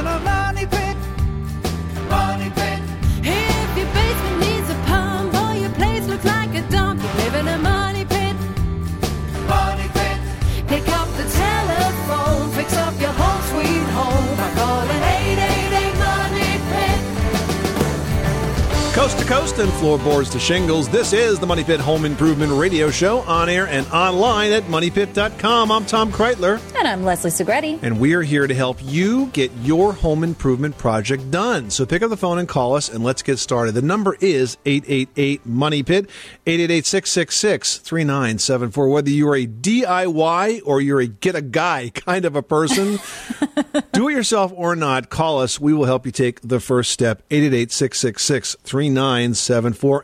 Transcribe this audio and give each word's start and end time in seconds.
in 0.00 0.06
a 0.06 0.18
money 0.20 0.39
Coast 19.30 19.58
and 19.60 19.72
floorboards 19.74 20.28
to 20.30 20.40
shingles. 20.40 20.88
This 20.88 21.12
is 21.12 21.38
the 21.38 21.46
Money 21.46 21.62
Pit 21.62 21.78
Home 21.78 22.04
Improvement 22.04 22.50
Radio 22.50 22.90
Show 22.90 23.20
on 23.20 23.48
air 23.48 23.68
and 23.68 23.86
online 23.92 24.50
at 24.50 24.64
moneypit.com. 24.64 25.70
I'm 25.70 25.86
Tom 25.86 26.10
Kraeutler, 26.10 26.60
And 26.76 26.88
I'm 26.88 27.04
Leslie 27.04 27.30
Segrete. 27.30 27.78
and 27.80 28.00
we're 28.00 28.22
here 28.22 28.48
to 28.48 28.54
help 28.54 28.78
you 28.82 29.26
get 29.26 29.52
your 29.62 29.92
home 29.92 30.24
improvement 30.24 30.76
project 30.78 31.30
done. 31.30 31.70
So 31.70 31.86
pick 31.86 32.02
up 32.02 32.10
the 32.10 32.16
phone 32.16 32.40
and 32.40 32.48
call 32.48 32.74
us, 32.74 32.88
and 32.88 33.04
let's 33.04 33.22
get 33.22 33.38
started. 33.38 33.76
The 33.76 33.82
number 33.82 34.16
is 34.20 34.58
888 34.66 35.46
Money 35.46 35.84
Pit, 35.84 36.10
888 36.48 36.86
666 36.86 37.78
3974. 37.78 38.88
Whether 38.88 39.10
you're 39.10 39.36
a 39.36 39.46
DIY 39.46 40.62
or 40.64 40.80
you're 40.80 41.00
a 41.00 41.06
get 41.06 41.36
a 41.36 41.42
guy 41.42 41.90
kind 41.94 42.24
of 42.24 42.34
a 42.34 42.42
person, 42.42 42.98
do 43.92 44.08
it 44.08 44.12
yourself 44.12 44.52
or 44.56 44.74
not, 44.74 45.08
call 45.08 45.40
us. 45.40 45.60
We 45.60 45.72
will 45.72 45.84
help 45.84 46.04
you 46.04 46.10
take 46.10 46.40
the 46.40 46.58
first 46.58 46.90
step. 46.90 47.22
888 47.30 47.70
666 47.70 48.56
3974. 48.64 49.19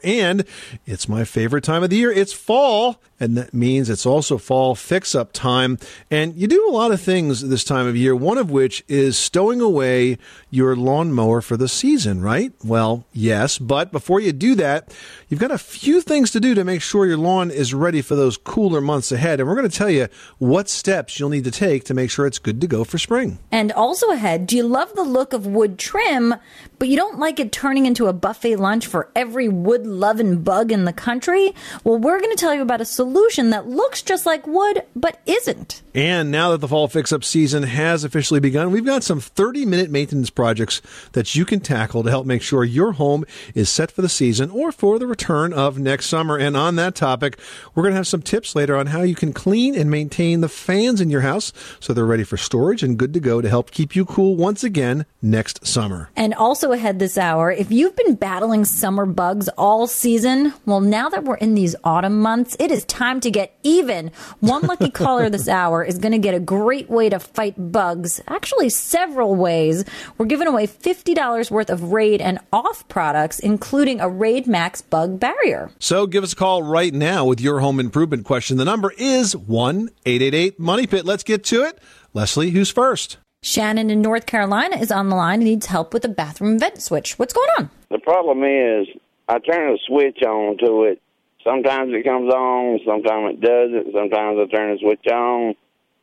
And 0.03 0.45
it's 0.87 1.09
my 1.09 1.25
favorite 1.25 1.65
time 1.65 1.83
of 1.83 1.91
the 1.91 1.97
year. 1.97 2.13
It's 2.13 2.33
fall. 2.33 3.01
And 3.19 3.37
that 3.37 3.55
means 3.55 3.89
it's 3.89 4.05
also 4.05 4.37
fall 4.37 4.75
fix 4.75 5.15
up 5.15 5.33
time. 5.33 5.79
And 6.11 6.37
you 6.37 6.47
do 6.47 6.69
a 6.69 6.73
lot 6.73 6.91
of 6.91 7.01
things 7.01 7.41
this 7.41 7.65
time 7.65 7.87
of 7.87 7.97
year, 7.97 8.15
one 8.15 8.37
of 8.37 8.51
which 8.51 8.85
is 8.89 9.17
stowing 9.17 9.61
away 9.61 10.19
your 10.51 10.77
lawnmower 10.77 11.41
for 11.41 11.57
the 11.57 11.69
season, 11.69 12.21
right? 12.21 12.53
Well, 12.63 13.07
yes. 13.13 13.59
But 13.59 13.91
before 13.91 14.21
you 14.21 14.33
do 14.33 14.55
that, 14.57 14.95
you've 15.29 15.41
got 15.41 15.51
a 15.51 15.59
few 15.59 16.03
things 16.03 16.31
to 16.33 16.41
do 16.41 16.55
to 16.55 16.65
make 16.65 16.83
sure 16.83 17.07
your 17.07 17.17
lawn 17.17 17.51
is 17.51 17.73
ready 17.73 18.03
for 18.03 18.17
those 18.17 18.37
cooler 18.37 18.83
months 18.83 19.11
ahead. 19.13 19.41
And 19.41 19.49
we're 19.49 19.57
going 19.57 19.69
to 19.69 19.77
tell 19.77 19.91
you 19.91 20.09
what 20.39 20.69
steps 20.69 21.19
you'll 21.19 21.31
need 21.31 21.45
to 21.45 21.51
take 21.51 21.85
to 21.85 21.95
make 21.95 22.11
sure 22.11 22.27
it's 22.27 22.39
good 22.39 22.61
to 22.61 22.67
go 22.67 22.85
for 22.85 22.99
spring. 22.99 23.39
And 23.51 23.73
also 23.73 24.11
ahead, 24.11 24.47
do 24.47 24.57
you 24.57 24.67
love 24.67 24.95
the 24.95 25.03
look 25.03 25.33
of 25.33 25.47
wood 25.47 25.79
trim, 25.79 26.35
but 26.79 26.89
you 26.89 26.97
don't 26.97 27.19
like 27.19 27.41
it 27.41 27.51
turning 27.51 27.87
into 27.87 28.09
a 28.09 28.13
buffet 28.13 28.57
lunch 28.57 28.87
for 28.87 29.11
every 29.17 29.49
wood 29.49 29.87
loving 29.87 30.43
bug 30.43 30.71
in 30.71 30.85
the 30.85 30.93
country? 30.93 31.55
Well, 31.83 31.99
we're 31.99 32.21
going 32.21 32.35
to 32.35 32.41
tell 32.41 32.55
you 32.55 32.61
about 32.61 32.83
a 32.83 32.85
solution 32.85 33.06
that 33.15 33.67
looks 33.67 34.03
just 34.03 34.27
like 34.27 34.47
wood, 34.47 34.83
but 34.95 35.21
isn't. 35.27 35.83
And 35.95 36.31
now 36.31 36.51
that 36.51 36.59
the 36.59 36.69
fall 36.69 36.89
fix 36.89 37.13
up 37.13 37.25
season 37.25 37.63
has 37.63 38.05
officially 38.05 38.41
begun, 38.41 38.71
we've 38.71 38.85
got 38.85 39.03
some 39.03 39.21
30 39.21 39.65
minute 39.65 39.91
maintenance 39.91 40.29
projects 40.29 40.83
that 41.13 41.35
you 41.35 41.45
can 41.45 41.61
tackle 41.61 42.03
to 42.03 42.11
help 42.11 42.27
make 42.27 42.43
sure 42.43 42.65
your 42.65 42.93
home 42.93 43.25
is 43.55 43.71
set 43.71 43.91
for 43.91 44.03
the 44.03 44.09
season 44.09 44.51
or 44.51 44.73
for 44.73 44.99
the 44.99 45.07
return 45.07 45.53
of 45.53 45.79
next 45.79 46.07
summer. 46.07 46.37
And 46.37 46.57
on 46.57 46.77
that 46.77 46.95
topic, 46.95 47.39
we're 47.75 47.83
going 47.83 47.93
to 47.93 47.97
have 47.97 48.07
some 48.07 48.23
tips 48.23 48.55
later 48.55 48.77
on 48.77 48.89
how 48.89 49.03
you 49.03 49.15
can 49.15 49.33
clean 49.33 49.75
and 49.75 49.91
maintain 49.91 50.41
the 50.41 50.49
fans 50.49 51.01
in 51.01 51.09
your 51.09 51.23
house 51.23 51.53
so 51.81 51.93
they're 51.95 52.05
ready 52.05 52.25
for 52.25 52.37
storage 52.37 52.83
and 52.83 52.99
good 52.99 53.15
to 53.15 53.21
go 53.21 53.41
to 53.41 53.49
help 53.49 53.71
keep 53.71 53.97
you 53.97 54.05
cool 54.05 54.37
once 54.37 54.63
again 54.63 55.07
next 55.23 55.67
summer. 55.67 56.11
And 56.15 56.35
also 56.35 56.73
ahead 56.73 56.99
this 56.99 57.17
hour, 57.17 57.51
if 57.51 57.71
you've 57.71 57.97
been 57.97 58.15
battling 58.17 58.65
summer 58.65 59.07
bugs 59.07 59.49
all 59.57 59.87
season, 59.87 60.53
well, 60.67 60.81
now 60.81 61.09
that 61.09 61.25
we're 61.25 61.37
in 61.37 61.55
these 61.55 61.77
autumn 61.85 62.21
months, 62.21 62.57
it 62.61 62.71
is 62.71 62.85
time 62.85 62.96
to 62.97 63.31
get 63.31 63.57
even. 63.63 64.11
One 64.41 64.63
lucky 64.63 64.91
caller 64.91 65.29
this 65.29 65.49
hour 65.49 65.85
is 65.85 65.99
going 65.99 66.13
to 66.13 66.19
get 66.19 66.35
a 66.35 66.41
great 66.41 66.89
way 66.89 67.09
to 67.09 67.19
fight 67.19 67.71
bugs. 67.71 68.21
Actually, 68.27 68.71
several 68.71 69.35
ways. 69.35 69.85
We're 70.19 70.27
giving 70.27 70.49
away 70.49 70.67
$50 70.67 71.51
worth 71.51 71.71
of 71.71 71.93
Raid 71.93 72.21
and 72.21 72.39
off 72.53 72.89
products, 72.89 73.39
including 73.39 74.01
a 74.01 74.09
Raid 74.09 74.47
Max 74.47 74.81
bug 74.81 75.21
barrier. 75.21 75.71
So 75.79 76.07
give 76.07 76.25
us 76.25 76.33
a 76.33 76.37
call 76.37 76.63
right 76.63 76.95
now 76.95 77.25
with 77.25 77.41
your 77.41 77.61
home 77.61 77.79
improvement 77.79 78.25
question. 78.25 78.57
The 78.57 78.65
number 78.65 78.93
is 78.97 79.37
1 79.37 79.91
888 80.07 80.59
Money 80.59 80.87
Pit. 80.87 81.05
Let's 81.05 81.23
get 81.23 81.45
to 81.45 81.63
it. 81.65 81.79
Leslie, 82.15 82.51
who's 82.51 82.71
first? 82.71 83.19
Shannon 83.43 83.91
in 83.91 84.01
North 84.01 84.27
Carolina 84.27 84.77
is 84.77 84.91
on 84.91 85.09
the 85.11 85.17
line 85.17 85.41
and 85.41 85.45
needs 85.45 85.67
help 85.67 85.93
with 85.93 86.05
a 86.05 86.09
bathroom 86.09 86.59
vent 86.59 86.81
switch. 86.81 87.19
What's 87.19 87.35
going 87.35 87.49
on? 87.59 87.71
The 87.91 87.99
problem 87.99 88.43
is, 88.43 88.89
I 89.29 89.39
turn 89.39 89.73
the 89.73 89.79
switch 89.87 90.23
on 90.27 90.57
to 90.65 90.85
it. 90.85 91.01
Sometimes 91.47 91.93
it 91.95 92.05
comes 92.05 92.33
on, 92.33 92.81
sometimes 92.85 93.35
it 93.35 93.41
doesn't. 93.41 93.95
Sometimes 93.95 94.39
I 94.41 94.47
turn 94.55 94.75
the 94.75 94.79
switch 94.81 95.07
on. 95.13 95.55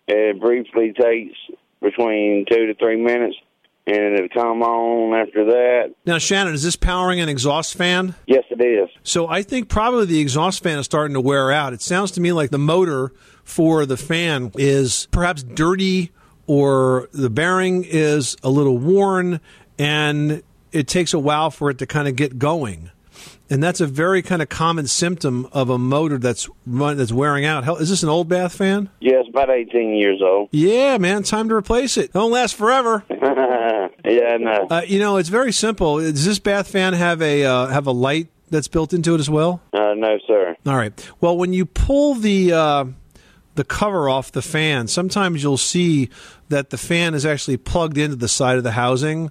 It 0.07 0.39
briefly 0.39 0.93
takes 0.93 1.37
between 1.81 2.45
two 2.49 2.67
to 2.67 2.75
three 2.75 2.95
minutes, 2.95 3.35
and 3.85 4.15
it'll 4.15 4.29
come 4.29 4.61
on 4.63 5.19
after 5.19 5.45
that. 5.45 5.95
Now, 6.05 6.17
Shannon, 6.17 6.53
is 6.53 6.63
this 6.63 6.77
powering 6.77 7.19
an 7.19 7.27
exhaust 7.27 7.75
fan? 7.75 8.15
Yes, 8.25 8.45
it 8.49 8.63
is. 8.63 8.89
So 9.03 9.27
I 9.27 9.43
think 9.43 9.67
probably 9.67 10.05
the 10.05 10.21
exhaust 10.21 10.63
fan 10.63 10.79
is 10.79 10.85
starting 10.85 11.13
to 11.15 11.21
wear 11.21 11.51
out. 11.51 11.73
It 11.73 11.81
sounds 11.81 12.11
to 12.11 12.21
me 12.21 12.31
like 12.31 12.49
the 12.49 12.57
motor 12.57 13.11
for 13.43 13.85
the 13.85 13.97
fan 13.97 14.51
is 14.55 15.09
perhaps 15.11 15.43
dirty 15.43 16.11
or 16.47 17.09
the 17.11 17.29
bearing 17.29 17.83
is 17.83 18.37
a 18.43 18.49
little 18.49 18.77
worn 18.77 19.41
and 19.77 20.41
it 20.71 20.87
takes 20.87 21.13
a 21.13 21.19
while 21.19 21.51
for 21.51 21.69
it 21.69 21.79
to 21.79 21.85
kind 21.85 22.07
of 22.07 22.15
get 22.15 22.39
going. 22.39 22.91
And 23.53 23.61
that's 23.61 23.79
a 23.79 23.85
very 23.85 24.23
kind 24.23 24.41
of 24.41 24.49
common 24.49 24.87
symptom 24.87 25.47
of 25.51 25.69
a 25.69 25.77
motor 25.77 26.17
that's 26.17 26.49
run, 26.65 26.97
that's 26.97 27.11
wearing 27.11 27.45
out. 27.45 27.63
Hell, 27.63 27.75
is 27.75 27.87
this 27.87 28.01
an 28.01 28.09
old 28.09 28.27
bath 28.27 28.55
fan? 28.55 28.89
Yes, 28.99 29.25
about 29.29 29.51
18 29.51 29.93
years 29.93 30.23
old. 30.23 30.49
Yeah, 30.51 30.97
man, 30.97 31.21
time 31.21 31.49
to 31.49 31.53
replace 31.53 31.95
it. 31.95 32.13
Don't 32.13 32.31
last 32.31 32.55
forever. 32.55 33.03
yeah, 33.11 34.37
no. 34.37 34.67
Uh, 34.71 34.81
you 34.87 34.97
know, 34.97 35.17
it's 35.17 35.29
very 35.29 35.51
simple. 35.51 35.99
Does 35.99 36.25
this 36.25 36.39
bath 36.39 36.67
fan 36.67 36.93
have 36.93 37.21
a 37.21 37.45
uh, 37.45 37.67
have 37.67 37.85
a 37.85 37.91
light 37.91 38.29
that's 38.49 38.67
built 38.67 38.91
into 38.91 39.13
it 39.13 39.19
as 39.19 39.29
well? 39.29 39.61
Uh, 39.71 39.93
no, 39.93 40.17
sir. 40.25 40.57
All 40.65 40.75
right. 40.75 41.11
Well, 41.21 41.37
when 41.37 41.53
you 41.53 41.67
pull 41.67 42.15
the 42.15 42.53
uh, 42.53 42.85
the 43.53 43.63
cover 43.63 44.09
off 44.09 44.31
the 44.31 44.41
fan, 44.41 44.87
sometimes 44.87 45.43
you'll 45.43 45.57
see 45.57 46.09
that 46.49 46.71
the 46.71 46.77
fan 46.79 47.13
is 47.13 47.23
actually 47.23 47.57
plugged 47.57 47.99
into 47.99 48.15
the 48.15 48.27
side 48.27 48.57
of 48.57 48.63
the 48.63 48.71
housing, 48.71 49.29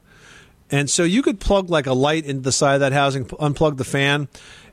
and 0.73 0.89
so 0.91 1.05
you 1.05 1.23
could 1.23 1.39
plug 1.39 1.71
like 1.71 1.87
a 1.87 1.93
light 1.93 2.25
into 2.25 2.41
the 2.41 2.51
side 2.51 2.75
of 2.75 2.81
that 2.81 2.93
housing, 2.93 3.27
unplug 3.27 3.77
the 3.77 3.85
fan, 3.85 4.29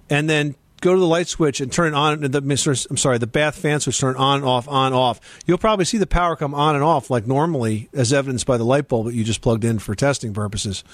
and 0.09 0.29
then 0.29 0.55
go 0.81 0.93
to 0.93 0.99
the 0.99 1.05
light 1.05 1.27
switch 1.27 1.59
and 1.59 1.71
turn 1.71 1.93
it 1.93 1.93
on. 1.93 2.21
The 2.21 2.87
I'm 2.89 2.97
sorry, 2.97 3.17
the 3.17 3.27
bath 3.27 3.57
fan 3.57 3.81
switch 3.81 3.99
turn 3.99 4.15
on, 4.15 4.43
off, 4.43 4.67
on, 4.69 4.93
off. 4.93 5.19
You'll 5.45 5.57
probably 5.57 5.83
see 5.83 5.97
the 5.97 6.07
power 6.07 6.37
come 6.37 6.55
on 6.55 6.75
and 6.75 6.83
off 6.83 7.09
like 7.09 7.27
normally, 7.27 7.89
as 7.93 8.13
evidenced 8.13 8.45
by 8.45 8.57
the 8.57 8.63
light 8.63 8.87
bulb 8.87 9.07
that 9.07 9.13
you 9.13 9.25
just 9.25 9.41
plugged 9.41 9.65
in 9.65 9.77
for 9.77 9.93
testing 9.93 10.33
purposes. 10.33 10.85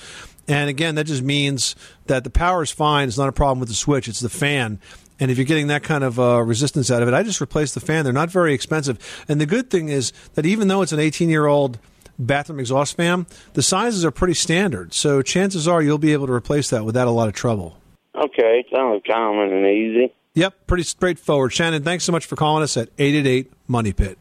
And 0.47 0.69
again, 0.69 0.95
that 0.95 1.05
just 1.05 1.23
means 1.23 1.75
that 2.07 2.23
the 2.23 2.29
power 2.31 2.63
is 2.63 2.72
fine. 2.72 3.07
It's 3.07 3.17
not 3.17 3.29
a 3.29 3.33
problem 3.33 3.59
with 3.59 3.69
the 3.69 3.75
switch. 3.75 4.07
It's 4.07 4.19
the 4.19 4.29
fan. 4.29 4.79
And 5.19 5.31
if 5.31 5.37
you're 5.37 5.45
getting 5.45 5.67
that 5.67 5.83
kind 5.83 6.03
of 6.03 6.19
uh, 6.19 6.41
resistance 6.41 6.91
out 6.91 7.01
of 7.01 7.07
it, 7.07 7.13
I 7.13 7.23
just 7.23 7.39
replaced 7.39 7.73
the 7.73 7.79
fan. 7.79 8.03
They're 8.03 8.13
not 8.13 8.29
very 8.29 8.53
expensive. 8.53 8.99
And 9.29 9.39
the 9.39 9.45
good 9.45 9.69
thing 9.69 9.89
is 9.89 10.11
that 10.33 10.45
even 10.45 10.67
though 10.67 10.81
it's 10.81 10.91
an 10.91 10.99
18 10.99 11.29
year 11.29 11.45
old 11.45 11.79
bathroom 12.18 12.59
exhaust 12.59 12.98
fan, 12.98 13.26
the 13.53 13.62
sizes 13.62 14.06
are 14.06 14.12
pretty 14.12 14.34
standard. 14.34 14.94
So 14.94 15.22
chances 15.22 15.68
are 15.68 15.81
you'll 15.81 15.98
be 15.98 16.14
able 16.14 16.28
to 16.28 16.34
replace 16.34 16.70
that 16.70 16.86
without 16.86 17.08
a 17.08 17.12
lot 17.12 17.28
of 17.28 17.34
trouble. 17.34 17.78
Okay, 18.16 18.66
sounds 18.74 19.02
common 19.09 19.52
and 19.52 19.66
easy. 19.66 20.14
Yep, 20.36 20.68
pretty 20.68 20.84
straightforward. 20.84 21.53
Shannon, 21.53 21.84
thanks 21.84 22.03
so 22.03 22.12
much 22.12 22.26
for 22.26 22.36
calling 22.36 22.64
us 22.64 22.78
at 22.78 22.90
888 22.98 23.52
Money 23.68 23.94
Pit. 23.94 24.18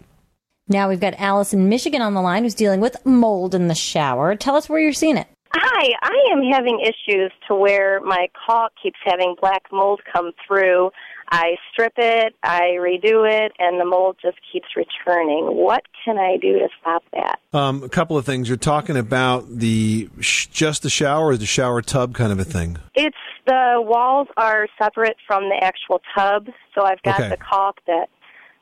Now 0.69 0.89
we've 0.89 1.01
got 1.01 1.15
Alice 1.19 1.53
in 1.53 1.69
Michigan 1.69 2.01
on 2.01 2.15
the 2.15 2.23
line 2.23 2.45
who's 2.45 2.55
dealing 2.55 2.81
with 2.81 2.97
mold 3.05 3.55
in 3.55 3.69
the 3.69 3.75
shower. 3.75 4.35
Tell 4.35 4.57
us 4.57 4.69
where 4.69 4.81
you're 4.81 4.93
seeing 4.93 5.17
it. 5.17 5.27
Hi, 5.53 5.93
I 6.03 6.33
am 6.33 6.43
having 6.51 6.81
issues 6.81 7.31
to 7.49 7.55
where 7.55 8.01
my 8.01 8.29
caulk 8.47 8.73
keeps 8.83 8.99
having 9.05 9.37
black 9.41 9.63
mold 9.71 10.01
come 10.13 10.33
through. 10.47 10.91
I 11.35 11.57
strip 11.73 11.95
it, 11.97 12.35
I 12.45 12.77
redo 12.79 13.29
it, 13.29 13.53
and 13.59 13.81
the 13.81 13.85
mold 13.85 14.17
just 14.23 14.37
keeps 14.53 14.69
returning. 14.77 15.47
What 15.57 15.83
can 16.05 16.17
I 16.17 16.37
do 16.37 16.59
to 16.61 16.69
stop 16.81 17.03
that? 17.13 17.41
Um, 17.53 17.83
a 17.83 17.89
couple 17.89 18.17
of 18.17 18.25
things. 18.25 18.49
You're 18.49 18.57
talking 18.57 18.97
about 18.97 19.49
the 19.49 20.09
sh- 20.21 20.47
just 20.47 20.83
the 20.85 20.91
shower 20.91 21.29
or 21.29 21.37
the 21.37 21.47
shower 21.47 21.83
tub 21.83 22.15
kind 22.15 22.31
of 22.31 22.39
a 22.39 22.45
thing. 22.45 22.79
It's 22.95 23.17
the 23.47 23.83
walls 23.85 24.29
are 24.37 24.69
separate 24.81 25.17
from 25.27 25.49
the 25.49 25.59
actual 25.61 26.01
tub, 26.17 26.47
so 26.75 26.85
I've 26.85 27.03
got 27.03 27.19
Okay. 27.21 27.29
the 27.31 27.37
caulk 27.37 27.81
that 27.87 28.09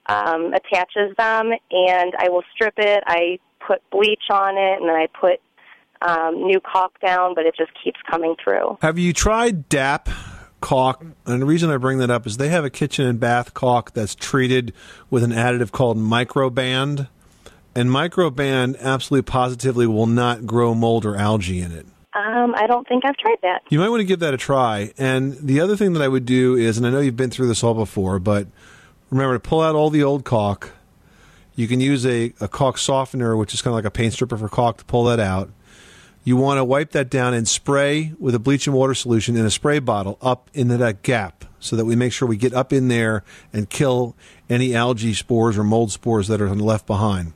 um, 0.06 0.54
attaches 0.54 1.14
them, 1.18 1.52
and 1.70 2.12
I 2.18 2.28
will 2.30 2.42
strip 2.54 2.74
it. 2.78 3.04
I 3.06 3.38
put 3.66 3.82
bleach 3.90 4.24
on 4.30 4.56
it, 4.56 4.80
and 4.80 4.88
then 4.88 4.96
I 4.96 5.08
put 5.20 5.40
um, 6.00 6.46
new 6.46 6.58
caulk 6.60 6.98
down, 7.00 7.34
but 7.34 7.44
it 7.46 7.54
just 7.56 7.70
keeps 7.84 8.00
coming 8.10 8.34
through. 8.42 8.78
Have 8.82 8.98
you 8.98 9.12
tried 9.12 9.68
DAP 9.68 10.08
caulk? 10.62 11.04
And 11.26 11.42
the 11.42 11.46
reason 11.46 11.68
I 11.68 11.76
bring 11.76 11.98
that 11.98 12.10
up 12.10 12.26
is 12.26 12.38
they 12.38 12.48
have 12.48 12.64
a 12.64 12.70
kitchen 12.70 13.06
and 13.06 13.20
bath 13.20 13.52
caulk 13.52 13.92
that's 13.92 14.14
treated 14.14 14.72
with 15.10 15.22
an 15.22 15.32
additive 15.32 15.72
called 15.72 15.98
Microban. 15.98 17.08
And 17.74 17.90
Microban 17.90 18.78
absolutely 18.80 19.30
positively 19.30 19.86
will 19.86 20.06
not 20.06 20.46
grow 20.46 20.74
mold 20.74 21.04
or 21.04 21.16
algae 21.16 21.60
in 21.60 21.72
it. 21.72 21.86
Um, 22.14 22.54
I 22.54 22.66
don't 22.66 22.86
think 22.86 23.04
I've 23.06 23.16
tried 23.16 23.38
that. 23.42 23.62
You 23.70 23.78
might 23.78 23.88
want 23.88 24.00
to 24.00 24.04
give 24.04 24.20
that 24.20 24.34
a 24.34 24.36
try. 24.36 24.92
And 24.98 25.32
the 25.34 25.60
other 25.60 25.76
thing 25.76 25.94
that 25.94 26.02
I 26.02 26.08
would 26.08 26.26
do 26.26 26.56
is, 26.56 26.76
and 26.76 26.86
I 26.86 26.90
know 26.90 27.00
you've 27.00 27.16
been 27.16 27.30
through 27.30 27.48
this 27.48 27.64
all 27.64 27.74
before, 27.74 28.18
but 28.18 28.46
remember 29.10 29.34
to 29.34 29.40
pull 29.40 29.62
out 29.62 29.74
all 29.74 29.90
the 29.90 30.02
old 30.02 30.24
caulk. 30.24 30.72
You 31.54 31.68
can 31.68 31.80
use 31.80 32.06
a, 32.06 32.32
a 32.40 32.48
caulk 32.48 32.78
softener, 32.78 33.36
which 33.36 33.54
is 33.54 33.62
kind 33.62 33.72
of 33.72 33.76
like 33.76 33.84
a 33.84 33.90
paint 33.90 34.12
stripper 34.12 34.36
for 34.36 34.48
caulk, 34.48 34.78
to 34.78 34.84
pull 34.84 35.04
that 35.04 35.20
out. 35.20 35.50
You 36.24 36.36
want 36.36 36.58
to 36.58 36.64
wipe 36.64 36.92
that 36.92 37.10
down 37.10 37.34
and 37.34 37.48
spray 37.48 38.12
with 38.18 38.34
a 38.34 38.38
bleaching 38.38 38.72
water 38.72 38.94
solution 38.94 39.36
in 39.36 39.44
a 39.44 39.50
spray 39.50 39.78
bottle 39.78 40.18
up 40.22 40.50
into 40.54 40.76
that 40.76 41.02
gap 41.02 41.44
so 41.58 41.76
that 41.76 41.84
we 41.84 41.96
make 41.96 42.12
sure 42.12 42.28
we 42.28 42.36
get 42.36 42.54
up 42.54 42.72
in 42.72 42.88
there 42.88 43.24
and 43.52 43.68
kill 43.68 44.14
any 44.48 44.74
algae 44.74 45.14
spores 45.14 45.58
or 45.58 45.64
mold 45.64 45.90
spores 45.90 46.28
that 46.28 46.40
are 46.40 46.54
left 46.54 46.86
behind. 46.86 47.32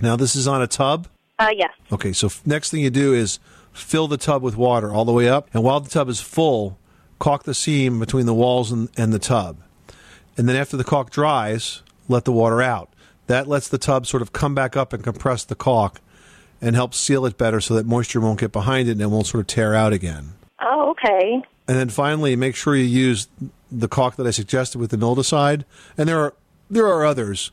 Now, 0.00 0.16
this 0.16 0.34
is 0.34 0.48
on 0.48 0.62
a 0.62 0.66
tub. 0.66 1.08
Uh, 1.38 1.50
yes. 1.54 1.72
Okay, 1.92 2.12
so 2.12 2.30
next 2.44 2.70
thing 2.70 2.80
you 2.80 2.90
do 2.90 3.14
is 3.14 3.38
fill 3.72 4.08
the 4.08 4.16
tub 4.16 4.42
with 4.42 4.56
water 4.56 4.92
all 4.92 5.04
the 5.04 5.12
way 5.12 5.28
up, 5.28 5.48
and 5.52 5.62
while 5.62 5.80
the 5.80 5.90
tub 5.90 6.08
is 6.08 6.20
full, 6.20 6.78
caulk 7.18 7.44
the 7.44 7.54
seam 7.54 7.98
between 7.98 8.26
the 8.26 8.34
walls 8.34 8.72
and, 8.72 8.88
and 8.96 9.12
the 9.12 9.18
tub. 9.18 9.58
And 10.36 10.48
then 10.48 10.56
after 10.56 10.76
the 10.76 10.84
caulk 10.84 11.10
dries, 11.10 11.82
let 12.08 12.24
the 12.24 12.32
water 12.32 12.62
out. 12.62 12.90
That 13.26 13.46
lets 13.46 13.68
the 13.68 13.78
tub 13.78 14.06
sort 14.06 14.22
of 14.22 14.32
come 14.32 14.54
back 14.54 14.76
up 14.76 14.92
and 14.92 15.04
compress 15.04 15.44
the 15.44 15.54
caulk 15.54 16.00
and 16.60 16.76
help 16.76 16.94
seal 16.94 17.26
it 17.26 17.38
better 17.38 17.60
so 17.60 17.74
that 17.74 17.86
moisture 17.86 18.20
won't 18.20 18.40
get 18.40 18.52
behind 18.52 18.88
it 18.88 18.92
and 18.92 19.02
it 19.02 19.06
won't 19.06 19.26
sort 19.26 19.40
of 19.40 19.46
tear 19.46 19.74
out 19.74 19.92
again. 19.92 20.34
Oh, 20.60 20.90
okay. 20.90 21.42
And 21.68 21.78
then 21.78 21.88
finally, 21.88 22.36
make 22.36 22.56
sure 22.56 22.76
you 22.76 22.84
use 22.84 23.28
the 23.70 23.88
caulk 23.88 24.16
that 24.16 24.26
I 24.26 24.30
suggested 24.30 24.78
with 24.78 24.90
the 24.90 24.96
mildewcide. 24.96 25.64
And 25.96 26.08
there 26.08 26.18
are 26.18 26.34
there 26.68 26.86
are 26.86 27.04
others, 27.04 27.50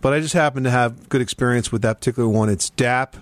but 0.00 0.12
I 0.12 0.20
just 0.20 0.34
happen 0.34 0.64
to 0.64 0.70
have 0.70 1.08
good 1.08 1.20
experience 1.20 1.72
with 1.72 1.82
that 1.82 2.00
particular 2.00 2.28
one. 2.28 2.48
It's 2.48 2.70
DAP 2.70 3.16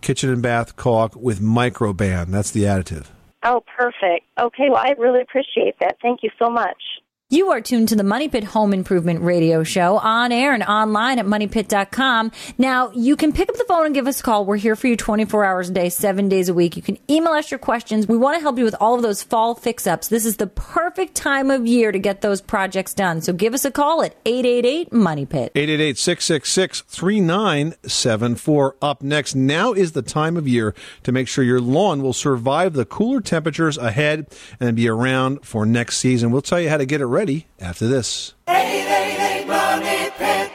kitchen 0.00 0.30
and 0.30 0.42
bath 0.42 0.76
caulk 0.76 1.14
with 1.14 1.40
microban. 1.40 2.26
That's 2.28 2.50
the 2.50 2.64
additive. 2.64 3.06
Oh, 3.44 3.62
perfect. 3.76 4.26
Okay, 4.38 4.68
well, 4.68 4.82
I 4.84 4.94
really 4.98 5.20
appreciate 5.20 5.76
that. 5.80 5.96
Thank 6.02 6.22
you 6.22 6.30
so 6.38 6.50
much. 6.50 6.82
You 7.32 7.48
are 7.48 7.62
tuned 7.62 7.88
to 7.88 7.96
the 7.96 8.04
Money 8.04 8.28
Pit 8.28 8.44
Home 8.44 8.74
Improvement 8.74 9.22
Radio 9.22 9.64
Show 9.64 9.96
on 9.96 10.32
air 10.32 10.52
and 10.52 10.62
online 10.62 11.18
at 11.18 11.24
moneypit.com. 11.24 12.30
Now, 12.58 12.90
you 12.90 13.16
can 13.16 13.32
pick 13.32 13.48
up 13.48 13.56
the 13.56 13.64
phone 13.64 13.86
and 13.86 13.94
give 13.94 14.06
us 14.06 14.20
a 14.20 14.22
call. 14.22 14.44
We're 14.44 14.58
here 14.58 14.76
for 14.76 14.86
you 14.86 14.98
24 14.98 15.42
hours 15.42 15.70
a 15.70 15.72
day, 15.72 15.88
seven 15.88 16.28
days 16.28 16.50
a 16.50 16.52
week. 16.52 16.76
You 16.76 16.82
can 16.82 16.98
email 17.08 17.32
us 17.32 17.50
your 17.50 17.56
questions. 17.56 18.06
We 18.06 18.18
want 18.18 18.36
to 18.36 18.42
help 18.42 18.58
you 18.58 18.64
with 18.64 18.74
all 18.78 18.96
of 18.96 19.02
those 19.02 19.22
fall 19.22 19.54
fix 19.54 19.86
ups. 19.86 20.08
This 20.08 20.26
is 20.26 20.36
the 20.36 20.46
perfect 20.46 21.14
time 21.14 21.50
of 21.50 21.66
year 21.66 21.90
to 21.90 21.98
get 21.98 22.20
those 22.20 22.42
projects 22.42 22.92
done. 22.92 23.22
So 23.22 23.32
give 23.32 23.54
us 23.54 23.64
a 23.64 23.70
call 23.70 24.02
at 24.02 24.14
888 24.26 24.92
Money 24.92 25.24
Pit. 25.24 25.52
888 25.54 25.96
666 25.96 26.82
3974. 26.82 28.76
Up 28.82 29.02
next, 29.02 29.34
now 29.34 29.72
is 29.72 29.92
the 29.92 30.02
time 30.02 30.36
of 30.36 30.46
year 30.46 30.74
to 31.04 31.12
make 31.12 31.28
sure 31.28 31.42
your 31.42 31.62
lawn 31.62 32.02
will 32.02 32.12
survive 32.12 32.74
the 32.74 32.84
cooler 32.84 33.22
temperatures 33.22 33.78
ahead 33.78 34.26
and 34.60 34.76
be 34.76 34.86
around 34.86 35.46
for 35.46 35.64
next 35.64 35.96
season. 35.96 36.30
We'll 36.30 36.42
tell 36.42 36.60
you 36.60 36.68
how 36.68 36.76
to 36.76 36.84
get 36.84 37.00
it 37.00 37.06
ready 37.06 37.21
after 37.60 37.86
this. 37.86 38.34
888 38.48 39.46
Money 39.46 40.10
Pit. 40.18 40.50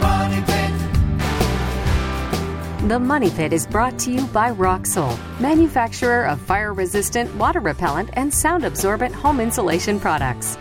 Money 0.00 0.42
Pit. 0.42 0.72
The 2.88 2.98
Money 2.98 3.30
Pit 3.30 3.52
is 3.52 3.64
brought 3.68 3.96
to 4.00 4.10
you 4.10 4.26
by 4.26 4.50
Roxul, 4.50 5.16
manufacturer 5.38 6.26
of 6.26 6.40
fire 6.40 6.74
resistant, 6.74 7.32
water 7.36 7.60
repellent, 7.60 8.10
and 8.14 8.34
sound 8.34 8.64
absorbent 8.64 9.14
home 9.14 9.38
insulation 9.38 10.00
products. 10.00 10.58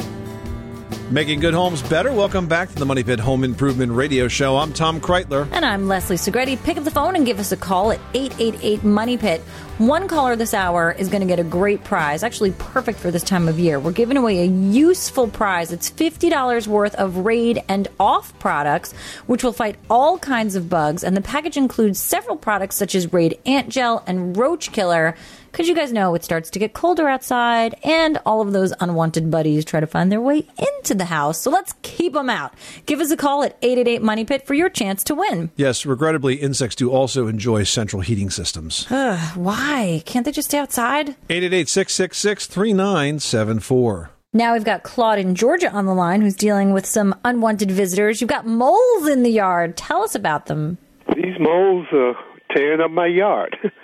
Making 1.11 1.41
good 1.41 1.53
homes 1.53 1.81
better. 1.81 2.13
Welcome 2.13 2.47
back 2.47 2.69
to 2.69 2.75
the 2.75 2.85
Money 2.85 3.03
Pit 3.03 3.19
Home 3.19 3.43
Improvement 3.43 3.91
Radio 3.91 4.29
Show. 4.29 4.55
I'm 4.55 4.71
Tom 4.71 5.01
Kraeutler. 5.01 5.45
And 5.51 5.65
I'm 5.65 5.89
Leslie 5.89 6.15
Segrete. 6.15 6.63
Pick 6.63 6.77
up 6.77 6.85
the 6.85 6.91
phone 6.91 7.17
and 7.17 7.25
give 7.25 7.37
us 7.37 7.51
a 7.51 7.57
call 7.57 7.91
at 7.91 7.99
888 8.13 8.85
Money 8.85 9.17
Pit. 9.17 9.41
One 9.77 10.07
caller 10.07 10.37
this 10.37 10.53
hour 10.53 10.89
is 10.93 11.09
going 11.09 11.19
to 11.19 11.27
get 11.27 11.37
a 11.37 11.43
great 11.43 11.83
prize, 11.83 12.23
actually 12.23 12.51
perfect 12.51 12.97
for 12.97 13.11
this 13.11 13.23
time 13.23 13.49
of 13.49 13.59
year. 13.59 13.77
We're 13.77 13.91
giving 13.91 14.15
away 14.15 14.39
a 14.39 14.45
useful 14.45 15.27
prize. 15.27 15.73
It's 15.73 15.91
$50 15.91 16.67
worth 16.67 16.95
of 16.95 17.17
Raid 17.17 17.61
and 17.67 17.89
Off 17.99 18.37
products, 18.39 18.93
which 19.27 19.43
will 19.43 19.51
fight 19.51 19.75
all 19.89 20.17
kinds 20.17 20.55
of 20.55 20.69
bugs. 20.69 21.03
And 21.03 21.17
the 21.17 21.21
package 21.21 21.57
includes 21.57 21.99
several 21.99 22.37
products 22.37 22.77
such 22.77 22.95
as 22.95 23.11
Raid 23.11 23.37
Ant 23.45 23.67
Gel 23.67 24.01
and 24.07 24.37
Roach 24.37 24.71
Killer. 24.71 25.15
Because 25.51 25.67
you 25.67 25.75
guys 25.75 25.91
know 25.91 26.15
it 26.15 26.23
starts 26.23 26.49
to 26.51 26.59
get 26.59 26.73
colder 26.73 27.07
outside, 27.09 27.75
and 27.83 28.17
all 28.25 28.41
of 28.41 28.53
those 28.53 28.73
unwanted 28.79 29.29
buddies 29.29 29.65
try 29.65 29.79
to 29.79 29.87
find 29.87 30.11
their 30.11 30.21
way 30.21 30.47
into 30.57 30.95
the 30.95 31.05
house. 31.05 31.41
So 31.41 31.51
let's 31.51 31.73
keep 31.81 32.13
them 32.13 32.29
out. 32.29 32.53
Give 32.85 32.99
us 33.01 33.11
a 33.11 33.17
call 33.17 33.43
at 33.43 33.57
888 33.61 34.01
Money 34.01 34.25
Pit 34.25 34.47
for 34.47 34.53
your 34.53 34.69
chance 34.69 35.03
to 35.05 35.15
win. 35.15 35.51
Yes, 35.55 35.85
regrettably, 35.85 36.35
insects 36.35 36.75
do 36.75 36.89
also 36.89 37.27
enjoy 37.27 37.63
central 37.63 38.01
heating 38.01 38.29
systems. 38.29 38.87
Ugh, 38.89 39.19
why? 39.37 40.03
Can't 40.05 40.25
they 40.25 40.31
just 40.31 40.49
stay 40.49 40.57
outside? 40.57 41.09
888 41.29 41.67
666 41.69 42.47
3974. 42.47 44.09
Now 44.33 44.53
we've 44.53 44.63
got 44.63 44.83
Claude 44.83 45.19
in 45.19 45.35
Georgia 45.35 45.69
on 45.71 45.85
the 45.85 45.93
line 45.93 46.21
who's 46.21 46.37
dealing 46.37 46.71
with 46.71 46.85
some 46.85 47.13
unwanted 47.25 47.69
visitors. 47.69 48.21
You've 48.21 48.29
got 48.29 48.45
moles 48.45 49.07
in 49.09 49.23
the 49.23 49.29
yard. 49.29 49.75
Tell 49.75 50.03
us 50.03 50.15
about 50.15 50.45
them. 50.45 50.77
These 51.13 51.37
moles 51.37 51.85
are 51.91 52.13
tearing 52.55 52.79
up 52.79 52.91
my 52.91 53.07
yard. 53.07 53.57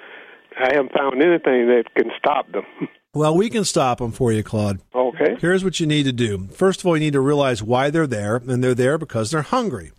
I 0.59 0.74
haven't 0.74 0.94
found 0.94 1.21
anything 1.21 1.68
that 1.68 1.86
can 1.95 2.12
stop 2.18 2.51
them. 2.51 2.65
Well, 3.13 3.36
we 3.36 3.50
can 3.50 3.65
stop 3.65 3.98
them 3.98 4.12
for 4.12 4.31
you, 4.31 4.44
Claude. 4.44 4.80
Okay. 4.94 5.38
Here's 5.39 5.63
what 5.63 5.80
you 5.80 5.88
need 5.88 6.04
to 6.04 6.12
do. 6.12 6.50
First 6.50 6.81
of 6.81 6.86
all, 6.86 6.95
you 6.95 7.00
need 7.00 7.13
to 7.13 7.19
realize 7.19 7.63
why 7.63 7.89
they're 7.89 8.06
there, 8.06 8.36
and 8.36 8.63
they're 8.63 8.75
there 8.75 9.00
because 9.00 9.31
they're 9.31 9.42
hungry. 9.42 9.92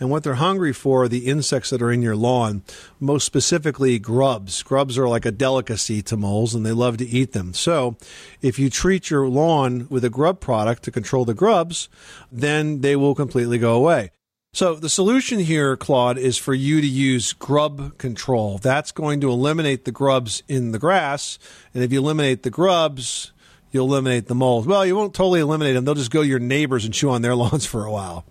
And 0.00 0.08
what 0.08 0.22
they're 0.22 0.36
hungry 0.36 0.72
for 0.72 1.02
are 1.02 1.08
the 1.08 1.26
insects 1.26 1.68
that 1.68 1.82
are 1.82 1.92
in 1.92 2.00
your 2.00 2.16
lawn, 2.16 2.62
most 2.98 3.26
specifically 3.26 3.98
grubs. 3.98 4.62
Grubs 4.62 4.96
are 4.96 5.06
like 5.06 5.26
a 5.26 5.30
delicacy 5.30 6.00
to 6.00 6.16
moles, 6.16 6.54
and 6.54 6.64
they 6.64 6.72
love 6.72 6.96
to 6.98 7.06
eat 7.06 7.32
them. 7.32 7.52
So, 7.52 7.98
if 8.40 8.58
you 8.58 8.70
treat 8.70 9.10
your 9.10 9.28
lawn 9.28 9.86
with 9.90 10.02
a 10.02 10.10
grub 10.10 10.40
product 10.40 10.82
to 10.84 10.90
control 10.90 11.26
the 11.26 11.34
grubs, 11.34 11.90
then 12.30 12.80
they 12.80 12.96
will 12.96 13.14
completely 13.14 13.58
go 13.58 13.74
away. 13.74 14.12
So 14.54 14.74
the 14.74 14.90
solution 14.90 15.38
here, 15.38 15.78
Claude, 15.78 16.18
is 16.18 16.36
for 16.36 16.52
you 16.52 16.82
to 16.82 16.86
use 16.86 17.32
grub 17.32 17.96
control. 17.96 18.58
That's 18.58 18.92
going 18.92 19.22
to 19.22 19.30
eliminate 19.30 19.86
the 19.86 19.92
grubs 19.92 20.42
in 20.46 20.72
the 20.72 20.78
grass, 20.78 21.38
and 21.72 21.82
if 21.82 21.90
you 21.90 22.00
eliminate 22.00 22.42
the 22.42 22.50
grubs, 22.50 23.32
you'll 23.70 23.86
eliminate 23.86 24.26
the 24.26 24.34
moles. 24.34 24.66
Well, 24.66 24.84
you 24.84 24.94
won't 24.94 25.14
totally 25.14 25.40
eliminate 25.40 25.72
them; 25.72 25.86
they'll 25.86 25.94
just 25.94 26.10
go 26.10 26.20
to 26.20 26.28
your 26.28 26.38
neighbors 26.38 26.84
and 26.84 26.92
chew 26.92 27.08
on 27.08 27.22
their 27.22 27.34
lawns 27.42 27.64
for 27.64 27.86
a 27.86 27.90
while. 27.90 28.26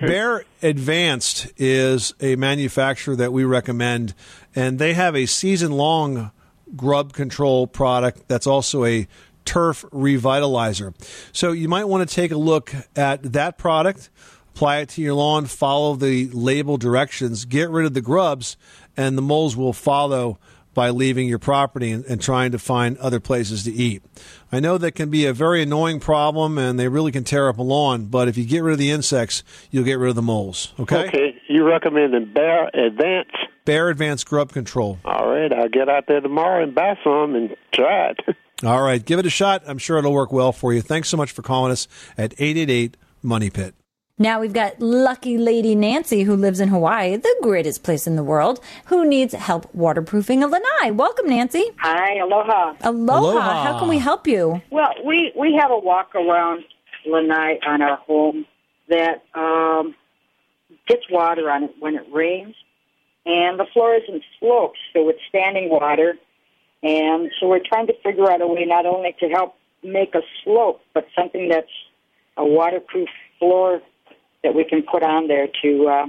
Bayer 0.00 0.44
Advanced 0.62 1.48
is 1.56 2.14
a 2.20 2.36
manufacturer 2.36 3.16
that 3.16 3.32
we 3.32 3.42
recommend, 3.42 4.14
and 4.54 4.78
they 4.78 4.94
have 4.94 5.16
a 5.16 5.26
season-long 5.26 6.30
grub 6.76 7.14
control 7.14 7.66
product 7.66 8.28
that's 8.28 8.46
also 8.46 8.84
a 8.84 9.08
turf 9.44 9.84
revitalizer. 9.92 10.94
So 11.32 11.50
you 11.50 11.68
might 11.68 11.88
want 11.88 12.08
to 12.08 12.14
take 12.14 12.30
a 12.30 12.36
look 12.36 12.72
at 12.94 13.32
that 13.32 13.58
product 13.58 14.08
apply 14.58 14.78
it 14.78 14.88
to 14.88 15.00
your 15.00 15.14
lawn, 15.14 15.46
follow 15.46 15.94
the 15.94 16.28
label 16.30 16.76
directions, 16.76 17.44
get 17.44 17.70
rid 17.70 17.86
of 17.86 17.94
the 17.94 18.00
grubs, 18.00 18.56
and 18.96 19.16
the 19.16 19.22
moles 19.22 19.56
will 19.56 19.72
follow 19.72 20.36
by 20.74 20.90
leaving 20.90 21.28
your 21.28 21.38
property 21.38 21.92
and, 21.92 22.04
and, 22.06 22.20
trying 22.20 22.50
to 22.50 22.58
find 22.58 22.98
other 22.98 23.20
places 23.20 23.62
to 23.62 23.72
eat. 23.72 24.02
I 24.50 24.58
know 24.58 24.76
that 24.76 24.92
can 24.92 25.10
be 25.10 25.26
a 25.26 25.32
very 25.32 25.62
annoying 25.62 26.00
problem 26.00 26.58
and 26.58 26.76
they 26.76 26.88
really 26.88 27.12
can 27.12 27.22
tear 27.22 27.48
up 27.48 27.58
a 27.58 27.62
lawn, 27.62 28.06
but 28.06 28.26
if 28.26 28.36
you 28.36 28.44
get 28.44 28.64
rid 28.64 28.72
of 28.72 28.78
the 28.80 28.90
insects, 28.90 29.44
you'll 29.70 29.84
get 29.84 29.94
rid 30.00 30.10
of 30.10 30.16
the 30.16 30.22
moles. 30.22 30.74
Okay? 30.80 31.06
Okay. 31.06 31.40
You 31.48 31.64
recommend 31.64 32.12
the 32.12 32.20
Bayer 32.20 32.68
Advance? 32.74 33.30
Bayer 33.64 33.90
Advanced 33.90 34.26
Grub 34.26 34.50
Control. 34.50 34.98
All 35.04 35.30
right. 35.30 35.52
I'll 35.52 35.68
get 35.68 35.88
out 35.88 36.06
there 36.08 36.20
tomorrow 36.20 36.64
and 36.64 36.74
buy 36.74 36.98
some 37.04 37.36
and 37.36 37.54
try 37.72 38.10
it. 38.10 38.36
All 38.64 38.82
right. 38.82 39.04
Give 39.04 39.20
it 39.20 39.26
a 39.26 39.30
shot. 39.30 39.62
I'm 39.68 39.78
sure 39.78 39.98
it'll 39.98 40.12
work 40.12 40.32
well 40.32 40.50
for 40.50 40.72
you. 40.72 40.80
Thanks 40.80 41.08
so 41.08 41.16
much 41.16 41.30
for 41.30 41.42
calling 41.42 41.70
us 41.70 41.86
at 42.16 42.34
888 42.38 42.96
Money 43.22 43.50
Pit. 43.50 43.76
Now 44.20 44.40
we've 44.40 44.52
got 44.52 44.80
lucky 44.80 45.38
lady 45.38 45.76
Nancy 45.76 46.24
who 46.24 46.34
lives 46.34 46.58
in 46.58 46.70
Hawaii, 46.70 47.14
the 47.14 47.36
greatest 47.40 47.84
place 47.84 48.04
in 48.04 48.16
the 48.16 48.24
world, 48.24 48.58
who 48.86 49.06
needs 49.06 49.32
help 49.32 49.72
waterproofing 49.72 50.42
a 50.42 50.48
lanai. 50.48 50.90
Welcome, 50.90 51.28
Nancy. 51.28 51.70
Hi, 51.78 52.18
aloha. 52.18 52.74
Aloha. 52.82 53.20
Aloha. 53.20 53.62
How 53.62 53.78
can 53.78 53.88
we 53.88 53.98
help 53.98 54.26
you? 54.26 54.60
Well, 54.70 54.92
we 55.04 55.32
we 55.36 55.54
have 55.54 55.70
a 55.70 55.78
walk 55.78 56.16
around 56.16 56.64
lanai 57.06 57.60
on 57.64 57.80
our 57.80 57.98
home 57.98 58.44
that 58.88 59.22
um, 59.34 59.94
gets 60.88 61.08
water 61.08 61.48
on 61.48 61.62
it 61.62 61.74
when 61.78 61.94
it 61.94 62.06
rains, 62.12 62.56
and 63.24 63.56
the 63.56 63.66
floor 63.72 63.94
isn't 63.94 64.24
sloped, 64.40 64.78
so 64.94 65.08
it's 65.10 65.20
standing 65.28 65.70
water, 65.70 66.14
and 66.82 67.30
so 67.38 67.46
we're 67.46 67.64
trying 67.64 67.86
to 67.86 67.94
figure 68.02 68.28
out 68.28 68.40
a 68.40 68.48
way 68.48 68.64
not 68.64 68.84
only 68.84 69.14
to 69.20 69.28
help 69.28 69.54
make 69.84 70.16
a 70.16 70.22
slope, 70.42 70.80
but 70.92 71.06
something 71.16 71.48
that's 71.48 71.70
a 72.36 72.44
waterproof 72.44 73.08
floor 73.38 73.80
that 74.42 74.54
we 74.54 74.64
can 74.64 74.82
put 74.82 75.02
on 75.02 75.28
there 75.28 75.48
to 75.62 75.86
uh, 75.86 76.06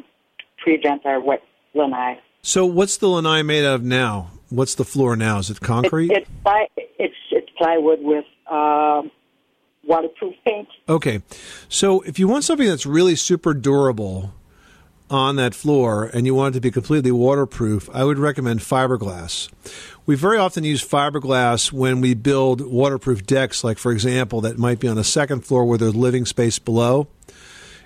prevent 0.58 1.06
our 1.06 1.20
wet 1.20 1.44
lanai. 1.74 2.20
So, 2.42 2.66
what's 2.66 2.98
the 2.98 3.08
lanai 3.08 3.42
made 3.42 3.66
out 3.66 3.76
of 3.76 3.84
now? 3.84 4.32
What's 4.50 4.76
the 4.76 4.86
floor 4.86 5.16
now? 5.16 5.40
Is 5.40 5.50
it 5.50 5.60
concrete? 5.60 6.12
It, 6.12 6.28
it's, 6.46 6.72
it's 6.98 7.16
it's 7.32 7.50
plywood 7.58 8.00
with 8.02 8.26
um 8.50 9.12
waterproof 9.90 10.36
paint. 10.46 10.70
Okay. 10.88 11.22
So 11.68 12.02
if 12.02 12.20
you 12.20 12.28
want 12.28 12.46
something 12.46 12.68
that's 12.68 12.86
really 12.86 13.16
super 13.16 13.54
durable 13.54 14.34
on 15.10 15.36
that 15.38 15.56
floor 15.56 16.06
and 16.14 16.26
you 16.26 16.36
want 16.36 16.54
it 16.54 16.58
to 16.58 16.62
be 16.62 16.72
completely 16.72 17.12
waterproof, 17.12 17.90
I 17.92 18.04
would 18.04 18.20
recommend 18.20 18.60
fiberglass. 18.60 19.50
We 20.06 20.16
very 20.16 20.38
often 20.38 20.64
use 20.64 20.88
fiberglass 20.88 21.72
when 21.72 22.02
we 22.02 22.14
build 22.14 22.62
waterproof 22.62 23.26
decks, 23.26 23.64
like, 23.64 23.78
for 23.78 23.92
example, 23.92 24.42
that 24.42 24.58
might 24.58 24.80
be 24.80 24.88
on 24.88 24.98
a 24.98 25.04
second 25.04 25.46
floor 25.46 25.66
where 25.66 25.78
there's 25.78 25.96
living 25.96 26.26
space 26.26 26.60
below. 26.60 27.08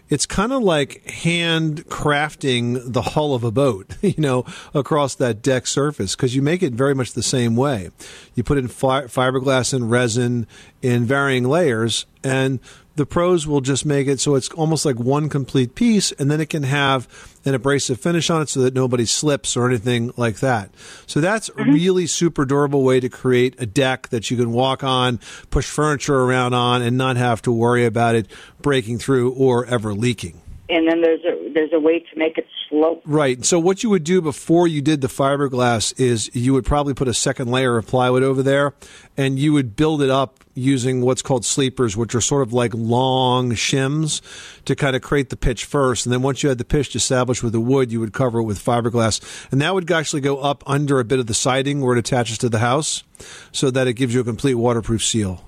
It's 0.10 0.26
kind 0.26 0.52
of 0.52 0.62
like 0.62 1.10
hand 1.10 1.86
crafting 1.88 2.92
the 2.92 3.02
hull 3.02 3.34
of 3.34 3.44
a 3.44 3.52
boat, 3.52 3.96
you 4.02 4.16
know, 4.18 4.46
across 4.74 5.16
that 5.16 5.42
deck 5.42 5.66
surface 5.68 6.16
because 6.16 6.36
you 6.36 6.42
make 6.42 6.62
it 6.62 6.74
very 6.74 6.94
much 6.94 7.14
the 7.14 7.24
same 7.24 7.56
way. 7.56 7.90
You 8.36 8.44
put 8.44 8.58
in 8.58 8.68
fi- 8.68 9.04
fiberglass 9.06 9.74
and 9.74 9.90
resin 9.90 10.48
in 10.82 11.06
varying 11.06 11.46
layers, 11.46 12.06
and 12.24 12.60
the 12.96 13.06
pros 13.06 13.48
will 13.48 13.62
just 13.62 13.86
make 13.86 14.08
it 14.08 14.20
so 14.20 14.36
it's 14.36 14.50
almost 14.50 14.86
like 14.86 15.00
one 15.00 15.30
complete 15.30 15.76
piece, 15.76 16.12
and 16.14 16.30
then 16.30 16.40
it 16.40 16.50
can 16.50 16.64
have 16.64 17.08
an 17.46 17.54
abrasive 17.54 18.00
finish 18.00 18.30
on 18.30 18.42
it 18.42 18.50
so 18.50 18.62
that 18.62 18.74
nobody 18.74 19.06
slips 19.06 19.58
or 19.58 19.68
anything 19.68 20.14
like 20.16 20.38
that. 20.38 20.70
So 21.08 21.20
that's 21.20 21.50
a 21.58 21.64
really 21.64 22.08
super 22.08 22.46
durable 22.46 22.84
way 22.84 23.00
to 23.00 23.10
create 23.10 23.56
a 23.60 23.66
deck 23.66 24.10
that 24.10 24.30
you 24.32 24.38
can 24.38 24.52
walk 24.52 24.84
on, 24.84 25.20
push 25.50 25.70
furniture 25.70 26.20
around 26.20 26.54
on, 26.54 26.82
and 26.82 26.98
not 26.98 27.18
have 27.18 27.42
to 27.44 27.52
worry 27.52 27.86
about 27.86 28.16
it 28.16 28.28
breaking 28.62 29.00
through 29.00 29.32
or 29.34 29.66
ever 29.66 29.94
leaking. 29.94 30.40
And 30.70 30.88
then 30.88 31.02
there's 31.02 31.24
a 31.26 31.43
there's 31.54 31.74
a 31.74 31.80
way 31.80 32.00
to 32.00 32.18
make 32.18 32.38
it 32.38 32.48
slope. 32.70 33.02
Right. 33.06 33.44
So 33.46 33.60
what 33.60 33.84
you 33.84 33.90
would 33.90 34.04
do 34.04 34.22
before 34.22 34.68
you 34.68 34.82
did 34.82 35.02
the 35.02 35.08
fiberglass 35.08 36.00
is 36.00 36.30
you 36.34 36.54
would 36.54 36.66
probably 36.66 36.94
put 36.94 37.08
a 37.08 37.14
second 37.14 37.50
layer 37.50 37.78
of 37.78 37.88
plywood 37.88 38.24
over 38.24 38.44
there 38.44 38.74
and 39.18 39.38
you 39.38 39.54
would 39.54 39.76
build 39.76 40.02
it 40.02 40.10
up 40.10 40.44
using 40.56 41.02
what's 41.02 41.22
called 41.22 41.46
sleepers, 41.46 41.98
which 41.98 42.14
are 42.14 42.22
sort 42.22 42.44
of 42.44 42.54
like 42.54 42.74
long 42.74 43.52
shims 43.52 44.22
to 44.66 44.76
kind 44.76 44.96
of 44.96 45.02
create 45.02 45.30
the 45.30 45.36
pitch 45.36 45.66
first. 45.66 46.06
And 46.06 46.14
then 46.14 46.22
once 46.22 46.44
you 46.44 46.50
had 46.50 46.58
the 46.58 46.66
pitch 46.66 46.96
established 46.96 47.44
with 47.44 47.54
the 47.54 47.60
wood, 47.60 47.92
you 47.92 48.00
would 48.00 48.14
cover 48.14 48.40
it 48.40 48.44
with 48.44 48.64
fiberglass. 48.64 49.22
And 49.52 49.62
that 49.62 49.74
would 49.74 49.92
actually 49.92 50.22
go 50.22 50.40
up 50.40 50.64
under 50.68 51.00
a 51.00 51.06
bit 51.06 51.20
of 51.20 51.28
the 51.28 51.34
siding 51.34 51.82
where 51.82 51.96
it 51.96 52.00
attaches 52.00 52.38
to 52.40 52.50
the 52.50 52.60
house 52.60 53.04
so 53.52 53.72
that 53.72 53.88
it 53.88 53.94
gives 53.94 54.14
you 54.14 54.22
a 54.22 54.24
complete 54.24 54.56
waterproof 54.56 55.04
seal. 55.04 55.44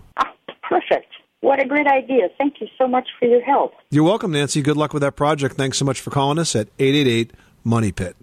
Perfect. 1.55 1.71
What 1.71 1.81
a 1.81 1.83
great 1.83 2.03
idea. 2.03 2.29
Thank 2.38 2.62
you 2.62 2.67
so 2.77 2.88
much 2.88 3.07
for 3.19 3.25
your 3.25 3.41
help. 3.41 3.74
You're 3.89 4.03
welcome, 4.03 4.31
Nancy. 4.31 4.62
Good 4.62 4.77
luck 4.77 4.93
with 4.93 5.01
that 5.01 5.15
project. 5.15 5.55
Thanks 5.55 5.77
so 5.77 5.85
much 5.85 6.00
for 6.01 6.12
calling 6.12 6.39
us 6.39 6.55
at 6.55 6.67
888 6.79 7.31
Money 7.63 7.91
Pit. 7.91 8.15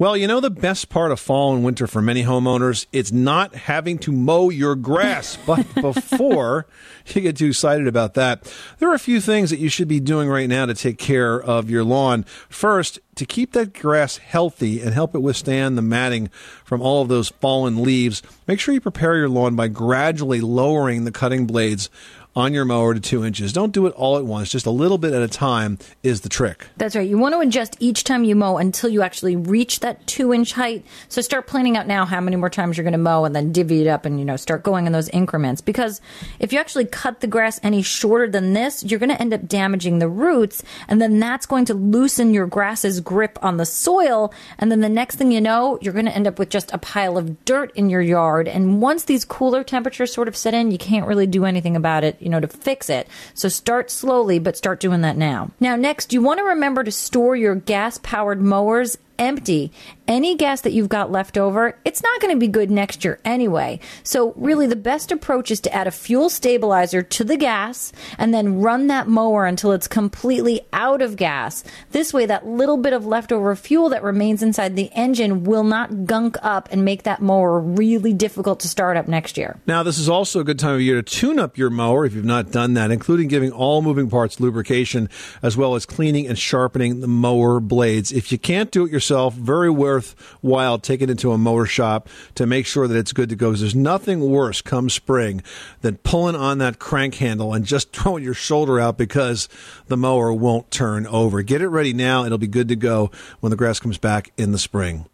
Well, 0.00 0.16
you 0.16 0.26
know 0.26 0.40
the 0.40 0.48
best 0.48 0.88
part 0.88 1.12
of 1.12 1.20
fall 1.20 1.54
and 1.54 1.62
winter 1.62 1.86
for 1.86 2.00
many 2.00 2.22
homeowners, 2.22 2.86
it's 2.90 3.12
not 3.12 3.54
having 3.54 3.98
to 3.98 4.12
mow 4.12 4.48
your 4.48 4.74
grass. 4.74 5.36
But 5.46 5.74
before 5.74 6.66
you 7.08 7.20
get 7.20 7.36
too 7.36 7.48
excited 7.48 7.86
about 7.86 8.14
that, 8.14 8.50
there 8.78 8.88
are 8.90 8.94
a 8.94 8.98
few 8.98 9.20
things 9.20 9.50
that 9.50 9.58
you 9.58 9.68
should 9.68 9.88
be 9.88 10.00
doing 10.00 10.26
right 10.30 10.48
now 10.48 10.64
to 10.64 10.72
take 10.72 10.96
care 10.96 11.38
of 11.38 11.68
your 11.68 11.84
lawn. 11.84 12.24
First, 12.48 12.98
to 13.16 13.26
keep 13.26 13.52
that 13.52 13.74
grass 13.74 14.16
healthy 14.16 14.80
and 14.80 14.94
help 14.94 15.14
it 15.14 15.18
withstand 15.18 15.76
the 15.76 15.82
matting 15.82 16.28
from 16.64 16.80
all 16.80 17.02
of 17.02 17.08
those 17.08 17.28
fallen 17.28 17.82
leaves, 17.82 18.22
make 18.46 18.58
sure 18.58 18.72
you 18.72 18.80
prepare 18.80 19.16
your 19.16 19.28
lawn 19.28 19.54
by 19.54 19.68
gradually 19.68 20.40
lowering 20.40 21.04
the 21.04 21.12
cutting 21.12 21.46
blades 21.46 21.90
on 22.36 22.54
your 22.54 22.64
mower 22.64 22.94
to 22.94 23.00
two 23.00 23.24
inches. 23.24 23.52
Don't 23.52 23.72
do 23.72 23.86
it 23.86 23.94
all 23.94 24.16
at 24.16 24.24
once, 24.24 24.50
just 24.50 24.66
a 24.66 24.70
little 24.70 24.98
bit 24.98 25.12
at 25.12 25.22
a 25.22 25.28
time 25.28 25.78
is 26.02 26.20
the 26.20 26.28
trick. 26.28 26.66
That's 26.76 26.94
right. 26.94 27.08
You 27.08 27.18
want 27.18 27.34
to 27.34 27.40
adjust 27.40 27.76
each 27.80 28.04
time 28.04 28.24
you 28.24 28.36
mow 28.36 28.56
until 28.56 28.88
you 28.88 29.02
actually 29.02 29.36
reach 29.36 29.80
that 29.80 30.06
two 30.06 30.32
inch 30.32 30.52
height. 30.52 30.84
So 31.08 31.22
start 31.22 31.46
planning 31.46 31.76
out 31.76 31.86
now 31.86 32.04
how 32.04 32.20
many 32.20 32.36
more 32.36 32.50
times 32.50 32.76
you're 32.76 32.84
going 32.84 32.92
to 32.92 32.98
mow 32.98 33.24
and 33.24 33.34
then 33.34 33.52
divvy 33.52 33.82
it 33.82 33.88
up 33.88 34.06
and, 34.06 34.18
you 34.18 34.24
know, 34.24 34.36
start 34.36 34.62
going 34.62 34.86
in 34.86 34.92
those 34.92 35.08
increments. 35.08 35.60
Because 35.60 36.00
if 36.38 36.52
you 36.52 36.58
actually 36.58 36.84
cut 36.84 37.20
the 37.20 37.26
grass 37.26 37.58
any 37.62 37.82
shorter 37.82 38.28
than 38.28 38.52
this, 38.52 38.84
you're 38.84 39.00
going 39.00 39.10
to 39.10 39.20
end 39.20 39.34
up 39.34 39.48
damaging 39.48 39.98
the 39.98 40.08
roots. 40.08 40.62
And 40.88 41.00
then 41.00 41.18
that's 41.18 41.46
going 41.46 41.64
to 41.66 41.74
loosen 41.74 42.32
your 42.32 42.46
grass's 42.46 43.00
grip 43.00 43.38
on 43.42 43.56
the 43.56 43.66
soil. 43.66 44.32
And 44.58 44.70
then 44.70 44.80
the 44.80 44.88
next 44.88 45.16
thing 45.16 45.32
you 45.32 45.40
know, 45.40 45.78
you're 45.80 45.92
going 45.92 46.06
to 46.06 46.14
end 46.14 46.26
up 46.26 46.38
with 46.38 46.48
just 46.48 46.72
a 46.72 46.78
pile 46.78 47.18
of 47.18 47.44
dirt 47.44 47.72
in 47.74 47.90
your 47.90 48.00
yard. 48.00 48.46
And 48.46 48.80
once 48.80 49.04
these 49.04 49.24
cooler 49.24 49.64
temperatures 49.64 50.12
sort 50.12 50.28
of 50.28 50.36
set 50.36 50.54
in, 50.54 50.70
you 50.70 50.78
can't 50.78 51.06
really 51.06 51.26
do 51.26 51.44
anything 51.44 51.76
about 51.76 52.04
it, 52.04 52.16
you 52.20 52.28
know, 52.28 52.40
to 52.40 52.48
fix 52.48 52.88
it. 52.90 53.08
So 53.34 53.48
start 53.48 53.90
slowly, 53.90 54.38
but 54.38 54.56
start 54.56 54.80
doing 54.80 55.00
that 55.02 55.16
now. 55.16 55.50
Now, 55.60 55.76
next, 55.76 56.12
you 56.12 56.22
want 56.22 56.38
to 56.38 56.44
remember 56.44 56.84
to 56.84 56.92
store 56.92 57.36
your 57.36 57.54
gas 57.54 57.98
powered 58.02 58.40
mowers 58.40 58.96
empty. 59.20 59.70
Any 60.08 60.34
gas 60.34 60.62
that 60.62 60.72
you've 60.72 60.88
got 60.88 61.12
left 61.12 61.38
over, 61.38 61.78
it's 61.84 62.02
not 62.02 62.20
going 62.20 62.34
to 62.34 62.40
be 62.40 62.48
good 62.48 62.68
next 62.68 63.04
year 63.04 63.20
anyway. 63.24 63.78
So, 64.02 64.32
really, 64.32 64.66
the 64.66 64.74
best 64.74 65.12
approach 65.12 65.52
is 65.52 65.60
to 65.60 65.72
add 65.72 65.86
a 65.86 65.92
fuel 65.92 66.28
stabilizer 66.28 67.02
to 67.02 67.22
the 67.22 67.36
gas 67.36 67.92
and 68.18 68.34
then 68.34 68.60
run 68.60 68.88
that 68.88 69.06
mower 69.06 69.46
until 69.46 69.70
it's 69.70 69.86
completely 69.86 70.62
out 70.72 71.00
of 71.00 71.14
gas. 71.14 71.62
This 71.92 72.12
way, 72.12 72.26
that 72.26 72.44
little 72.44 72.76
bit 72.76 72.92
of 72.92 73.06
leftover 73.06 73.54
fuel 73.54 73.90
that 73.90 74.02
remains 74.02 74.42
inside 74.42 74.74
the 74.74 74.90
engine 74.94 75.44
will 75.44 75.62
not 75.62 76.06
gunk 76.06 76.36
up 76.42 76.68
and 76.72 76.84
make 76.84 77.04
that 77.04 77.22
mower 77.22 77.60
really 77.60 78.12
difficult 78.12 78.58
to 78.60 78.68
start 78.68 78.96
up 78.96 79.06
next 79.06 79.38
year. 79.38 79.60
Now, 79.66 79.84
this 79.84 79.98
is 79.98 80.08
also 80.08 80.40
a 80.40 80.44
good 80.44 80.58
time 80.58 80.74
of 80.74 80.80
year 80.80 81.00
to 81.00 81.02
tune 81.02 81.38
up 81.38 81.56
your 81.56 81.70
mower 81.70 82.04
if 82.04 82.14
you've 82.14 82.24
not 82.24 82.50
done 82.50 82.74
that, 82.74 82.90
including 82.90 83.28
giving 83.28 83.52
all 83.52 83.80
moving 83.80 84.10
parts 84.10 84.40
lubrication 84.40 85.08
as 85.40 85.56
well 85.56 85.76
as 85.76 85.86
cleaning 85.86 86.26
and 86.26 86.36
sharpening 86.36 87.00
the 87.00 87.06
mower 87.06 87.60
blades. 87.60 88.10
If 88.10 88.32
you 88.32 88.38
can't 88.38 88.72
do 88.72 88.86
it 88.86 88.90
yourself, 88.90 89.09
very 89.10 89.70
worthwhile 89.70 90.78
taking 90.78 91.08
it 91.08 91.10
into 91.10 91.32
a 91.32 91.38
mower 91.38 91.66
shop 91.66 92.08
to 92.34 92.46
make 92.46 92.66
sure 92.66 92.86
that 92.86 92.96
it's 92.96 93.12
good 93.12 93.28
to 93.30 93.36
go. 93.36 93.50
'cause 93.50 93.60
there's 93.60 93.74
nothing 93.74 94.20
worse 94.20 94.60
come 94.62 94.88
spring 94.88 95.42
than 95.80 95.96
pulling 95.98 96.36
on 96.36 96.58
that 96.58 96.78
crank 96.78 97.16
handle 97.16 97.52
and 97.52 97.64
just 97.64 97.92
throwing 97.96 98.22
your 98.22 98.34
shoulder 98.34 98.78
out 98.78 98.96
because 98.96 99.48
the 99.88 99.96
mower 99.96 100.32
won't 100.32 100.70
turn 100.70 101.06
over. 101.06 101.42
Get 101.42 101.60
it 101.62 101.68
ready 101.68 101.92
now. 101.92 102.24
It'll 102.24 102.38
be 102.38 102.46
good 102.46 102.68
to 102.68 102.76
go 102.76 103.10
when 103.40 103.50
the 103.50 103.56
grass 103.56 103.80
comes 103.80 103.98
back 103.98 104.32
in 104.36 104.52
the 104.52 104.58
spring. 104.58 105.06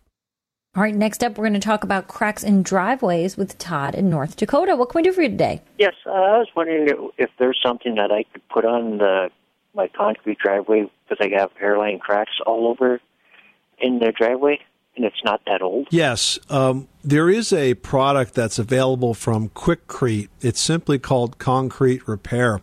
All 0.76 0.82
right, 0.82 0.94
next 0.94 1.24
up, 1.24 1.38
we're 1.38 1.44
going 1.44 1.54
to 1.54 1.58
talk 1.60 1.84
about 1.84 2.06
cracks 2.06 2.44
in 2.44 2.62
driveways 2.62 3.34
with 3.38 3.56
Todd 3.56 3.94
in 3.94 4.10
North 4.10 4.36
Dakota. 4.36 4.76
What 4.76 4.90
can 4.90 4.98
we 4.98 5.02
do 5.04 5.12
for 5.12 5.22
you 5.22 5.30
today? 5.30 5.62
Yes, 5.78 5.94
uh, 6.04 6.10
I 6.10 6.36
was 6.38 6.48
wondering 6.54 6.88
if, 6.88 6.98
if 7.16 7.30
there's 7.38 7.58
something 7.64 7.94
that 7.94 8.12
I 8.12 8.24
could 8.24 8.46
put 8.50 8.66
on 8.66 8.98
the 8.98 9.30
my 9.74 9.88
concrete 9.88 10.38
driveway 10.38 10.90
because 11.08 11.24
I 11.24 11.34
have 11.38 11.50
hairline 11.58 11.98
cracks 11.98 12.32
all 12.44 12.66
over 12.66 13.00
in 13.78 13.98
their 13.98 14.12
driveway, 14.12 14.58
and 14.96 15.04
it's 15.04 15.22
not 15.24 15.40
that 15.46 15.60
old. 15.62 15.88
Yes, 15.90 16.38
um, 16.48 16.88
there 17.04 17.28
is 17.28 17.52
a 17.52 17.74
product 17.74 18.34
that's 18.34 18.58
available 18.58 19.12
from 19.14 19.50
Quikrete. 19.50 20.28
It's 20.40 20.60
simply 20.60 20.98
called 20.98 21.38
Concrete 21.38 22.06
Repair, 22.08 22.60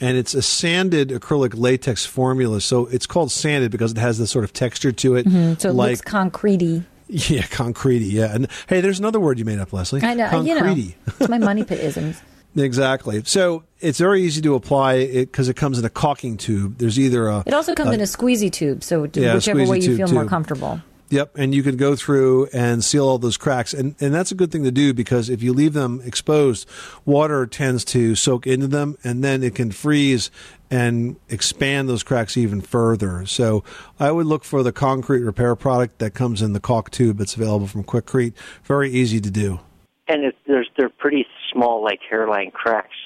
and 0.00 0.16
it's 0.16 0.34
a 0.34 0.42
sanded 0.42 1.08
acrylic 1.08 1.54
latex 1.56 2.04
formula. 2.06 2.60
So 2.60 2.86
it's 2.86 3.06
called 3.06 3.30
sanded 3.32 3.70
because 3.70 3.92
it 3.92 3.98
has 3.98 4.18
this 4.18 4.30
sort 4.30 4.44
of 4.44 4.52
texture 4.52 4.92
to 4.92 5.16
it, 5.16 5.26
Mm, 5.26 5.60
So 5.60 5.70
it 5.70 5.72
like 5.72 5.90
looks 5.90 6.02
concretey. 6.02 6.84
yeah, 7.08 7.42
concretey. 7.42 8.12
Yeah, 8.12 8.34
and 8.34 8.46
hey, 8.68 8.80
there's 8.80 8.98
another 9.00 9.18
word 9.18 9.38
you 9.38 9.44
made 9.44 9.58
up, 9.58 9.72
Leslie. 9.72 10.02
I 10.02 10.14
know, 10.14 10.42
you 10.42 10.54
know. 10.54 10.60
concretey. 10.60 10.94
It's 11.18 11.28
my 11.28 11.38
money 11.38 11.64
pit 11.64 11.80
isms. 11.80 12.20
Exactly. 12.56 13.22
So 13.24 13.64
it's 13.80 13.98
very 13.98 14.22
easy 14.22 14.42
to 14.42 14.54
apply 14.54 14.94
it 14.94 15.26
because 15.30 15.48
it 15.48 15.54
comes 15.54 15.78
in 15.78 15.84
a 15.84 15.90
caulking 15.90 16.36
tube. 16.36 16.78
There's 16.78 16.98
either 16.98 17.28
a 17.28 17.42
It 17.46 17.54
also 17.54 17.74
comes 17.74 17.90
a- 17.90 17.94
in 17.94 18.00
a 18.00 18.04
squeezy 18.04 18.50
tube, 18.50 18.82
so 18.82 19.06
d- 19.06 19.22
Yeah, 19.22 19.34
whichever 19.34 19.60
way 19.60 19.78
squeezy 19.78 19.82
you 19.82 19.96
tube, 19.96 20.08
feel 20.08 20.14
more 20.14 20.24
comfortable. 20.26 20.80
Yep, 21.10 21.32
and 21.38 21.52
you 21.52 21.64
can 21.64 21.76
go 21.76 21.96
through 21.96 22.46
and 22.52 22.84
seal 22.84 23.04
all 23.04 23.18
those 23.18 23.36
cracks, 23.36 23.74
and 23.74 23.96
and 24.00 24.14
that's 24.14 24.30
a 24.30 24.36
good 24.36 24.52
thing 24.52 24.62
to 24.62 24.70
do 24.70 24.94
because 24.94 25.28
if 25.28 25.42
you 25.42 25.52
leave 25.52 25.72
them 25.72 26.00
exposed, 26.04 26.68
water 27.04 27.46
tends 27.46 27.84
to 27.86 28.14
soak 28.14 28.46
into 28.46 28.68
them, 28.68 28.96
and 29.02 29.24
then 29.24 29.42
it 29.42 29.56
can 29.56 29.72
freeze 29.72 30.30
and 30.70 31.16
expand 31.28 31.88
those 31.88 32.04
cracks 32.04 32.36
even 32.36 32.60
further. 32.60 33.26
So 33.26 33.64
I 33.98 34.12
would 34.12 34.26
look 34.26 34.44
for 34.44 34.62
the 34.62 34.70
concrete 34.70 35.22
repair 35.24 35.56
product 35.56 35.98
that 35.98 36.14
comes 36.14 36.42
in 36.42 36.52
the 36.52 36.60
caulk 36.60 36.90
tube 36.90 37.20
It's 37.20 37.34
available 37.34 37.66
from 37.66 37.82
Quikrete. 37.82 38.34
Very 38.62 38.88
easy 38.90 39.20
to 39.20 39.30
do. 39.32 39.58
And 40.06 40.24
it, 40.24 40.36
there's 40.46 40.68
they're 40.78 40.90
pretty 40.90 41.26
small, 41.52 41.82
like 41.82 42.00
hairline 42.08 42.50
cracks. 42.50 42.96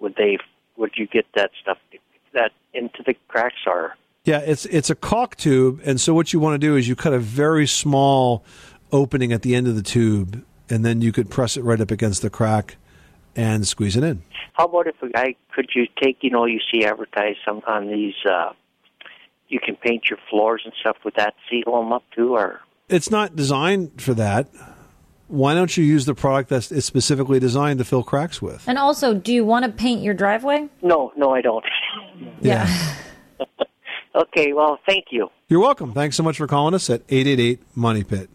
Would 0.00 0.16
they? 0.16 0.38
Would 0.76 0.92
you 0.96 1.06
get 1.06 1.26
that 1.34 1.50
stuff 1.60 1.78
that 2.32 2.52
into 2.74 3.02
the 3.04 3.14
cracks 3.28 3.56
or? 3.66 3.94
Yeah, 4.24 4.38
it's 4.38 4.66
it's 4.66 4.90
a 4.90 4.94
caulk 4.94 5.36
tube, 5.36 5.80
and 5.84 6.00
so 6.00 6.14
what 6.14 6.32
you 6.32 6.40
want 6.40 6.54
to 6.54 6.58
do 6.66 6.76
is 6.76 6.88
you 6.88 6.94
cut 6.94 7.12
a 7.12 7.18
very 7.18 7.66
small 7.66 8.44
opening 8.92 9.32
at 9.32 9.42
the 9.42 9.54
end 9.54 9.66
of 9.66 9.74
the 9.74 9.82
tube, 9.82 10.44
and 10.70 10.84
then 10.84 11.00
you 11.00 11.12
could 11.12 11.28
press 11.28 11.56
it 11.56 11.62
right 11.62 11.80
up 11.80 11.90
against 11.90 12.22
the 12.22 12.30
crack 12.30 12.76
and 13.34 13.66
squeeze 13.66 13.96
it 13.96 14.04
in. 14.04 14.22
How 14.52 14.66
about 14.66 14.86
if 14.86 14.96
I 15.14 15.34
could 15.54 15.70
you 15.74 15.86
take 16.00 16.18
you 16.20 16.30
know 16.30 16.44
you 16.44 16.60
see 16.72 16.84
advertised 16.84 17.38
some 17.44 17.62
on 17.66 17.88
these 17.88 18.14
uh 18.30 18.52
you 19.48 19.58
can 19.60 19.76
paint 19.76 20.04
your 20.08 20.18
floors 20.30 20.62
and 20.64 20.72
stuff 20.80 20.96
with 21.04 21.14
that 21.14 21.34
seal 21.50 21.72
them 21.72 21.92
up 21.92 22.04
too 22.14 22.34
or 22.34 22.60
It's 22.88 23.10
not 23.10 23.34
designed 23.34 24.00
for 24.00 24.14
that. 24.14 24.48
Why 25.32 25.54
don't 25.54 25.74
you 25.78 25.82
use 25.82 26.04
the 26.04 26.14
product 26.14 26.50
that's 26.50 26.70
it's 26.70 26.84
specifically 26.84 27.40
designed 27.40 27.78
to 27.78 27.86
fill 27.86 28.02
cracks 28.02 28.42
with? 28.42 28.68
And 28.68 28.76
also, 28.76 29.14
do 29.14 29.32
you 29.32 29.46
want 29.46 29.64
to 29.64 29.70
paint 29.72 30.02
your 30.02 30.12
driveway? 30.12 30.68
no 30.82 31.10
no 31.16 31.30
I 31.34 31.40
don't 31.40 31.64
Yeah. 32.42 32.68
okay 34.14 34.52
well 34.52 34.78
thank 34.86 35.06
you 35.10 35.30
You're 35.48 35.60
welcome. 35.60 35.94
Thanks 35.94 36.16
so 36.16 36.22
much 36.22 36.36
for 36.36 36.46
calling 36.46 36.74
us 36.74 36.90
at 36.90 37.00
888 37.08 37.60
Money 37.74 38.04
Pit. 38.04 38.28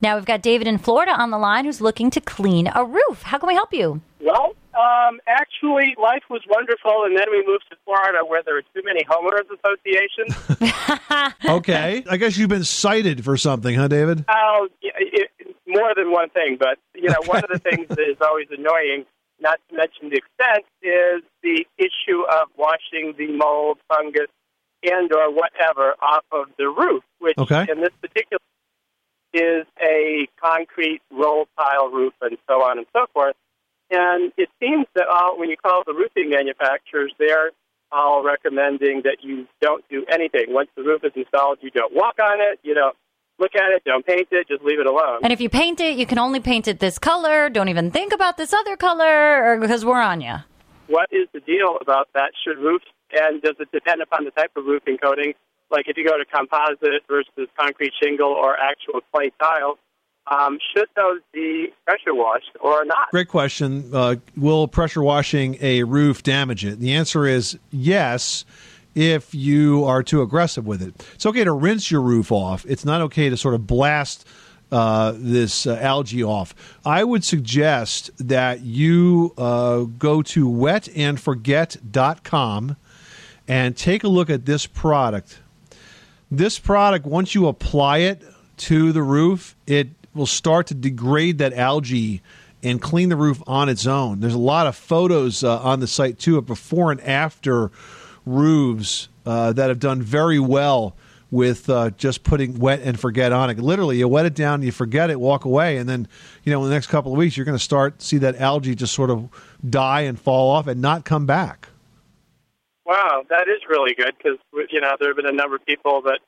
Now 0.00 0.16
we've 0.16 0.24
got 0.24 0.40
David 0.42 0.66
in 0.66 0.78
Florida 0.78 1.12
on 1.12 1.30
the 1.30 1.38
line 1.38 1.66
who's 1.66 1.80
looking 1.82 2.10
to 2.12 2.20
clean 2.22 2.70
a 2.74 2.84
roof. 2.84 3.22
How 3.22 3.36
can 3.38 3.46
we 3.46 3.54
help 3.54 3.72
you? 3.74 4.00
Well, 4.20 4.54
Um, 4.74 5.20
actually, 5.28 5.94
life 6.02 6.24
was 6.28 6.40
wonderful, 6.50 7.04
and 7.04 7.16
then 7.16 7.26
we 7.30 7.46
moved 7.46 7.64
to 7.70 7.76
Florida, 7.84 8.18
where 8.26 8.42
there 8.42 8.56
are 8.58 8.62
too 8.74 8.82
many 8.84 9.04
homeowners 9.04 9.46
associations. 9.54 10.34
Okay. 11.44 12.02
I 12.10 12.16
guess 12.16 12.36
you've 12.36 12.48
been 12.48 12.64
cited 12.64 13.24
for 13.24 13.36
something, 13.36 13.74
huh, 13.76 13.86
David? 13.88 14.24
Oh, 14.28 14.68
yeah, 14.82 14.90
it, 14.98 15.30
more 15.74 15.92
than 15.94 16.10
one 16.10 16.30
thing, 16.30 16.56
but 16.58 16.78
you 16.94 17.08
know, 17.10 17.20
one 17.26 17.42
of 17.44 17.50
the 17.50 17.58
things 17.58 17.86
that 17.88 18.00
is 18.08 18.16
always 18.20 18.46
annoying, 18.50 19.04
not 19.40 19.58
to 19.68 19.76
mention 19.76 20.10
the 20.10 20.16
expense, 20.16 20.64
is 20.82 21.22
the 21.42 21.66
issue 21.78 22.22
of 22.30 22.48
washing 22.56 23.14
the 23.18 23.28
mold, 23.36 23.78
fungus, 23.88 24.28
and 24.82 25.12
or 25.12 25.32
whatever 25.32 25.94
off 26.00 26.24
of 26.32 26.46
the 26.58 26.68
roof, 26.68 27.02
which 27.18 27.38
Okay. 27.38 27.66
in 27.70 27.80
this 27.80 27.92
particular 28.00 28.38
is 29.32 29.66
a 29.82 30.28
concrete 30.40 31.00
roll 31.10 31.46
tile 31.58 31.88
roof 31.88 32.12
and 32.22 32.36
so 32.48 32.62
on 32.62 32.78
and 32.78 32.86
so 32.92 33.06
forth. 33.12 33.34
And 33.90 34.32
it 34.36 34.48
seems 34.60 34.86
that 34.94 35.08
all, 35.08 35.38
when 35.38 35.50
you 35.50 35.56
call 35.56 35.82
the 35.86 35.92
roofing 35.92 36.30
manufacturers, 36.30 37.12
they're 37.18 37.50
all 37.90 38.22
recommending 38.24 39.02
that 39.04 39.18
you 39.22 39.46
don't 39.60 39.84
do 39.88 40.04
anything. 40.10 40.46
Once 40.48 40.68
the 40.76 40.82
roof 40.82 41.02
is 41.04 41.12
installed, 41.16 41.58
you 41.62 41.70
don't 41.70 41.94
walk 41.94 42.16
on 42.22 42.40
it, 42.40 42.58
you 42.62 42.74
don't 42.74 42.96
look 43.38 43.54
at 43.54 43.72
it, 43.72 43.82
don't 43.84 44.06
paint 44.06 44.28
it, 44.30 44.48
just 44.48 44.62
leave 44.62 44.80
it 44.80 44.86
alone. 44.86 45.20
And 45.22 45.32
if 45.32 45.40
you 45.40 45.48
paint 45.48 45.80
it, 45.80 45.98
you 45.98 46.06
can 46.06 46.18
only 46.18 46.40
paint 46.40 46.68
it 46.68 46.78
this 46.80 46.98
color. 46.98 47.50
Don't 47.50 47.68
even 47.68 47.90
think 47.90 48.12
about 48.12 48.36
this 48.36 48.52
other 48.52 48.76
color, 48.76 49.58
because 49.60 49.84
we're 49.84 50.00
on 50.00 50.20
you. 50.20 50.36
what 50.88 51.08
is 51.12 51.28
the 51.32 51.40
deal 51.40 51.76
about 51.80 52.08
that? 52.14 52.32
Should 52.44 52.58
roofs, 52.58 52.84
and 53.12 53.42
does 53.42 53.56
it 53.58 53.70
depend 53.72 54.02
upon 54.02 54.24
the 54.24 54.30
type 54.30 54.52
of 54.56 54.64
roofing 54.64 54.98
coating? 54.98 55.34
Like 55.70 55.86
if 55.88 55.96
you 55.96 56.06
go 56.06 56.16
to 56.18 56.24
composite 56.24 57.02
versus 57.08 57.48
concrete 57.58 57.92
shingle 58.02 58.28
or 58.28 58.56
actual 58.56 59.00
clay 59.12 59.32
tile, 59.40 59.78
um, 60.26 60.58
should 60.74 60.88
those 60.96 61.20
be 61.32 61.68
pressure 61.84 62.14
washed 62.14 62.50
or 62.60 62.84
not? 62.84 63.10
Great 63.10 63.28
question. 63.28 63.90
Uh, 63.92 64.16
will 64.36 64.68
pressure 64.68 65.02
washing 65.02 65.58
a 65.60 65.82
roof 65.82 66.22
damage 66.22 66.64
it? 66.64 66.80
The 66.80 66.94
answer 66.94 67.26
is 67.26 67.58
yes. 67.70 68.44
If 68.94 69.34
you 69.34 69.84
are 69.84 70.02
too 70.02 70.22
aggressive 70.22 70.66
with 70.66 70.82
it, 70.82 71.06
it's 71.14 71.26
okay 71.26 71.44
to 71.44 71.52
rinse 71.52 71.90
your 71.90 72.00
roof 72.00 72.30
off. 72.30 72.64
It's 72.68 72.84
not 72.84 73.00
okay 73.02 73.28
to 73.28 73.36
sort 73.36 73.54
of 73.54 73.66
blast 73.66 74.26
uh, 74.70 75.12
this 75.16 75.66
uh, 75.66 75.78
algae 75.80 76.24
off. 76.24 76.54
I 76.84 77.04
would 77.04 77.24
suggest 77.24 78.10
that 78.18 78.60
you 78.60 79.34
uh, 79.36 79.80
go 79.82 80.22
to 80.22 80.48
wetandforget.com 80.48 82.76
and 83.46 83.76
take 83.76 84.04
a 84.04 84.08
look 84.08 84.30
at 84.30 84.46
this 84.46 84.66
product. 84.66 85.40
This 86.30 86.58
product, 86.58 87.06
once 87.06 87.34
you 87.34 87.46
apply 87.46 87.98
it 87.98 88.22
to 88.56 88.92
the 88.92 89.02
roof, 89.02 89.54
it 89.66 89.88
will 90.14 90.26
start 90.26 90.66
to 90.68 90.74
degrade 90.74 91.38
that 91.38 91.52
algae 91.52 92.22
and 92.62 92.80
clean 92.80 93.10
the 93.10 93.16
roof 93.16 93.42
on 93.46 93.68
its 93.68 93.86
own. 93.86 94.20
There's 94.20 94.34
a 94.34 94.38
lot 94.38 94.66
of 94.66 94.74
photos 94.74 95.44
uh, 95.44 95.60
on 95.60 95.80
the 95.80 95.86
site 95.86 96.18
too 96.18 96.38
of 96.38 96.46
before 96.46 96.90
and 96.90 97.00
after 97.02 97.70
roofs 98.26 99.08
uh, 99.26 99.52
that 99.52 99.68
have 99.68 99.78
done 99.78 100.02
very 100.02 100.38
well 100.38 100.96
with 101.30 101.68
uh, 101.68 101.90
just 101.90 102.22
putting 102.22 102.58
wet 102.58 102.80
and 102.82 102.98
forget 102.98 103.32
on 103.32 103.50
it. 103.50 103.58
Literally, 103.58 103.98
you 103.98 104.06
wet 104.06 104.24
it 104.24 104.34
down, 104.34 104.62
you 104.62 104.70
forget 104.70 105.10
it, 105.10 105.18
walk 105.18 105.44
away, 105.44 105.78
and 105.78 105.88
then 105.88 106.06
you 106.44 106.52
know 106.52 106.62
in 106.62 106.68
the 106.68 106.74
next 106.74 106.86
couple 106.86 107.12
of 107.12 107.18
weeks 107.18 107.36
you're 107.36 107.46
going 107.46 107.58
to 107.58 107.62
start 107.64 108.00
see 108.00 108.18
that 108.18 108.36
algae 108.36 108.74
just 108.74 108.94
sort 108.94 109.10
of 109.10 109.28
die 109.68 110.02
and 110.02 110.18
fall 110.18 110.50
off 110.50 110.66
and 110.66 110.80
not 110.80 111.04
come 111.04 111.26
back. 111.26 111.68
Wow, 112.86 113.24
that 113.30 113.48
is 113.48 113.62
really 113.68 113.94
good 113.94 114.14
because 114.16 114.38
you 114.70 114.80
know 114.80 114.92
there 115.00 115.08
have 115.08 115.16
been 115.16 115.26
a 115.26 115.32
number 115.32 115.56
of 115.56 115.66
people 115.66 116.02
that 116.02 116.20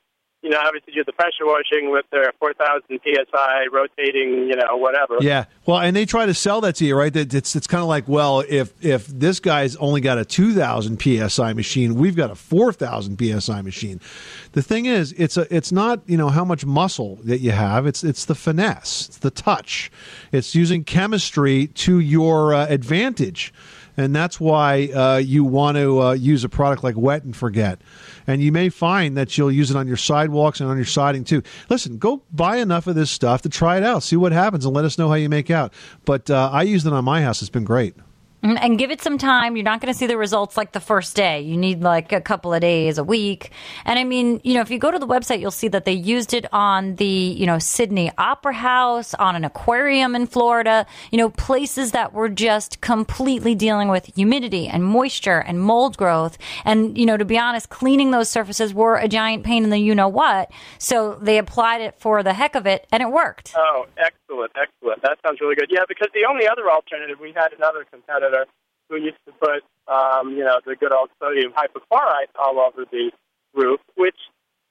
you 0.47 0.53
know 0.53 0.59
obviously 0.63 0.93
do 0.93 1.03
the 1.03 1.11
pressure 1.11 1.45
washing 1.45 1.91
with 1.91 2.05
their 2.09 2.31
4,000 2.39 2.99
psi 3.03 3.65
rotating, 3.69 4.47
you 4.47 4.55
know, 4.55 4.77
whatever. 4.77 5.17
Yeah, 5.19 5.45
well, 5.65 5.79
and 5.79 5.93
they 5.93 6.05
try 6.05 6.25
to 6.25 6.33
sell 6.33 6.61
that 6.61 6.77
to 6.77 6.85
you, 6.85 6.95
right? 6.95 7.11
That 7.11 7.33
it's 7.33 7.53
it's 7.53 7.67
kind 7.67 7.81
of 7.81 7.89
like, 7.89 8.07
well, 8.07 8.45
if 8.47 8.73
if 8.83 9.07
this 9.07 9.41
guy's 9.41 9.75
only 9.75 9.99
got 9.99 10.17
a 10.17 10.23
two 10.23 10.53
thousand 10.53 11.01
psi 11.01 11.53
machine, 11.53 11.95
we've 11.95 12.15
got 12.15 12.31
a 12.31 12.35
four 12.35 12.71
thousand 12.71 13.19
psi 13.19 13.61
machine. 13.61 13.99
The 14.53 14.61
thing 14.61 14.85
is, 14.85 15.13
it's 15.17 15.35
a 15.35 15.53
it's 15.53 15.73
not 15.73 16.01
you 16.05 16.17
know 16.17 16.29
how 16.29 16.45
much 16.45 16.65
muscle 16.65 17.19
that 17.25 17.39
you 17.39 17.51
have. 17.51 17.85
It's 17.85 18.05
it's 18.05 18.23
the 18.23 18.35
finesse, 18.35 19.09
it's 19.09 19.17
the 19.17 19.31
touch, 19.31 19.91
it's 20.31 20.55
using 20.55 20.85
chemistry 20.85 21.67
to 21.67 21.99
your 21.99 22.53
uh, 22.53 22.67
advantage. 22.67 23.53
And 23.99 24.15
that's 24.15 24.39
why 24.39 24.89
uh, 24.93 25.17
you 25.17 25.43
want 25.43 25.75
to 25.77 25.99
uh, 25.99 26.11
use 26.13 26.43
a 26.43 26.49
product 26.49 26.83
like 26.83 26.95
Wet 26.95 27.23
and 27.23 27.35
Forget. 27.35 27.81
And 28.27 28.41
you 28.41 28.51
may 28.51 28.69
find 28.69 29.17
that 29.17 29.37
you'll 29.37 29.51
use 29.51 29.71
it 29.71 29.77
on 29.77 29.87
your 29.87 29.97
sidewalks 29.97 30.59
and 30.59 30.69
on 30.69 30.75
your 30.75 30.85
siding 30.85 31.23
too. 31.23 31.41
Listen, 31.69 31.97
go 31.97 32.23
buy 32.31 32.57
enough 32.57 32.85
of 32.85 32.95
this 32.95 33.09
stuff 33.09 33.41
to 33.43 33.49
try 33.49 33.77
it 33.77 33.83
out, 33.83 34.03
see 34.03 34.17
what 34.17 34.33
happens, 34.33 34.65
and 34.65 34.75
let 34.75 34.85
us 34.85 34.97
know 34.97 35.07
how 35.07 35.15
you 35.15 35.29
make 35.29 35.49
out. 35.49 35.73
But 36.05 36.29
uh, 36.29 36.49
I 36.51 36.63
used 36.63 36.85
it 36.85 36.93
on 36.93 37.05
my 37.05 37.21
house; 37.21 37.41
it's 37.41 37.49
been 37.49 37.63
great. 37.63 37.95
Mm, 38.43 38.57
And 38.61 38.77
give 38.77 38.91
it 38.91 39.01
some 39.01 39.17
time. 39.17 39.55
You're 39.57 39.63
not 39.63 39.81
going 39.81 39.91
to 39.91 39.97
see 39.97 40.05
the 40.05 40.15
results 40.17 40.57
like 40.57 40.71
the 40.71 40.79
first 40.79 41.15
day. 41.15 41.41
You 41.41 41.57
need 41.57 41.81
like 41.81 42.11
a 42.11 42.21
couple 42.21 42.53
of 42.53 42.61
days, 42.61 42.99
a 42.99 43.03
week. 43.03 43.51
And 43.83 43.97
I 43.97 44.03
mean, 44.03 44.39
you 44.43 44.53
know, 44.53 44.61
if 44.61 44.69
you 44.69 44.77
go 44.77 44.91
to 44.91 44.99
the 44.99 45.07
website, 45.07 45.39
you'll 45.39 45.49
see 45.49 45.67
that 45.69 45.85
they 45.85 45.93
used 45.93 46.33
it 46.35 46.45
on 46.53 46.95
the, 46.97 47.05
you 47.05 47.47
know, 47.47 47.57
Sydney 47.57 48.11
Opera 48.17 48.53
House, 48.53 49.15
on 49.15 49.35
an 49.35 49.43
aquarium 49.43 50.15
in 50.15 50.27
Florida, 50.27 50.85
you 51.11 51.17
know, 51.17 51.29
places 51.31 51.93
that 51.93 52.13
were 52.13 52.29
just 52.29 52.79
completely 52.79 53.55
dealing 53.55 53.87
with 53.89 54.05
humidity 54.15 54.67
and 54.67 54.83
moisture 54.83 55.39
and 55.39 55.59
mold 55.59 55.97
growth. 55.97 56.37
And, 56.63 56.95
you 56.95 57.07
know, 57.07 57.17
to 57.17 57.25
be 57.25 57.39
honest, 57.39 57.69
cleaning 57.69 58.11
those 58.11 58.29
surfaces 58.29 58.71
were 58.73 58.97
a 58.97 59.07
giant 59.07 59.45
pain 59.45 59.63
in 59.63 59.71
the 59.71 59.79
you 59.79 59.95
know 59.95 60.07
what. 60.09 60.51
So 60.77 61.17
they 61.21 61.39
applied 61.39 61.81
it 61.81 61.95
for 61.99 62.21
the 62.21 62.33
heck 62.33 62.53
of 62.55 62.67
it 62.67 62.85
and 62.91 63.01
it 63.01 63.09
worked. 63.11 63.53
Oh, 63.57 63.87
excellent, 63.97 64.51
excellent. 64.55 65.01
That 65.01 65.17
sounds 65.25 65.41
really 65.41 65.55
good. 65.55 65.69
Yeah, 65.71 65.85
because 65.87 66.09
the 66.13 66.25
only 66.29 66.47
other 66.47 66.69
alternative, 66.69 67.17
we 67.19 67.31
had 67.31 67.53
another 67.53 67.85
competitor 67.89 68.26
who 68.89 68.97
used 68.97 69.17
to 69.25 69.31
put, 69.33 69.63
um, 69.87 70.31
you 70.31 70.43
know, 70.43 70.59
the 70.65 70.75
good 70.75 70.93
old 70.93 71.09
sodium 71.19 71.51
hypochlorite 71.53 72.31
all 72.39 72.59
over 72.59 72.85
the 72.89 73.11
roof, 73.53 73.79
which 73.95 74.15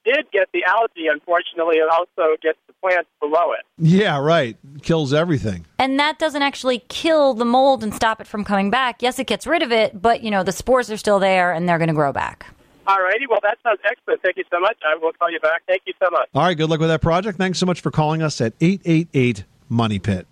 did 0.05 0.25
get 0.31 0.47
the 0.53 0.63
algae. 0.63 1.07
Unfortunately, 1.11 1.77
it 1.77 1.89
also 1.91 2.35
gets 2.41 2.57
the 2.67 2.73
plants 2.81 3.09
below 3.19 3.51
it. 3.53 3.65
Yeah, 3.77 4.19
right. 4.19 4.55
Kills 4.81 5.13
everything. 5.13 5.65
And 5.77 5.99
that 5.99 6.17
doesn't 6.17 6.41
actually 6.41 6.79
kill 6.87 7.33
the 7.33 7.45
mold 7.45 7.83
and 7.83 7.93
stop 7.93 8.21
it 8.21 8.27
from 8.27 8.43
coming 8.43 8.69
back. 8.69 9.01
Yes, 9.01 9.19
it 9.19 9.27
gets 9.27 9.45
rid 9.45 9.61
of 9.61 9.71
it, 9.71 10.01
but 10.01 10.23
you 10.23 10.31
know, 10.31 10.43
the 10.43 10.51
spores 10.51 10.89
are 10.89 10.97
still 10.97 11.19
there 11.19 11.51
and 11.51 11.67
they're 11.67 11.77
going 11.77 11.89
to 11.89 11.93
grow 11.93 12.13
back. 12.13 12.47
All 12.87 13.01
righty. 13.01 13.27
Well, 13.27 13.39
that 13.43 13.57
sounds 13.63 13.79
excellent. 13.83 14.21
Thank 14.21 14.37
you 14.37 14.45
so 14.49 14.61
much. 14.61 14.77
I 14.87 14.95
will 14.95 15.11
call 15.11 15.29
you 15.29 15.41
back. 15.41 15.63
Thank 15.67 15.81
you 15.85 15.93
so 16.01 16.09
much. 16.09 16.29
All 16.33 16.43
right, 16.43 16.55
good 16.55 16.69
luck 16.69 16.79
with 16.79 16.87
that 16.87 17.01
project. 17.01 17.37
Thanks 17.37 17.59
so 17.59 17.65
much 17.65 17.81
for 17.81 17.91
calling 17.91 18.21
us 18.21 18.39
at 18.39 18.53
eight 18.61 18.81
eight 18.85 19.09
eight 19.13 19.43
Money 19.67 19.99
Pit. 19.99 20.25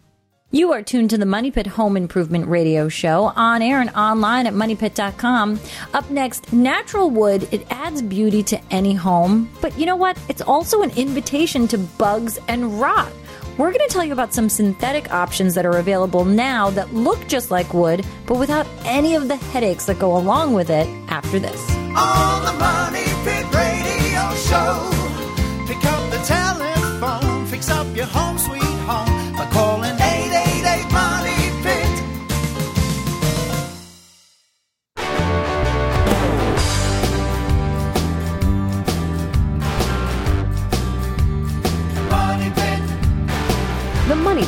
You 0.56 0.72
are 0.72 0.82
tuned 0.82 1.10
to 1.10 1.18
the 1.18 1.26
Money 1.26 1.52
Pit 1.52 1.68
Home 1.68 1.98
Improvement 1.98 2.48
Radio 2.48 2.88
Show 2.88 3.26
on 3.36 3.62
air 3.62 3.82
and 3.82 3.90
online 3.90 4.48
at 4.48 4.54
moneypit.com. 4.54 5.60
Up 5.94 6.10
next, 6.10 6.54
natural 6.54 7.10
wood. 7.10 7.46
It 7.52 7.68
adds 7.70 8.02
beauty 8.02 8.42
to 8.44 8.62
any 8.72 8.94
home, 8.94 9.52
but 9.60 9.78
you 9.78 9.86
know 9.86 9.98
what? 9.98 10.18
It's 10.30 10.42
also 10.42 10.82
an 10.82 10.92
invitation 10.92 11.68
to 11.68 11.78
bugs 11.78 12.40
and 12.48 12.80
rot. 12.80 13.12
We're 13.58 13.74
going 13.74 13.86
to 13.86 13.94
tell 13.94 14.06
you 14.06 14.14
about 14.14 14.34
some 14.34 14.48
synthetic 14.48 15.12
options 15.12 15.56
that 15.56 15.66
are 15.66 15.78
available 15.78 16.24
now 16.24 16.70
that 16.70 16.94
look 16.94 17.28
just 17.28 17.52
like 17.52 17.74
wood, 17.74 18.06
but 18.26 18.38
without 18.38 18.66
any 18.86 19.14
of 19.16 19.28
the 19.28 19.36
headaches 19.36 19.88
that 19.88 20.00
go 20.00 20.16
along 20.16 20.54
with 20.54 20.70
it 20.70 20.88
after 21.10 21.38
this. 21.38 21.70
On 21.70 22.46
the 22.46 22.54
Money 22.54 23.04
Pit 23.26 23.44
Radio 23.54 24.34
Show. 24.36 24.96
Pick 25.68 25.84
up 25.84 26.12
the 26.12 26.24
telephone, 26.26 27.46
fix 27.48 27.70
up 27.70 27.94
your 27.94 28.06
home 28.06 28.35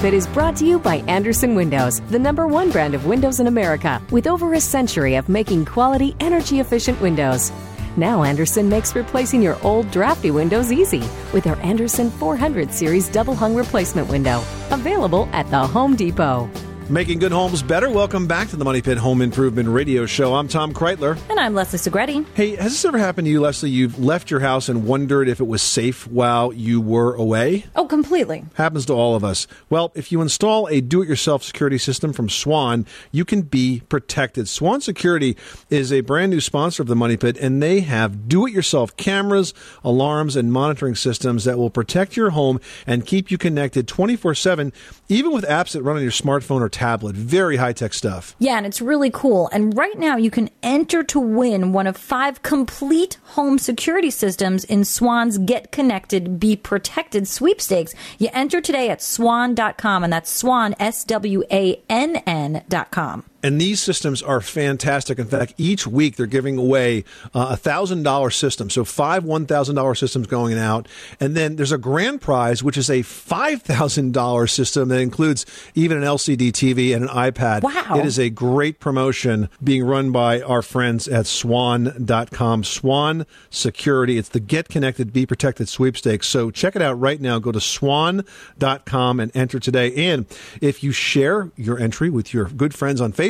Money 0.07 0.15
Pit 0.15 0.25
is 0.25 0.33
brought 0.33 0.55
to 0.55 0.65
you 0.65 0.79
by 0.79 1.03
Andersen 1.09 1.53
Windows, 1.53 1.99
the 2.11 2.17
number 2.17 2.47
one 2.47 2.71
brand 2.71 2.93
of 2.95 3.05
windows 3.05 3.41
in 3.41 3.47
America, 3.47 4.01
with 4.09 4.25
over 4.25 4.53
a 4.53 4.61
century 4.61 5.15
of 5.15 5.27
making 5.27 5.65
quality, 5.65 6.15
energy 6.21 6.61
efficient 6.61 7.01
windows. 7.01 7.51
Now, 7.97 8.23
Andersen 8.23 8.69
makes 8.69 8.95
replacing 8.95 9.41
your 9.43 9.57
old 9.63 9.91
drafty 9.91 10.31
windows 10.31 10.71
easy 10.71 11.03
with 11.33 11.43
their 11.43 11.57
Andersen 11.57 12.09
400 12.09 12.71
Series 12.71 13.09
double 13.09 13.35
hung 13.35 13.53
replacement 13.53 14.07
window. 14.07 14.41
Available 14.71 15.27
at 15.33 15.51
the 15.51 15.67
Home 15.67 15.97
Depot. 15.97 16.49
Making 16.89 17.19
good 17.19 17.33
homes 17.33 17.61
better. 17.61 17.89
Welcome 17.89 18.27
back 18.27 18.47
to 18.47 18.55
the 18.55 18.63
Money 18.63 18.81
Pit 18.81 18.97
Home 18.97 19.21
Improvement 19.21 19.67
Radio 19.67 20.05
Show. 20.05 20.33
I'm 20.33 20.47
Tom 20.47 20.73
Kraeutler. 20.73 21.19
And 21.29 21.37
I'm 21.37 21.53
Leslie 21.53 21.79
Segrete. 21.79 22.25
Hey, 22.33 22.55
has 22.55 22.71
this 22.71 22.85
ever 22.85 22.97
happened 22.97 23.25
to 23.25 23.29
you, 23.29 23.41
Leslie? 23.41 23.69
You've 23.69 23.99
left 23.99 24.31
your 24.31 24.39
house 24.39 24.69
and 24.69 24.85
wondered 24.85 25.27
if 25.27 25.41
it 25.41 25.47
was 25.47 25.61
safe 25.61 26.07
while 26.07 26.53
you 26.53 26.79
were 26.79 27.13
away? 27.13 27.65
Oh, 27.75 27.87
completely. 27.87 28.45
Happens 28.53 28.85
to 28.85 28.93
all 28.93 29.15
of 29.15 29.25
us. 29.25 29.47
Well, 29.69 29.91
if 29.95 30.13
you 30.13 30.21
install 30.21 30.69
a 30.69 30.79
do 30.79 31.01
it 31.01 31.09
yourself 31.09 31.43
security 31.43 31.77
system 31.77 32.13
from 32.13 32.29
Swann, 32.29 32.85
you 33.11 33.25
can 33.25 33.41
be 33.41 33.81
protected. 33.89 34.47
Swann 34.47 34.79
Security 34.79 35.35
is 35.69 35.91
a 35.91 35.99
brand 35.99 36.31
new 36.31 36.39
sponsor 36.39 36.83
of 36.83 36.87
the 36.87 36.95
Money 36.95 37.17
Pit, 37.17 37.35
and 37.37 37.61
they 37.61 37.81
have 37.81 38.29
do 38.29 38.45
it 38.47 38.53
yourself 38.53 38.95
cameras, 38.95 39.53
alarms, 39.83 40.37
and 40.37 40.53
monitoring 40.53 40.95
systems 40.95 41.43
that 41.43 41.57
will 41.57 41.69
protect 41.69 42.15
your 42.15 42.29
home 42.29 42.61
and 42.85 43.05
keep 43.05 43.29
you 43.29 43.37
connected 43.37 43.89
24 43.89 44.35
7, 44.35 44.71
even 45.09 45.33
with 45.33 45.43
apps 45.43 45.73
that 45.73 45.83
run 45.83 45.97
on 45.97 46.01
your 46.01 46.11
smartphone 46.11 46.61
or 46.61 46.69
tablet. 46.77 47.15
Very 47.15 47.57
high 47.57 47.73
tech 47.73 47.93
stuff. 47.93 48.35
Yeah, 48.39 48.57
and 48.57 48.65
it's 48.65 48.81
really 48.81 49.09
cool. 49.09 49.49
And 49.51 49.75
right 49.75 49.97
now, 49.97 50.15
you 50.15 50.29
can 50.29 50.49
enter 50.61 51.03
to 51.03 51.19
win 51.19 51.73
one 51.73 51.87
of 51.87 51.97
five 51.97 52.43
complete 52.43 53.17
home 53.35 53.57
security 53.57 54.11
systems 54.11 54.63
in 54.63 54.85
Swann's 54.85 55.37
Get 55.39 55.71
Connected, 55.71 56.39
Be 56.39 56.55
Protected 56.55 57.27
sweepstakes. 57.27 57.93
You 58.19 58.29
enter 58.31 58.61
today 58.61 58.89
at 58.89 59.01
swann.com, 59.01 60.03
and 60.03 60.13
that's 60.13 60.31
swann, 60.31 60.75
S 60.79 61.03
W 61.05 61.43
A 61.51 61.81
N 61.89 62.17
N.com. 62.27 63.23
And 63.43 63.61
these 63.61 63.79
systems 63.79 64.23
are 64.23 64.41
fantastic. 64.41 65.19
In 65.19 65.27
fact, 65.27 65.53
each 65.57 65.85
week 65.85 66.15
they're 66.15 66.25
giving 66.25 66.57
away 66.57 67.03
uh, 67.35 67.49
a 67.51 67.55
thousand 67.55 68.01
dollar 68.01 68.31
system. 68.31 68.69
So 68.69 68.83
five 68.83 69.23
one 69.23 69.45
thousand 69.45 69.75
dollar 69.75 69.93
systems 69.93 70.25
going 70.25 70.57
out, 70.57 70.87
and 71.19 71.35
then 71.35 71.55
there's 71.55 71.71
a 71.71 71.77
grand 71.77 72.19
prize 72.19 72.63
which 72.63 72.77
is 72.77 72.89
a 72.89 73.03
five 73.03 73.61
thousand 73.61 74.13
dollar 74.13 74.47
system 74.47 74.89
that 74.89 74.99
includes 74.99 75.45
even 75.75 75.97
an 75.97 76.03
LCD 76.03 76.51
TV 76.51 76.95
and 76.95 77.03
an 77.03 77.09
iPad. 77.09 77.61
Wow. 77.61 77.99
It 77.99 78.05
is 78.07 78.17
a 78.17 78.31
great 78.31 78.79
promotion 78.79 79.49
being 79.63 79.83
run 79.83 80.11
by 80.11 80.41
our 80.41 80.63
friends 80.63 81.07
at 81.07 81.27
Swann.com. 81.27 82.63
Swann 82.63 83.25
Security. 83.51 84.17
It's 84.17 84.29
the 84.29 84.39
Get 84.39 84.67
Connected, 84.67 85.13
Be 85.13 85.27
Protected 85.27 85.69
sweepstakes. 85.69 86.27
So 86.27 86.49
check 86.49 86.75
it 86.75 86.81
out 86.81 86.99
right 86.99 87.21
now. 87.21 87.37
Go 87.37 87.51
to 87.51 87.61
Swann.com 87.61 89.19
and 89.19 89.35
enter 89.35 89.59
today. 89.59 89.93
And 90.11 90.25
if 90.59 90.83
you 90.83 90.91
share 90.91 91.51
your 91.55 91.77
entry 91.77 92.09
with 92.09 92.33
your 92.33 92.45
good 92.45 92.73
friends 92.73 92.99
on 92.99 93.13
Facebook, 93.13 93.26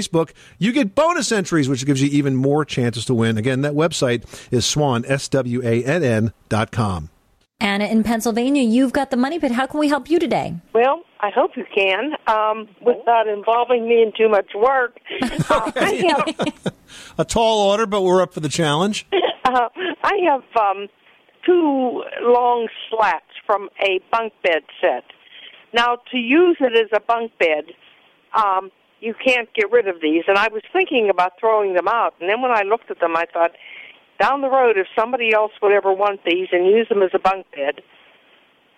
you 0.59 0.71
get 0.71 0.95
bonus 0.95 1.31
entries, 1.31 1.69
which 1.69 1.85
gives 1.85 2.01
you 2.01 2.09
even 2.09 2.35
more 2.35 2.65
chances 2.65 3.05
to 3.05 3.13
win. 3.13 3.37
Again, 3.37 3.61
that 3.61 3.73
website 3.73 4.23
is 4.51 4.65
swann, 4.65 5.05
S 5.05 5.27
W 5.29 5.61
A 5.63 5.83
N 5.83 6.03
N 6.03 6.33
dot 6.49 6.71
com. 6.71 7.09
Anna 7.59 7.85
in 7.85 8.03
Pennsylvania, 8.03 8.61
you've 8.61 8.93
got 8.93 9.09
the 9.09 9.17
money 9.17 9.39
pit. 9.39 9.51
How 9.51 9.65
can 9.65 9.79
we 9.79 9.89
help 9.89 10.09
you 10.11 10.19
today? 10.19 10.53
Well, 10.73 11.01
I 11.21 11.31
hope 11.31 11.51
you 11.57 11.65
can, 11.73 12.11
um, 12.27 12.67
without 12.85 13.27
involving 13.27 13.89
me 13.89 14.03
in 14.03 14.13
too 14.15 14.29
much 14.29 14.51
work. 14.55 14.99
Uh, 15.49 15.71
have, 15.71 16.63
A 17.17 17.25
tall 17.25 17.69
order, 17.69 17.85
but 17.85 18.01
we're 18.01 18.21
up 18.21 18.33
for 18.33 18.41
the 18.41 18.49
challenge. 18.49 19.07
uh, 19.45 19.69
I 20.03 20.13
have 20.29 20.43
um, 20.59 20.87
two 21.45 22.03
long 22.21 22.67
slats 22.89 23.25
from 23.45 23.69
a 23.81 23.99
bunk 24.11 24.33
bed 24.43 24.63
set. 24.81 25.03
Now, 25.73 25.97
to 26.11 26.17
use 26.17 26.57
it 26.59 26.73
as 26.73 26.89
a 26.93 26.99
bunk 26.99 27.31
bed, 27.39 27.65
um, 28.35 28.71
you 28.99 29.13
can't 29.13 29.53
get 29.53 29.71
rid 29.71 29.87
of 29.87 30.01
these. 30.01 30.23
And 30.27 30.37
I 30.37 30.47
was 30.47 30.63
thinking 30.73 31.09
about 31.09 31.33
throwing 31.39 31.73
them 31.73 31.87
out. 31.87 32.15
And 32.19 32.29
then 32.29 32.41
when 32.41 32.51
I 32.51 32.63
looked 32.63 32.89
at 32.89 32.99
them, 32.99 33.15
I 33.15 33.25
thought, 33.31 33.51
down 34.19 34.41
the 34.41 34.49
road, 34.49 34.77
if 34.77 34.87
somebody 34.97 35.33
else 35.33 35.51
would 35.61 35.71
ever 35.71 35.93
want 35.93 36.21
these 36.25 36.47
and 36.51 36.65
use 36.65 36.89
them 36.89 37.03
as 37.03 37.11
a 37.13 37.19
bunk 37.19 37.45
bed, 37.55 37.81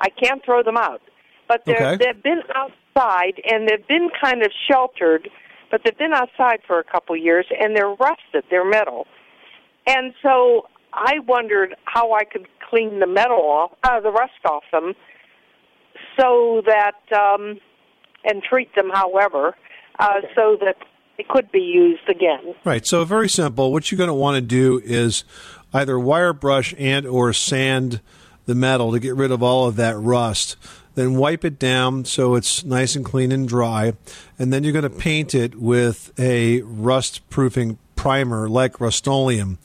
I 0.01 0.09
can't 0.09 0.43
throw 0.43 0.63
them 0.63 0.77
out. 0.77 1.01
But 1.47 1.63
they're, 1.65 1.93
Okay. 1.93 2.05
they've 2.05 2.23
been 2.23 2.41
outside 2.53 3.41
and 3.49 3.67
they've 3.67 3.87
been 3.87 4.09
kind 4.21 4.43
of 4.43 4.51
sheltered, 4.69 5.29
but 5.71 5.81
they've 5.83 5.97
been 5.97 6.13
outside 6.13 6.59
for 6.67 6.79
a 6.79 6.83
couple 6.83 7.15
years 7.15 7.45
and 7.59 7.75
they're 7.75 7.89
rusted. 7.89 8.43
They're 8.49 8.65
metal. 8.69 9.07
And 9.87 10.13
so 10.21 10.67
I 10.93 11.19
wondered 11.19 11.75
how 11.85 12.13
I 12.13 12.23
could 12.25 12.47
clean 12.69 12.99
the 12.99 13.07
metal 13.07 13.41
off, 13.41 13.71
uh, 13.83 13.99
the 14.01 14.11
rust 14.11 14.33
off 14.45 14.63
them, 14.71 14.93
so 16.19 16.61
that, 16.65 16.99
um, 17.17 17.59
and 18.25 18.43
treat 18.43 18.75
them, 18.75 18.89
however, 18.93 19.55
uh, 19.99 20.21
so 20.35 20.57
that 20.61 20.77
it 21.17 21.27
could 21.27 21.51
be 21.51 21.59
used 21.59 22.07
again. 22.07 22.55
Right. 22.63 22.85
So 22.85 23.03
very 23.03 23.29
simple. 23.29 23.71
What 23.71 23.91
you're 23.91 23.97
going 23.97 24.07
to 24.07 24.13
want 24.13 24.35
to 24.35 24.41
do 24.41 24.81
is 24.83 25.23
either 25.73 25.99
wire 25.99 26.33
brush 26.33 26.73
and 26.77 27.05
or 27.05 27.33
sand 27.33 28.01
the 28.45 28.55
metal 28.55 28.91
to 28.93 28.99
get 28.99 29.15
rid 29.15 29.31
of 29.31 29.43
all 29.43 29.67
of 29.67 29.75
that 29.75 29.97
rust. 29.97 30.55
Then 30.95 31.15
wipe 31.15 31.45
it 31.45 31.59
down 31.59 32.05
so 32.05 32.35
it's 32.35 32.63
nice 32.63 32.95
and 32.95 33.05
clean 33.05 33.31
and 33.31 33.47
dry. 33.47 33.93
And 34.39 34.51
then 34.51 34.63
you're 34.63 34.73
going 34.73 34.83
to 34.83 34.89
paint 34.89 35.35
it 35.35 35.55
with 35.55 36.11
a 36.17 36.61
rust 36.61 37.29
proofing 37.29 37.77
primer 37.95 38.49
like 38.49 38.79
Rust-Oleum. 38.79 39.59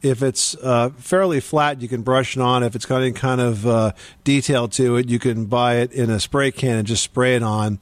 If 0.00 0.22
it's 0.22 0.54
uh, 0.56 0.90
fairly 0.96 1.40
flat, 1.40 1.80
you 1.82 1.88
can 1.88 2.02
brush 2.02 2.36
it 2.36 2.40
on. 2.40 2.62
If 2.62 2.76
it's 2.76 2.86
got 2.86 3.02
any 3.02 3.12
kind 3.12 3.40
of 3.40 3.66
uh, 3.66 3.92
detail 4.24 4.68
to 4.68 4.96
it, 4.96 5.08
you 5.08 5.18
can 5.18 5.46
buy 5.46 5.76
it 5.76 5.92
in 5.92 6.10
a 6.10 6.20
spray 6.20 6.52
can 6.52 6.76
and 6.76 6.86
just 6.86 7.02
spray 7.02 7.34
it 7.34 7.42
on. 7.42 7.80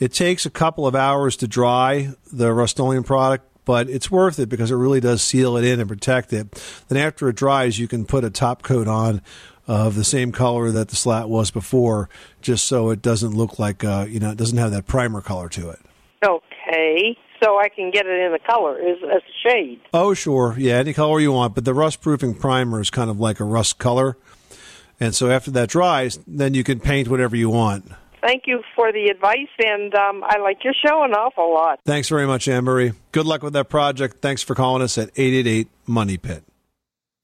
It 0.00 0.12
takes 0.12 0.44
a 0.44 0.50
couple 0.50 0.86
of 0.86 0.94
hours 0.94 1.36
to 1.36 1.46
dry 1.46 2.10
the 2.32 2.52
Rust-Oleum 2.52 3.04
product, 3.04 3.46
but 3.64 3.88
it's 3.88 4.10
worth 4.10 4.38
it 4.40 4.48
because 4.48 4.70
it 4.72 4.74
really 4.74 4.98
does 4.98 5.22
seal 5.22 5.56
it 5.56 5.64
in 5.64 5.78
and 5.78 5.88
protect 5.88 6.32
it. 6.32 6.60
Then 6.88 6.98
after 6.98 7.28
it 7.28 7.36
dries, 7.36 7.78
you 7.78 7.86
can 7.86 8.06
put 8.06 8.24
a 8.24 8.30
top 8.30 8.62
coat 8.62 8.88
on 8.88 9.22
of 9.68 9.94
the 9.94 10.04
same 10.04 10.32
color 10.32 10.70
that 10.72 10.88
the 10.88 10.96
slat 10.96 11.28
was 11.28 11.50
before, 11.50 12.08
just 12.40 12.66
so 12.66 12.90
it 12.90 13.00
doesn't 13.00 13.34
look 13.34 13.58
like 13.58 13.84
uh, 13.84 14.06
you 14.08 14.18
know 14.18 14.30
it 14.30 14.36
doesn't 14.36 14.58
have 14.58 14.72
that 14.72 14.86
primer 14.86 15.20
color 15.20 15.48
to 15.48 15.70
it. 15.70 15.78
Okay, 16.24 17.16
so 17.42 17.58
I 17.58 17.68
can 17.68 17.90
get 17.90 18.06
it 18.06 18.24
in 18.24 18.32
the 18.32 18.38
color 18.38 18.78
as, 18.78 18.98
as 19.02 19.22
a 19.22 19.48
shade. 19.48 19.80
Oh, 19.92 20.14
sure. 20.14 20.54
Yeah, 20.58 20.74
any 20.74 20.92
color 20.92 21.20
you 21.20 21.32
want. 21.32 21.54
But 21.54 21.64
the 21.64 21.74
rust 21.74 22.00
proofing 22.00 22.34
primer 22.34 22.80
is 22.80 22.90
kind 22.90 23.10
of 23.10 23.18
like 23.18 23.40
a 23.40 23.44
rust 23.44 23.78
color. 23.78 24.16
And 25.00 25.14
so 25.14 25.30
after 25.30 25.50
that 25.52 25.68
dries, 25.68 26.18
then 26.26 26.54
you 26.54 26.62
can 26.62 26.78
paint 26.80 27.08
whatever 27.08 27.34
you 27.34 27.50
want. 27.50 27.90
Thank 28.22 28.44
you 28.46 28.62
for 28.76 28.92
the 28.92 29.06
advice, 29.06 29.48
and 29.58 29.92
um, 29.96 30.22
I 30.24 30.38
like 30.38 30.62
your 30.62 30.74
show 30.74 31.02
an 31.02 31.12
awful 31.12 31.52
lot. 31.52 31.80
Thanks 31.84 32.08
very 32.08 32.24
much, 32.24 32.46
Anne 32.46 32.62
Marie. 32.62 32.92
Good 33.10 33.26
luck 33.26 33.42
with 33.42 33.52
that 33.54 33.68
project. 33.68 34.18
Thanks 34.22 34.44
for 34.44 34.54
calling 34.54 34.80
us 34.80 34.96
at 34.96 35.08
888 35.16 35.68
Money 35.88 36.18
Pit. 36.18 36.44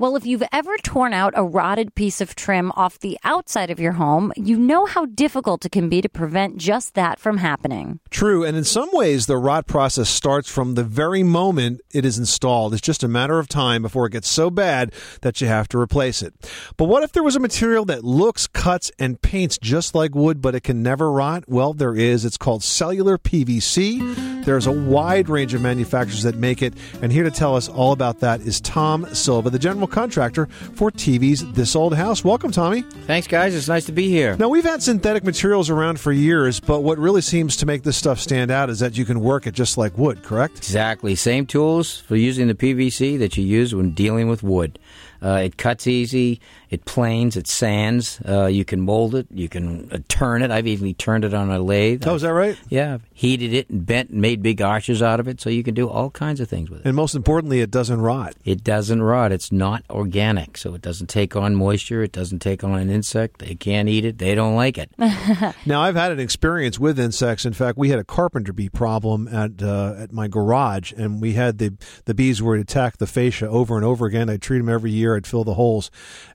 Well, 0.00 0.14
if 0.14 0.24
you've 0.24 0.44
ever 0.52 0.76
torn 0.78 1.12
out 1.12 1.32
a 1.34 1.42
rotted 1.42 1.96
piece 1.96 2.20
of 2.20 2.36
trim 2.36 2.70
off 2.76 3.00
the 3.00 3.18
outside 3.24 3.68
of 3.68 3.80
your 3.80 3.94
home, 3.94 4.32
you 4.36 4.56
know 4.56 4.86
how 4.86 5.06
difficult 5.06 5.66
it 5.66 5.72
can 5.72 5.88
be 5.88 6.00
to 6.00 6.08
prevent 6.08 6.56
just 6.56 6.94
that 6.94 7.18
from 7.18 7.38
happening. 7.38 7.98
True, 8.08 8.44
and 8.44 8.56
in 8.56 8.62
some 8.62 8.90
ways, 8.92 9.26
the 9.26 9.36
rot 9.36 9.66
process 9.66 10.08
starts 10.08 10.48
from 10.48 10.76
the 10.76 10.84
very 10.84 11.24
moment 11.24 11.80
it 11.92 12.04
is 12.04 12.16
installed. 12.16 12.74
It's 12.74 12.80
just 12.80 13.02
a 13.02 13.08
matter 13.08 13.40
of 13.40 13.48
time 13.48 13.82
before 13.82 14.06
it 14.06 14.12
gets 14.12 14.28
so 14.28 14.50
bad 14.50 14.94
that 15.22 15.40
you 15.40 15.48
have 15.48 15.66
to 15.70 15.80
replace 15.80 16.22
it. 16.22 16.32
But 16.76 16.84
what 16.84 17.02
if 17.02 17.10
there 17.10 17.24
was 17.24 17.34
a 17.34 17.40
material 17.40 17.84
that 17.86 18.04
looks, 18.04 18.46
cuts, 18.46 18.92
and 19.00 19.20
paints 19.20 19.58
just 19.58 19.96
like 19.96 20.14
wood, 20.14 20.40
but 20.40 20.54
it 20.54 20.62
can 20.62 20.80
never 20.80 21.10
rot? 21.10 21.42
Well, 21.48 21.74
there 21.74 21.96
is. 21.96 22.24
It's 22.24 22.38
called 22.38 22.62
cellular 22.62 23.18
PVC. 23.18 24.44
There's 24.44 24.68
a 24.68 24.72
wide 24.72 25.28
range 25.28 25.54
of 25.54 25.60
manufacturers 25.60 26.22
that 26.22 26.36
make 26.36 26.62
it, 26.62 26.74
and 27.02 27.10
here 27.12 27.24
to 27.24 27.32
tell 27.32 27.56
us 27.56 27.68
all 27.68 27.90
about 27.90 28.20
that 28.20 28.42
is 28.42 28.60
Tom 28.60 29.12
Silva, 29.12 29.50
the 29.50 29.58
general 29.58 29.87
contractor 29.88 30.46
for 30.74 30.90
TV's 30.90 31.50
This 31.52 31.74
Old 31.74 31.94
House. 31.94 32.24
Welcome, 32.24 32.52
Tommy. 32.52 32.82
Thanks, 32.82 33.26
guys. 33.26 33.54
It's 33.54 33.68
nice 33.68 33.86
to 33.86 33.92
be 33.92 34.08
here. 34.08 34.36
Now, 34.36 34.48
we've 34.48 34.64
had 34.64 34.82
synthetic 34.82 35.24
materials 35.24 35.70
around 35.70 35.98
for 35.98 36.12
years, 36.12 36.60
but 36.60 36.80
what 36.80 36.98
really 36.98 37.20
seems 37.20 37.56
to 37.56 37.66
make 37.66 37.82
this 37.82 37.96
stuff 37.96 38.20
stand 38.20 38.50
out 38.50 38.70
is 38.70 38.78
that 38.80 38.96
you 38.96 39.04
can 39.04 39.20
work 39.20 39.46
it 39.46 39.54
just 39.54 39.78
like 39.78 39.96
wood, 39.98 40.22
correct? 40.22 40.58
Exactly. 40.58 41.14
Same 41.14 41.46
tools 41.46 41.98
for 41.98 42.16
using 42.16 42.48
the 42.48 42.54
PVC 42.54 43.18
that 43.18 43.36
you 43.36 43.44
use 43.44 43.74
when 43.74 43.92
dealing 43.92 44.28
with 44.28 44.42
wood. 44.42 44.78
Uh, 45.22 45.40
it 45.44 45.56
cuts 45.56 45.86
easy. 45.86 46.40
It 46.70 46.84
planes. 46.84 47.36
It 47.36 47.46
sands. 47.46 48.20
Uh, 48.28 48.46
you 48.46 48.64
can 48.64 48.80
mold 48.80 49.14
it. 49.14 49.26
You 49.32 49.48
can 49.48 49.90
uh, 49.90 49.98
turn 50.08 50.42
it. 50.42 50.50
I've 50.50 50.66
even 50.66 50.92
turned 50.94 51.24
it 51.24 51.34
on 51.34 51.50
a 51.50 51.58
lathe. 51.58 52.06
Oh, 52.06 52.14
is 52.14 52.22
that 52.22 52.32
right? 52.32 52.58
Yeah. 52.68 52.94
I've 52.94 53.06
heated 53.12 53.52
it 53.54 53.70
and 53.70 53.84
bent 53.86 54.10
and 54.10 54.20
made 54.20 54.42
big 54.42 54.60
arches 54.60 55.02
out 55.02 55.18
of 55.20 55.28
it, 55.28 55.40
so 55.40 55.50
you 55.50 55.62
can 55.62 55.74
do 55.74 55.88
all 55.88 56.10
kinds 56.10 56.40
of 56.40 56.48
things 56.48 56.70
with 56.70 56.80
it. 56.80 56.86
And 56.86 56.94
most 56.94 57.14
importantly, 57.14 57.60
it 57.60 57.70
doesn't 57.70 58.00
rot. 58.00 58.34
It 58.44 58.62
doesn't 58.62 59.02
rot. 59.02 59.32
It's 59.32 59.50
not 59.50 59.82
organic, 59.90 60.56
so 60.58 60.74
it 60.74 60.82
doesn't 60.82 61.08
take 61.08 61.34
on 61.36 61.54
moisture. 61.54 62.02
It 62.02 62.12
doesn't 62.12 62.40
take 62.40 62.62
on 62.62 62.74
an 62.78 62.90
insect. 62.90 63.38
They 63.38 63.54
can't 63.54 63.88
eat 63.88 64.04
it. 64.04 64.18
They 64.18 64.34
don't 64.34 64.54
like 64.54 64.78
it. 64.78 64.90
Now, 65.66 65.82
I've 65.82 65.96
had 65.96 66.12
an 66.12 66.20
experience 66.20 66.78
with 66.78 66.98
insects. 66.98 67.44
In 67.44 67.52
fact, 67.52 67.76
we 67.78 67.90
had 67.90 67.98
a 67.98 68.04
carpenter 68.04 68.52
bee 68.52 68.68
problem 68.68 69.28
at 69.28 69.62
uh, 69.62 69.94
at 69.98 70.12
my 70.12 70.28
garage, 70.28 70.92
and 70.92 71.20
we 71.20 71.34
had 71.34 71.58
the 71.58 71.74
the 72.04 72.14
bees 72.14 72.42
would 72.42 72.60
attack 72.60 72.96
the 72.98 73.06
fascia 73.06 73.48
over 73.48 73.76
and 73.76 73.84
over 73.84 74.06
again. 74.06 74.28
I'd 74.30 74.42
treat 74.42 74.58
them 74.58 74.68
every 74.68 74.90
year. 74.90 75.07
I'd 75.16 75.26
fill 75.26 75.44
the 75.44 75.54
holes, 75.54 75.90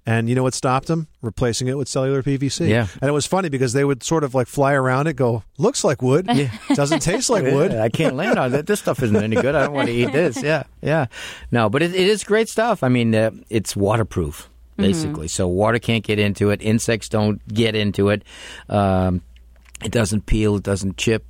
and 0.06 0.30
you 0.30 0.36
know 0.36 0.44
what 0.44 0.54
stopped 0.54 0.88
them? 0.88 1.08
Replacing 1.22 1.68
it 1.68 1.78
with 1.78 1.88
cellular 1.88 2.22
PVC. 2.24 2.68
Yeah. 2.70 2.88
and 3.02 3.10
it 3.10 3.14
was 3.14 3.26
funny 3.26 3.50
because 3.50 3.74
they 3.74 3.84
would 3.86 4.04
sort 4.04 4.24
of 4.24 4.34
like 4.36 4.48
fly 4.48 4.74
around 4.74 5.08
it, 5.08 5.16
go, 5.16 5.44
looks 5.58 5.84
like 5.84 6.02
wood, 6.02 6.28
Yeah. 6.34 6.50
doesn't 6.76 7.02
taste 7.02 7.30
like 7.30 7.44
wood. 7.44 7.72
I 7.76 7.90
can't 7.90 8.16
land 8.16 8.38
on 8.40 8.54
it. 8.54 8.66
This 8.66 8.80
stuff 8.80 9.02
isn't 9.04 9.16
any 9.16 9.36
good. 9.36 9.56
I 9.56 9.64
don't 9.66 9.74
want 9.74 9.88
to 9.88 9.94
eat 9.94 10.12
this. 10.12 10.42
Yeah, 10.42 10.64
yeah. 10.82 11.06
No, 11.52 11.70
but 11.70 11.82
it, 11.82 11.94
it 11.96 12.08
is 12.08 12.24
great 12.24 12.50
stuff. 12.50 12.84
I 12.84 12.90
mean, 12.90 13.14
uh, 13.16 13.32
it's 13.50 13.76
waterproof 13.76 14.50
basically, 14.76 15.28
so 15.28 15.48
water 15.48 15.78
can't 15.80 16.04
get 16.04 16.18
into 16.20 16.50
it. 16.50 16.62
Insects 16.62 17.08
don't 17.08 17.48
get 17.48 17.76
into 17.76 18.10
it. 18.10 18.24
Um, 18.70 19.22
it 19.84 19.92
doesn't 19.92 20.26
peel. 20.26 20.56
It 20.58 20.64
doesn't 20.64 20.98
chip. 20.98 21.24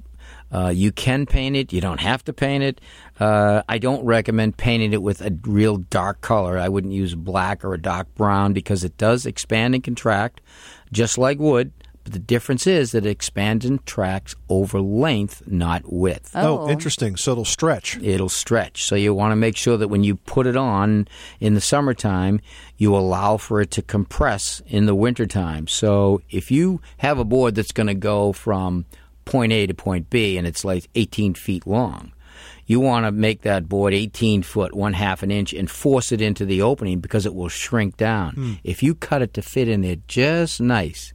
Uh, 0.53 0.69
you 0.69 0.91
can 0.91 1.25
paint 1.25 1.55
it. 1.55 1.73
You 1.73 1.81
don't 1.81 1.99
have 1.99 2.23
to 2.25 2.33
paint 2.33 2.63
it. 2.63 2.81
Uh, 3.19 3.63
I 3.67 3.79
don't 3.79 4.05
recommend 4.05 4.57
painting 4.57 4.93
it 4.93 5.01
with 5.01 5.21
a 5.21 5.35
real 5.43 5.77
dark 5.77 6.21
color. 6.21 6.57
I 6.57 6.69
wouldn't 6.69 6.93
use 6.93 7.15
black 7.15 7.65
or 7.65 7.73
a 7.73 7.81
dark 7.81 8.13
brown 8.15 8.53
because 8.53 8.83
it 8.83 8.97
does 8.97 9.25
expand 9.25 9.73
and 9.73 9.83
contract, 9.83 10.41
just 10.91 11.17
like 11.17 11.39
wood. 11.39 11.71
But 12.03 12.13
the 12.13 12.19
difference 12.19 12.67
is 12.67 12.91
that 12.91 13.05
it 13.05 13.09
expands 13.09 13.65
and 13.65 13.79
contracts 13.79 14.35
over 14.49 14.81
length, 14.81 15.43
not 15.47 15.83
width. 15.85 16.31
Oh, 16.35 16.69
interesting. 16.69 17.15
So 17.15 17.31
it'll 17.31 17.45
stretch. 17.45 17.97
It'll 18.01 18.27
stretch. 18.27 18.83
So 18.83 18.95
you 18.95 19.13
want 19.13 19.31
to 19.31 19.37
make 19.37 19.55
sure 19.55 19.77
that 19.77 19.87
when 19.87 20.03
you 20.03 20.17
put 20.17 20.45
it 20.45 20.57
on 20.57 21.07
in 21.39 21.53
the 21.53 21.61
summertime, 21.61 22.41
you 22.75 22.93
allow 22.93 23.37
for 23.37 23.61
it 23.61 23.71
to 23.71 23.81
compress 23.81 24.61
in 24.67 24.85
the 24.85 24.95
wintertime. 24.95 25.67
So 25.67 26.21
if 26.29 26.51
you 26.51 26.81
have 26.97 27.19
a 27.19 27.23
board 27.23 27.55
that's 27.55 27.71
going 27.71 27.87
to 27.87 27.93
go 27.93 28.33
from 28.33 28.85
point 29.25 29.51
A 29.51 29.67
to 29.67 29.73
point 29.73 30.09
B, 30.09 30.37
and 30.37 30.47
it's 30.47 30.65
like 30.65 30.89
18 30.95 31.33
feet 31.35 31.65
long. 31.67 32.13
You 32.65 32.79
want 32.79 33.05
to 33.05 33.11
make 33.11 33.41
that 33.41 33.67
board 33.67 33.93
18 33.93 34.41
foot, 34.43 34.73
one 34.73 34.93
half 34.93 35.21
an 35.21 35.31
inch, 35.31 35.53
and 35.53 35.69
force 35.69 36.11
it 36.11 36.21
into 36.21 36.45
the 36.45 36.61
opening 36.61 36.99
because 36.99 37.25
it 37.25 37.35
will 37.35 37.49
shrink 37.49 37.97
down. 37.97 38.33
Hmm. 38.33 38.53
If 38.63 38.81
you 38.81 38.95
cut 38.95 39.21
it 39.21 39.33
to 39.33 39.41
fit 39.41 39.67
in 39.67 39.81
there 39.81 39.97
just 40.07 40.61
nice, 40.61 41.13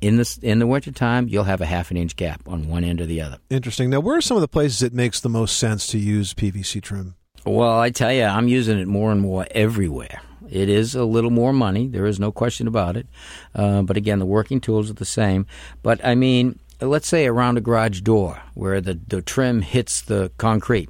in 0.00 0.16
the 0.16 0.38
in 0.42 0.58
the 0.58 0.66
wintertime, 0.66 1.28
you'll 1.28 1.44
have 1.44 1.60
a 1.60 1.66
half 1.66 1.90
an 1.90 1.96
inch 1.96 2.16
gap 2.16 2.42
on 2.48 2.68
one 2.68 2.84
end 2.84 3.00
or 3.00 3.06
the 3.06 3.20
other. 3.20 3.38
Interesting. 3.48 3.90
Now, 3.90 4.00
where 4.00 4.16
are 4.16 4.20
some 4.20 4.36
of 4.36 4.40
the 4.40 4.48
places 4.48 4.82
it 4.82 4.92
makes 4.92 5.20
the 5.20 5.28
most 5.28 5.56
sense 5.56 5.86
to 5.88 5.98
use 5.98 6.34
PVC 6.34 6.82
trim? 6.82 7.14
Well, 7.46 7.78
I 7.78 7.90
tell 7.90 8.12
you, 8.12 8.24
I'm 8.24 8.48
using 8.48 8.78
it 8.78 8.88
more 8.88 9.12
and 9.12 9.20
more 9.20 9.46
everywhere. 9.52 10.20
It 10.48 10.68
is 10.68 10.94
a 10.94 11.04
little 11.04 11.30
more 11.30 11.52
money. 11.52 11.88
There 11.88 12.06
is 12.06 12.20
no 12.20 12.30
question 12.30 12.66
about 12.66 12.96
it. 12.96 13.06
Uh, 13.54 13.82
but 13.82 13.96
again, 13.96 14.18
the 14.18 14.26
working 14.26 14.60
tools 14.60 14.90
are 14.90 14.94
the 14.94 15.04
same. 15.04 15.46
But 15.82 16.04
I 16.04 16.14
mean, 16.14 16.58
let's 16.82 17.08
say 17.08 17.26
around 17.26 17.58
a 17.58 17.60
garage 17.60 18.00
door 18.00 18.40
where 18.54 18.80
the, 18.80 18.98
the 19.06 19.22
trim 19.22 19.62
hits 19.62 20.02
the 20.02 20.30
concrete, 20.38 20.88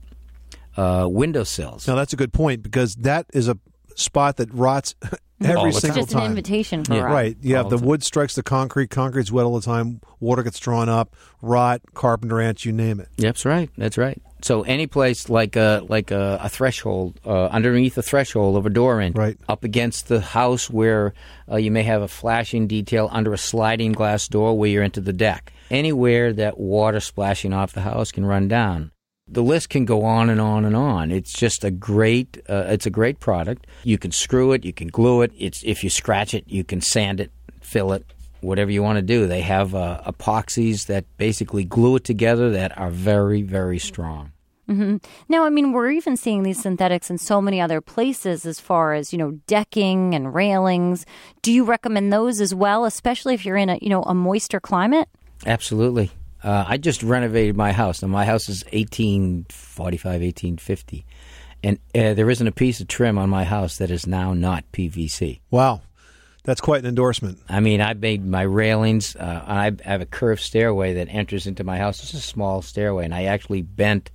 uh, 0.77 1.07
windowsills. 1.11 1.87
Now, 1.87 1.95
that's 1.95 2.13
a 2.13 2.17
good 2.17 2.33
point 2.33 2.63
because 2.63 2.95
that 2.97 3.27
is 3.33 3.49
a 3.49 3.59
spot 3.95 4.37
that 4.39 4.53
rots 4.55 4.95
every 5.43 5.57
All 5.57 5.67
the 5.67 5.73
single 5.73 6.05
Just 6.05 6.15
an 6.15 6.25
invitation 6.25 6.85
for 6.85 6.95
Yeah. 6.95 7.03
rot. 7.03 7.13
Right. 7.13 7.37
Yeah. 7.43 7.63
All 7.63 7.69
The 7.69 7.77
the 7.77 7.85
wood 7.85 8.03
strikes 8.03 8.35
the 8.35 8.43
concrete. 8.43 8.91
Concrete's 8.91 9.31
wet 9.31 9.45
all 9.45 9.55
the 9.59 9.65
time. 9.65 10.01
Water 10.21 10.43
gets 10.43 10.59
drawn 10.59 10.89
up. 10.89 11.15
Rot, 11.43 11.83
carpenter 11.95 12.41
ants, 12.41 12.65
you 12.65 12.73
name 12.73 13.01
it. 13.01 13.09
Yep, 13.19 13.27
that's 13.35 13.45
right. 13.45 13.69
That's 13.77 13.99
right. 13.99 14.21
So 14.43 14.63
any 14.63 14.87
place 14.89 15.29
like 15.29 15.55
a 15.57 15.83
like 15.89 16.11
a, 16.11 16.39
a 16.43 16.49
threshold 16.49 17.21
uh, 17.25 17.47
underneath 17.47 17.95
the 17.95 18.03
threshold 18.03 18.57
of 18.57 18.67
a 18.67 18.71
door 18.71 19.01
in, 19.01 19.13
Right. 19.13 19.37
up 19.49 19.63
against 19.63 20.09
the 20.09 20.21
house 20.21 20.69
where 20.71 21.13
uh, 21.51 21.57
you 21.57 21.71
may 21.71 21.83
have 21.85 22.03
a 22.03 22.09
flashing 22.09 22.67
detail 22.67 23.09
under 23.13 23.33
a 23.33 23.39
sliding 23.39 23.93
glass 23.93 24.27
door 24.27 24.57
where 24.59 24.69
you're 24.71 24.83
into 24.83 25.01
the 25.01 25.13
deck. 25.13 25.53
Anywhere 25.73 26.35
that 26.35 26.59
water 26.59 27.01
splashing 27.01 27.55
off 27.55 27.73
the 27.73 27.81
house 27.81 28.13
can 28.13 28.27
run 28.27 28.47
down. 28.47 28.93
The 29.27 29.43
list 29.43 29.71
can 29.71 29.87
go 29.87 30.05
on 30.05 30.29
and 30.29 30.39
on 30.39 30.67
and 30.67 30.77
on. 30.77 31.11
It's 31.11 31.33
just 31.33 31.65
a 31.65 31.71
great. 31.71 32.37
Uh, 32.47 32.67
it's 32.69 32.85
a 32.85 32.91
great 32.91 33.21
product. 33.21 33.67
You 33.83 33.97
can 33.97 34.13
screw 34.13 34.53
it. 34.53 34.67
You 34.67 34.75
can 34.75 34.89
glue 34.89 35.23
it. 35.23 35.33
It's 35.39 35.63
if 35.65 35.83
you 35.83 35.89
scratch 35.89 36.35
it, 36.35 36.45
you 36.47 36.63
can 36.63 36.83
sand 36.83 37.21
it, 37.21 37.33
fill 37.63 37.93
it, 37.95 38.05
whatever 38.43 38.71
you 38.71 38.83
want 38.83 38.97
to 38.97 39.03
do. 39.03 39.27
They 39.27 39.41
have 39.41 39.75
uh, 39.75 40.03
epoxies 40.07 40.87
that 40.87 41.07
basically 41.17 41.65
glue 41.65 41.97
it 41.97 42.05
together 42.05 42.51
that 42.51 42.77
are 42.77 42.91
very 42.91 43.41
very 43.41 43.79
strong. 43.79 44.33
hmm 44.67 44.97
Now, 45.29 45.47
I 45.47 45.51
mean, 45.51 45.73
we're 45.73 45.93
even 45.93 46.19
seeing 46.19 46.43
these 46.43 46.61
synthetics 46.61 47.09
in 47.09 47.17
so 47.17 47.41
many 47.41 47.63
other 47.63 47.81
places 47.81 48.45
as 48.45 48.61
far 48.61 48.93
as, 48.93 49.11
you 49.13 49.19
know, 49.19 49.33
decking 49.47 50.15
and 50.15 50.35
railings. 50.35 51.07
Do 51.41 51.51
you 51.51 51.65
recommend 51.65 52.13
those 52.13 52.43
as 52.43 52.55
well, 52.55 52.85
especially 52.85 53.33
if 53.33 53.47
you're 53.47 53.57
in 53.57 53.71
a, 53.71 53.79
you 53.81 53.89
know, 53.89 54.03
a 54.03 54.13
moister 54.13 54.61
climate? 54.61 55.09
Absolutely. 55.47 56.11
Uh, 56.43 56.65
I 56.67 56.77
just 56.77 57.03
renovated 57.03 57.57
my 57.57 57.73
house. 57.73 58.03
Now, 58.03 58.09
my 58.09 58.25
house 58.25 58.49
is 58.49 58.65
1845, 58.73 60.05
1850. 60.05 61.07
And 61.63 61.79
uh, 61.95 62.15
there 62.15 62.29
isn't 62.29 62.47
a 62.47 62.53
piece 62.53 62.81
of 62.81 62.89
trim 62.89 63.19
on 63.19 63.31
my 63.31 63.45
house 63.45 63.79
that 63.79 63.91
is 63.91 64.07
now 64.07 64.35
not 64.35 64.65
PVC. 64.73 65.41
Wow. 65.51 65.83
That's 66.45 66.61
quite 66.61 66.81
an 66.81 66.89
endorsement. 66.89 67.39
I 67.49 67.61
mean, 67.61 67.81
I 67.81 67.95
made 67.95 68.27
my 68.27 68.43
railings. 68.43 69.15
Uh, 69.15 69.45
I 69.47 69.71
have 69.85 70.01
a 70.01 70.07
curved 70.07 70.43
stairway 70.43 70.95
that 70.95 71.09
enters 71.09 71.47
into 71.47 71.63
my 71.63 71.79
house. 71.79 72.03
It's 72.03 72.15
a 72.15 72.21
small 72.21 72.63
stairway, 72.63 73.05
and 73.05 73.15
I 73.15 73.25
actually 73.25 73.63
bent 73.63 74.11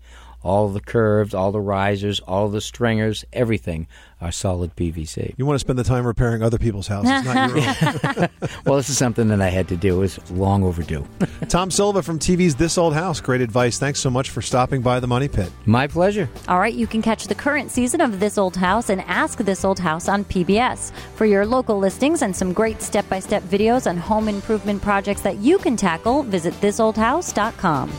all 0.47 0.69
the 0.69 0.79
curves, 0.79 1.33
all 1.33 1.51
the 1.51 1.59
risers, 1.59 2.21
all 2.21 2.47
the 2.47 2.61
stringers, 2.61 3.25
everything 3.33 3.85
are 4.21 4.31
solid 4.31 4.73
PVC. 4.77 5.35
You 5.37 5.45
want 5.45 5.55
to 5.55 5.59
spend 5.59 5.77
the 5.77 5.83
time 5.83 6.07
repairing 6.07 6.41
other 6.41 6.57
people's 6.57 6.87
houses, 6.87 7.25
not 7.25 7.49
your 7.49 7.57
own. 7.57 8.29
well, 8.65 8.77
this 8.77 8.89
is 8.89 8.97
something 8.97 9.27
that 9.27 9.41
I 9.41 9.49
had 9.49 9.67
to 9.67 9.75
do. 9.75 9.97
It 9.97 9.99
was 9.99 10.31
long 10.31 10.63
overdue. 10.63 11.05
Tom 11.49 11.69
Silva 11.69 12.01
from 12.01 12.17
TV's 12.17 12.55
This 12.55 12.77
Old 12.77 12.93
House. 12.93 13.19
Great 13.19 13.41
advice. 13.41 13.77
Thanks 13.77 13.99
so 13.99 14.09
much 14.09 14.29
for 14.29 14.41
stopping 14.41 14.81
by 14.81 15.01
the 15.01 15.07
Money 15.07 15.27
Pit. 15.27 15.51
My 15.65 15.85
pleasure. 15.85 16.29
All 16.47 16.59
right, 16.59 16.73
you 16.73 16.87
can 16.87 17.01
catch 17.01 17.27
the 17.27 17.35
current 17.35 17.69
season 17.69 17.99
of 17.99 18.21
This 18.21 18.37
Old 18.37 18.55
House 18.55 18.89
and 18.89 19.01
Ask 19.01 19.39
This 19.39 19.65
Old 19.65 19.79
House 19.79 20.07
on 20.07 20.23
PBS. 20.23 20.93
For 21.15 21.25
your 21.25 21.45
local 21.45 21.77
listings 21.77 22.21
and 22.21 22.33
some 22.33 22.53
great 22.53 22.81
step 22.81 23.07
by 23.09 23.19
step 23.19 23.43
videos 23.43 23.85
on 23.85 23.97
home 23.97 24.29
improvement 24.29 24.81
projects 24.81 25.21
that 25.21 25.37
you 25.37 25.57
can 25.57 25.75
tackle, 25.75 26.23
visit 26.23 26.53
thisoldhouse.com. 26.55 27.91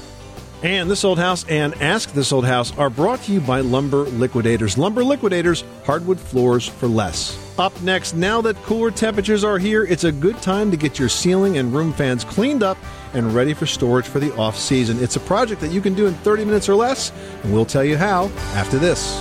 And 0.62 0.90
This 0.90 1.04
Old 1.04 1.20
House 1.20 1.44
and 1.48 1.72
Ask 1.80 2.12
This 2.12 2.32
Old 2.32 2.44
House 2.44 2.76
are 2.76 2.90
brought 2.90 3.20
to 3.22 3.32
you 3.32 3.40
by 3.40 3.60
Lumber 3.60 3.98
Liquidators. 3.98 4.76
Lumber 4.76 5.04
Liquidators, 5.04 5.62
hardwood 5.84 6.18
floors 6.18 6.66
for 6.66 6.88
less. 6.88 7.38
Up 7.58 7.80
next, 7.82 8.14
now 8.14 8.40
that 8.40 8.56
cooler 8.64 8.90
temperatures 8.90 9.44
are 9.44 9.58
here, 9.58 9.84
it's 9.84 10.02
a 10.02 10.10
good 10.10 10.36
time 10.42 10.72
to 10.72 10.76
get 10.76 10.98
your 10.98 11.08
ceiling 11.08 11.58
and 11.58 11.72
room 11.72 11.92
fans 11.92 12.24
cleaned 12.24 12.64
up 12.64 12.76
and 13.14 13.32
ready 13.34 13.54
for 13.54 13.66
storage 13.66 14.06
for 14.06 14.18
the 14.18 14.34
off 14.34 14.56
season. 14.56 15.00
It's 15.00 15.14
a 15.14 15.20
project 15.20 15.60
that 15.60 15.70
you 15.70 15.80
can 15.80 15.94
do 15.94 16.06
in 16.06 16.14
30 16.14 16.44
minutes 16.44 16.68
or 16.68 16.74
less, 16.74 17.12
and 17.44 17.52
we'll 17.52 17.64
tell 17.64 17.84
you 17.84 17.96
how 17.96 18.24
after 18.54 18.78
this. 18.78 19.20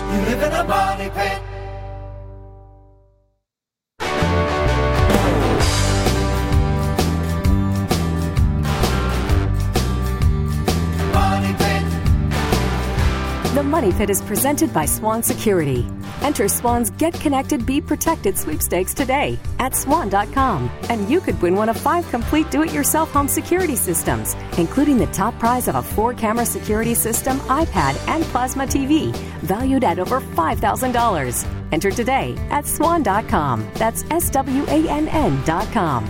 The 13.88 13.94
Money 13.94 14.00
Pit 14.00 14.10
is 14.10 14.22
presented 14.22 14.74
by 14.74 14.86
Swann 14.86 15.24
Security. 15.24 15.88
Enter 16.22 16.50
Swann's 16.50 16.90
Get 16.90 17.14
Connected, 17.14 17.66
Be 17.66 17.80
Protected 17.80 18.38
sweepstakes 18.38 18.94
today 18.94 19.40
at 19.60 19.74
swann.com. 19.76 20.70
And 20.90 21.10
you 21.10 21.22
could 21.22 21.42
win 21.42 21.56
one 21.56 21.70
of 21.70 21.78
five 21.78 22.06
complete 22.10 22.52
do 22.52 22.64
it 22.64 22.74
yourself 22.74 23.10
home 23.12 23.30
security 23.30 23.78
systems, 23.78 24.36
including 24.58 24.98
the 24.98 25.06
top 25.08 25.40
prize 25.40 25.70
of 25.70 25.76
a 25.76 25.82
four 25.82 26.14
camera 26.14 26.46
security 26.46 26.94
system, 26.96 27.40
iPad, 27.48 27.96
and 28.10 28.26
plasma 28.26 28.66
TV, 28.66 29.16
valued 29.44 29.86
at 29.86 30.00
over 30.00 30.20
$5,000. 30.20 31.72
Enter 31.72 31.92
today 31.92 32.36
at 32.50 32.68
swann.com. 32.68 33.72
That's 33.76 34.04
S 34.12 34.30
W 34.32 34.66
A 34.68 34.90
N 34.90 35.08
N.com. 35.08 36.04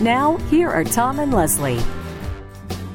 Now, 0.00 0.38
here 0.48 0.70
are 0.70 0.84
Tom 0.84 1.18
and 1.18 1.34
Leslie. 1.34 1.80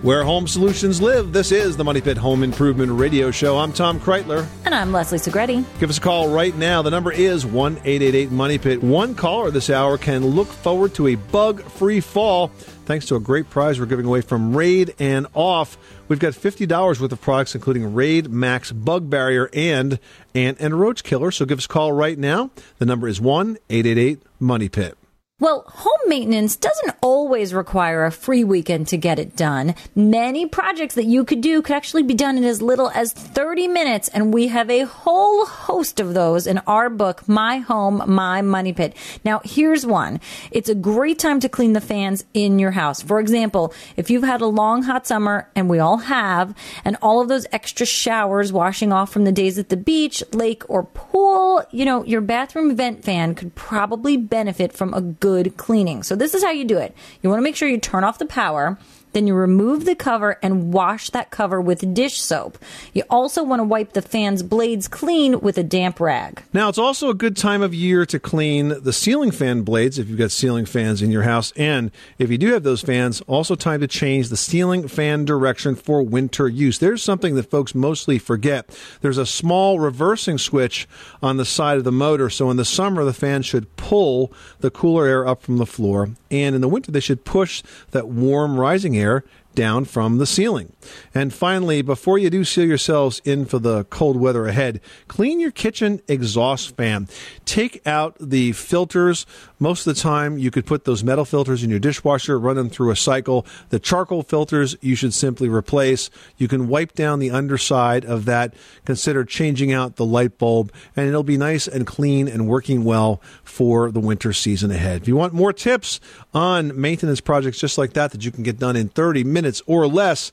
Where 0.04 0.26
home 0.26 0.50
solutions 0.50 1.02
live, 1.02 1.32
this 1.32 1.54
is 1.54 1.78
the 1.78 1.84
Money 1.86 2.02
Pit 2.02 2.18
Home 2.18 2.44
Improvement 2.44 2.92
Radio 2.92 3.32
Show. 3.32 3.58
I'm 3.58 3.72
Tom 3.72 4.02
Kraeutler. 4.02 4.46
And 4.66 4.76
I'm 4.76 4.92
Leslie 4.92 5.18
Segrete. 5.18 5.64
Give 5.80 5.90
us 5.90 5.98
a 5.98 6.02
call 6.02 6.28
right 6.28 6.54
now. 6.58 6.82
The 6.82 6.92
number 6.92 7.10
is 7.10 7.46
1 7.46 7.78
888 7.86 8.30
Money 8.30 8.58
Pit. 8.58 8.84
One 8.84 9.16
caller 9.16 9.50
this 9.50 9.70
hour 9.70 9.98
can 9.98 10.26
look 10.26 10.50
forward 10.50 10.94
to 10.96 11.08
a 11.08 11.16
bug 11.16 11.64
free 11.64 12.02
fall 12.02 12.50
thanks 12.84 13.06
to 13.06 13.16
a 13.16 13.20
great 13.22 13.50
prize 13.50 13.80
we're 13.80 13.86
giving 13.86 14.06
away 14.06 14.20
from 14.20 14.54
Raid 14.54 14.94
and 15.00 15.26
Off. 15.34 15.78
We've 16.10 16.20
got 16.20 16.34
$50 16.34 17.00
worth 17.00 17.10
of 17.10 17.22
products, 17.22 17.56
including 17.56 17.94
Raid 17.94 18.30
Max 18.30 18.74
Bug 18.74 19.10
Barrier 19.10 19.50
and 19.54 20.00
Ant 20.36 20.58
and 20.60 20.78
Roach 20.78 21.06
Killer. 21.06 21.32
So 21.32 21.46
give 21.46 21.60
us 21.60 21.66
a 21.66 21.70
call 21.70 21.94
right 21.94 22.20
now. 22.20 22.52
The 22.78 22.86
number 22.86 23.08
is 23.08 23.22
1 23.22 23.58
888 23.70 24.22
Money 24.42 24.68
Pit. 24.68 24.98
Well, 25.44 25.66
home 25.68 26.08
maintenance 26.08 26.56
doesn't 26.56 26.96
always 27.02 27.54
require 27.54 28.06
a 28.06 28.12
free 28.14 28.46
weekend 28.46 28.88
to 28.88 28.98
get 28.98 29.20
it 29.20 29.36
done. 29.36 29.76
Many 29.94 30.46
projects 30.46 30.96
that 30.96 31.04
you 31.04 31.26
could 31.26 31.42
do 31.42 31.62
could 31.62 31.76
actually 31.76 32.04
be 32.04 32.14
done 32.14 32.38
in 32.38 32.46
as 32.46 32.62
little 32.62 32.90
as 32.92 33.12
30 33.12 33.68
minutes, 33.68 34.08
and 34.08 34.34
we 34.34 34.48
have 34.48 34.70
a 34.70 34.86
whole 34.86 35.46
host 35.46 36.00
of 36.00 36.14
those 36.14 36.48
in 36.48 36.60
our 36.60 36.90
book, 36.90 37.28
My 37.28 37.58
Home, 37.58 38.04
My 38.08 38.42
Money 38.42 38.72
Pit. 38.72 38.96
Now, 39.26 39.42
here's 39.44 39.86
one. 39.86 40.22
It's 40.50 40.70
a 40.70 40.76
great 40.76 41.20
time 41.20 41.42
to 41.42 41.50
clean 41.50 41.74
the 41.74 41.82
fans 41.82 42.24
in 42.34 42.58
your 42.58 42.72
house. 42.72 43.02
For 43.02 43.20
example, 43.20 43.74
if 43.98 44.10
you've 44.10 44.24
had 44.24 44.40
a 44.40 44.46
long 44.46 44.84
hot 44.84 45.06
summer, 45.06 45.50
and 45.58 45.70
we 45.70 45.78
all 45.78 45.98
have, 45.98 46.56
and 46.86 46.96
all 47.02 47.20
of 47.20 47.28
those 47.28 47.48
extra 47.52 47.86
showers 47.86 48.54
washing 48.54 48.94
off 48.94 49.12
from 49.12 49.26
the 49.26 49.34
days 49.34 49.60
at 49.60 49.68
the 49.68 49.76
beach, 49.76 50.24
lake, 50.32 50.64
or 50.70 50.84
pool, 50.86 51.66
you 51.72 51.84
know, 51.84 52.06
your 52.06 52.22
bathroom 52.22 52.74
vent 52.78 53.04
fan 53.04 53.36
could 53.36 53.54
probably 53.56 54.16
benefit 54.16 54.72
from 54.72 54.94
a 54.94 55.02
good 55.02 55.33
cleaning. 55.58 56.04
So 56.04 56.16
this 56.16 56.34
is 56.34 56.44
how 56.44 56.52
you 56.52 56.66
do 56.66 56.78
it. 56.78 56.96
You 57.22 57.30
want 57.30 57.40
to 57.40 57.44
make 57.44 57.56
sure 57.56 57.68
you 57.68 57.78
turn 57.78 58.04
off 58.04 58.18
the 58.18 58.26
power. 58.26 58.78
Then 59.14 59.28
you 59.28 59.36
remove 59.36 59.86
the 59.86 59.96
cover 59.96 60.38
and 60.42 60.74
wash 60.74 61.10
that 61.12 61.32
cover 61.32 61.62
with 61.62 61.94
dish 61.94 62.20
soap. 62.20 62.58
You 62.94 63.04
also 63.10 63.44
want 63.44 63.60
to 63.60 63.64
wipe 63.64 63.94
the 63.94 64.02
fan's 64.02 64.44
blades 64.44 64.88
clean 64.88 65.40
with 65.40 65.58
a 65.58 65.64
damp 65.64 66.00
rag. 66.00 66.44
Now, 66.52 66.70
it's 66.70 66.78
also 66.78 67.10
a 67.10 67.14
good 67.14 67.38
time 67.38 67.62
of 67.62 67.74
year 67.74 68.06
to 68.08 68.20
clean 68.20 68.70
the 68.82 68.94
ceiling 68.94 69.32
fan 69.32 69.62
blades 69.62 70.00
if 70.00 70.10
you've 70.10 70.18
got 70.18 70.32
ceiling 70.32 70.66
fans 70.66 71.02
in 71.02 71.12
your 71.12 71.24
house. 71.24 71.54
And 71.56 71.92
if 72.18 72.32
you 72.32 72.38
do 72.38 72.54
have 72.54 72.64
those 72.64 72.82
fans, 72.82 73.22
also 73.22 73.56
time 73.56 73.82
to 73.82 73.88
change 73.88 74.30
the 74.30 74.38
ceiling 74.38 74.88
fan 74.88 75.26
direction 75.26 75.76
for 75.76 76.02
winter 76.02 76.48
use. 76.48 76.80
There's 76.80 77.04
something 77.04 77.36
that 77.36 77.52
folks 77.52 77.76
mostly 77.76 78.18
forget. 78.18 78.70
There's 79.02 79.20
a 79.20 79.26
small 79.26 79.80
reversing 79.80 80.40
switch 80.40 80.88
on 81.22 81.38
the 81.38 81.46
side 81.46 81.78
of 81.78 81.84
the 81.84 81.92
motor. 81.92 82.30
So 82.30 82.50
in 82.50 82.58
the 82.58 82.66
summer, 82.66 83.04
the 83.04 83.14
fan 83.14 83.44
should 83.44 83.76
pull 83.76 84.34
the 84.60 84.72
cooler 84.72 85.06
air 85.06 85.28
up 85.28 85.44
from 85.44 85.58
the 85.58 85.66
floor. 85.66 86.10
And 86.32 86.56
in 86.56 86.62
the 86.62 86.68
winter, 86.68 86.92
they 86.92 87.00
should 87.00 87.26
push 87.26 87.62
that 87.92 88.08
warm 88.08 88.60
rising 88.60 88.98
air 88.98 89.03
here 89.04 89.26
down 89.56 89.86
from 89.86 90.18
the 90.18 90.26
ceiling. 90.26 90.74
And 91.14 91.34
finally, 91.34 91.82
before 91.82 92.18
you 92.18 92.30
do 92.30 92.44
seal 92.44 92.66
yourselves 92.66 93.22
in 93.26 93.46
for 93.46 93.60
the 93.60 93.84
cold 93.86 94.18
weather 94.18 94.48
ahead, 94.48 94.82
clean 95.08 95.40
your 95.40 95.52
kitchen 95.52 96.02
exhaust 96.08 96.76
fan. 96.76 97.08
Take 97.46 97.86
out 97.88 98.16
the 98.20 98.52
filters. 98.54 99.26
Most 99.60 99.88
of 99.88 99.96
the 99.96 100.02
time, 100.02 100.38
you 100.38 100.52
could 100.52 100.66
put 100.66 100.86
those 100.86 101.04
metal 101.04 101.26
filters 101.26 101.64
in 101.64 101.70
your 101.70 101.80
dishwasher, 101.80 102.40
run 102.40 102.56
them 102.56 102.70
through 102.70 102.92
a 102.92 102.96
cycle. 102.96 103.46
The 103.70 103.80
charcoal 103.80 104.24
filters 104.24 104.76
you 104.82 104.96
should 104.96 105.14
simply 105.14 105.50
replace. 105.50 106.10
You 106.38 106.48
can 106.48 106.68
wipe 106.68 106.94
down 106.94 107.20
the 107.20 107.32
underside 107.32 108.06
of 108.06 108.26
that. 108.26 108.54
Consider 108.86 109.24
changing 109.24 109.72
out 109.72 109.96
the 109.96 110.06
light 110.06 110.38
bulb, 110.38 110.72
and 110.96 111.08
it'll 111.08 111.24
be 111.24 111.38
nice 111.38 111.68
and 111.68 111.88
clean 111.88 112.28
and 112.28 112.48
working 112.48 112.84
well 112.84 113.22
for 113.44 113.92
the 113.92 114.00
winter 114.00 114.34
season 114.34 114.72
ahead. 114.72 115.02
If 115.02 115.08
you 115.08 115.16
want 115.16 115.34
more 115.34 115.54
tips 115.54 116.00
on 116.34 116.80
maintenance 116.80 117.22
projects 117.22 117.60
just 117.60 117.78
like 117.78 117.94
that 117.94 118.12
that 118.12 118.26
you 118.26 118.32
can 118.32 118.44
get 118.44 118.60
done 118.60 118.76
in 118.76 118.90
30 118.90 119.24
minutes 119.24 119.43
or 119.66 119.88
less, 119.88 120.32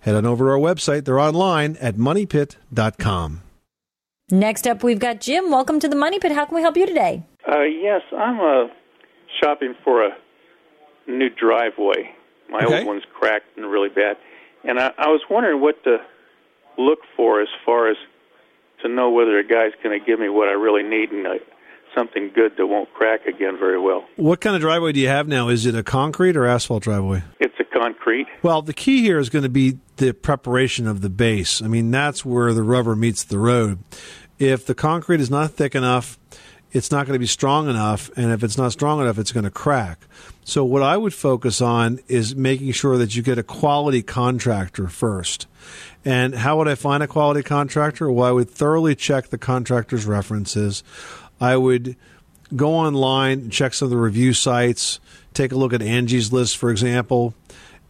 head 0.00 0.14
on 0.14 0.26
over 0.26 0.44
to 0.44 0.50
our 0.50 0.58
website. 0.58 1.04
They're 1.04 1.18
online 1.20 1.76
at 1.80 1.96
moneypit.com. 1.96 3.42
Next 4.30 4.66
up, 4.66 4.82
we've 4.82 4.98
got 4.98 5.20
Jim. 5.20 5.50
Welcome 5.50 5.78
to 5.80 5.88
the 5.88 5.96
Money 5.96 6.18
Pit. 6.18 6.32
How 6.32 6.44
can 6.46 6.54
we 6.54 6.62
help 6.62 6.76
you 6.76 6.86
today? 6.86 7.22
Uh, 7.46 7.62
yes, 7.62 8.00
I'm 8.16 8.40
uh, 8.40 8.68
shopping 9.42 9.74
for 9.84 10.04
a 10.06 10.10
new 11.06 11.28
driveway. 11.28 12.14
My 12.48 12.64
Okay. 12.64 12.78
old 12.78 12.86
one's 12.86 13.02
cracked 13.18 13.56
and 13.56 13.70
really 13.70 13.88
bad, 13.88 14.16
and 14.64 14.78
I, 14.78 14.92
I 14.98 15.08
was 15.08 15.20
wondering 15.30 15.60
what 15.60 15.82
to 15.84 15.98
look 16.78 17.00
for 17.16 17.40
as 17.42 17.48
far 17.66 17.90
as 17.90 17.96
to 18.82 18.88
know 18.88 19.10
whether 19.10 19.38
a 19.38 19.44
guy's 19.46 19.72
going 19.82 19.98
to 19.98 20.04
give 20.04 20.18
me 20.18 20.28
what 20.28 20.48
I 20.48 20.52
really 20.52 20.82
need 20.82 21.10
and 21.12 21.26
uh, 21.26 21.30
something 21.96 22.30
good 22.34 22.52
that 22.56 22.66
won't 22.66 22.92
crack 22.94 23.26
again 23.26 23.56
very 23.58 23.78
well. 23.80 24.04
What 24.16 24.40
kind 24.40 24.54
of 24.56 24.62
driveway 24.62 24.92
do 24.92 25.00
you 25.00 25.08
have 25.08 25.28
now? 25.28 25.48
Is 25.48 25.66
it 25.66 25.74
a 25.74 25.82
concrete 25.82 26.36
or 26.36 26.46
asphalt 26.46 26.82
driveway? 26.82 27.22
It's 27.40 27.54
a 27.60 27.61
concrete. 27.82 28.26
Well, 28.42 28.62
the 28.62 28.72
key 28.72 29.02
here 29.02 29.18
is 29.18 29.28
going 29.28 29.42
to 29.42 29.48
be 29.48 29.78
the 29.96 30.12
preparation 30.12 30.86
of 30.86 31.00
the 31.00 31.10
base. 31.10 31.62
I 31.62 31.68
mean, 31.68 31.90
that's 31.90 32.24
where 32.24 32.52
the 32.52 32.62
rubber 32.62 32.94
meets 32.94 33.24
the 33.24 33.38
road. 33.38 33.78
If 34.38 34.66
the 34.66 34.74
concrete 34.74 35.20
is 35.20 35.30
not 35.30 35.52
thick 35.52 35.74
enough, 35.74 36.18
it's 36.72 36.90
not 36.90 37.06
going 37.06 37.14
to 37.14 37.18
be 37.20 37.26
strong 37.26 37.68
enough, 37.68 38.10
and 38.16 38.32
if 38.32 38.42
it's 38.42 38.56
not 38.56 38.72
strong 38.72 39.00
enough, 39.00 39.18
it's 39.18 39.30
going 39.30 39.44
to 39.44 39.50
crack. 39.50 40.06
So, 40.44 40.64
what 40.64 40.82
I 40.82 40.96
would 40.96 41.12
focus 41.12 41.60
on 41.60 42.00
is 42.08 42.34
making 42.34 42.72
sure 42.72 42.96
that 42.96 43.14
you 43.14 43.22
get 43.22 43.36
a 43.36 43.42
quality 43.42 44.02
contractor 44.02 44.88
first. 44.88 45.46
And 46.04 46.34
how 46.34 46.56
would 46.58 46.68
I 46.68 46.74
find 46.74 47.02
a 47.02 47.06
quality 47.06 47.42
contractor? 47.42 48.10
Well, 48.10 48.26
I 48.26 48.32
would 48.32 48.50
thoroughly 48.50 48.94
check 48.94 49.28
the 49.28 49.38
contractor's 49.38 50.06
references. 50.06 50.82
I 51.40 51.56
would 51.58 51.94
go 52.56 52.74
online, 52.74 53.50
check 53.50 53.74
some 53.74 53.86
of 53.86 53.90
the 53.90 53.98
review 53.98 54.32
sites, 54.32 54.98
take 55.34 55.52
a 55.52 55.56
look 55.56 55.72
at 55.72 55.82
Angie's 55.82 56.32
List, 56.32 56.56
for 56.56 56.70
example, 56.70 57.34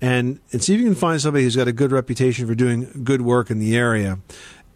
and, 0.02 0.40
and 0.50 0.62
see 0.62 0.74
if 0.74 0.80
you 0.80 0.86
can 0.86 0.96
find 0.96 1.20
somebody 1.22 1.44
who's 1.44 1.56
got 1.56 1.68
a 1.68 1.72
good 1.72 1.92
reputation 1.92 2.46
for 2.46 2.56
doing 2.56 3.02
good 3.04 3.22
work 3.22 3.50
in 3.50 3.60
the 3.60 3.76
area. 3.76 4.18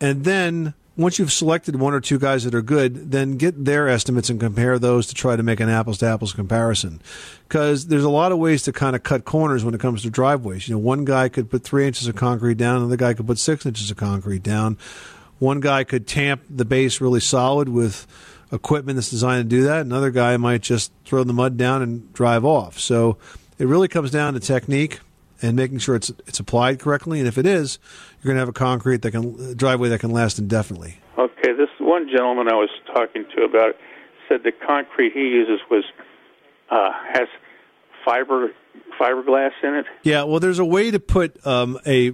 And 0.00 0.24
then 0.24 0.72
once 0.96 1.18
you've 1.18 1.32
selected 1.32 1.76
one 1.76 1.92
or 1.92 2.00
two 2.00 2.18
guys 2.18 2.44
that 2.44 2.54
are 2.54 2.62
good, 2.62 3.10
then 3.10 3.36
get 3.36 3.64
their 3.64 3.88
estimates 3.88 4.30
and 4.30 4.38
compare 4.38 4.78
those 4.78 5.08
to 5.08 5.14
try 5.14 5.34
to 5.34 5.42
make 5.42 5.58
an 5.58 5.68
apples 5.68 5.98
to 5.98 6.06
apples 6.06 6.32
comparison. 6.32 7.02
Because 7.48 7.88
there's 7.88 8.04
a 8.04 8.08
lot 8.08 8.30
of 8.30 8.38
ways 8.38 8.62
to 8.62 8.72
kind 8.72 8.94
of 8.94 9.02
cut 9.02 9.24
corners 9.24 9.64
when 9.64 9.74
it 9.74 9.80
comes 9.80 10.02
to 10.02 10.10
driveways. 10.10 10.68
You 10.68 10.76
know, 10.76 10.78
one 10.78 11.04
guy 11.04 11.28
could 11.28 11.50
put 11.50 11.64
three 11.64 11.88
inches 11.88 12.06
of 12.06 12.14
concrete 12.14 12.56
down, 12.56 12.76
another 12.76 12.96
guy 12.96 13.12
could 13.12 13.26
put 13.26 13.38
six 13.38 13.66
inches 13.66 13.90
of 13.90 13.96
concrete 13.96 14.44
down. 14.44 14.78
One 15.40 15.58
guy 15.58 15.82
could 15.82 16.06
tamp 16.06 16.42
the 16.48 16.64
base 16.64 17.00
really 17.00 17.20
solid 17.20 17.68
with 17.68 18.06
equipment 18.52 18.96
that's 18.96 19.10
designed 19.10 19.50
to 19.50 19.56
do 19.56 19.64
that. 19.64 19.80
Another 19.80 20.10
guy 20.10 20.36
might 20.36 20.62
just 20.62 20.92
throw 21.04 21.24
the 21.24 21.34
mud 21.34 21.56
down 21.56 21.82
and 21.82 22.12
drive 22.14 22.44
off. 22.44 22.78
So 22.78 23.18
it 23.58 23.66
really 23.66 23.88
comes 23.88 24.10
down 24.12 24.34
to 24.34 24.40
technique 24.40 25.00
and 25.42 25.57
making 25.57 25.79
sure 25.79 25.94
it's 25.94 26.11
it's 26.27 26.40
applied 26.40 26.79
correctly. 26.79 27.18
And 27.18 27.29
if 27.29 27.38
it 27.38 27.46
is, 27.46 27.79
you're 28.22 28.33
going 28.33 28.37
to 28.37 28.40
have 28.40 28.49
a 28.49 28.53
concrete 28.53 29.03
that 29.03 29.11
can 29.12 29.57
driveway 29.57 29.88
that 29.90 30.01
can 30.01 30.11
last 30.11 30.38
indefinitely. 30.38 31.01
Okay, 31.18 31.53
this 31.53 31.70
one 31.79 32.09
gentleman 32.09 32.49
I 32.49 32.55
was 32.55 32.70
talking 32.87 33.25
to 33.37 33.44
about 33.44 33.70
it 33.70 33.77
said 34.29 34.42
the 34.42 34.53
concrete 34.53 35.12
he 35.12 35.20
uses 35.20 35.61
was 35.70 35.85
uh, 36.70 36.90
has 37.12 37.29
fiber 38.05 38.49
fiberglass 39.01 39.53
in 39.62 39.75
it. 39.75 39.87
Yeah, 40.03 40.25
well, 40.25 40.40
there's 40.40 40.59
a 40.59 40.64
way 40.64 40.90
to 40.90 41.01
put 41.01 41.44
um, 41.46 41.79
a 41.87 42.12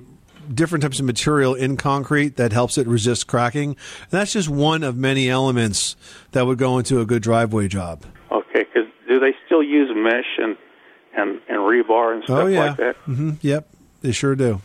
different 0.52 0.82
types 0.82 0.98
of 0.98 1.04
material 1.04 1.54
in 1.54 1.76
concrete 1.76 2.36
that 2.36 2.52
helps 2.52 2.76
it 2.78 2.86
resist 2.86 3.26
cracking. 3.26 3.70
And 3.70 4.10
that's 4.10 4.32
just 4.32 4.48
one 4.48 4.82
of 4.82 4.96
many 4.96 5.28
elements 5.28 5.96
that 6.32 6.46
would 6.46 6.58
go 6.58 6.78
into 6.78 7.00
a 7.00 7.06
good 7.06 7.22
driveway 7.22 7.68
job. 7.68 8.04
Okay, 8.30 8.64
because 8.64 8.88
do 9.08 9.20
they 9.20 9.34
still 9.46 9.62
use 9.62 9.90
mesh 9.94 10.38
and 10.38 10.56
and 11.16 11.40
and 11.48 11.58
rebar 11.58 12.14
and 12.14 12.24
stuff 12.24 12.44
oh 12.44 12.46
yeah, 12.46 12.64
like 12.66 12.76
that? 12.78 12.96
hmm 13.04 13.32
Yep, 13.40 13.68
they 14.00 14.12
sure 14.12 14.34
do. 14.34 14.60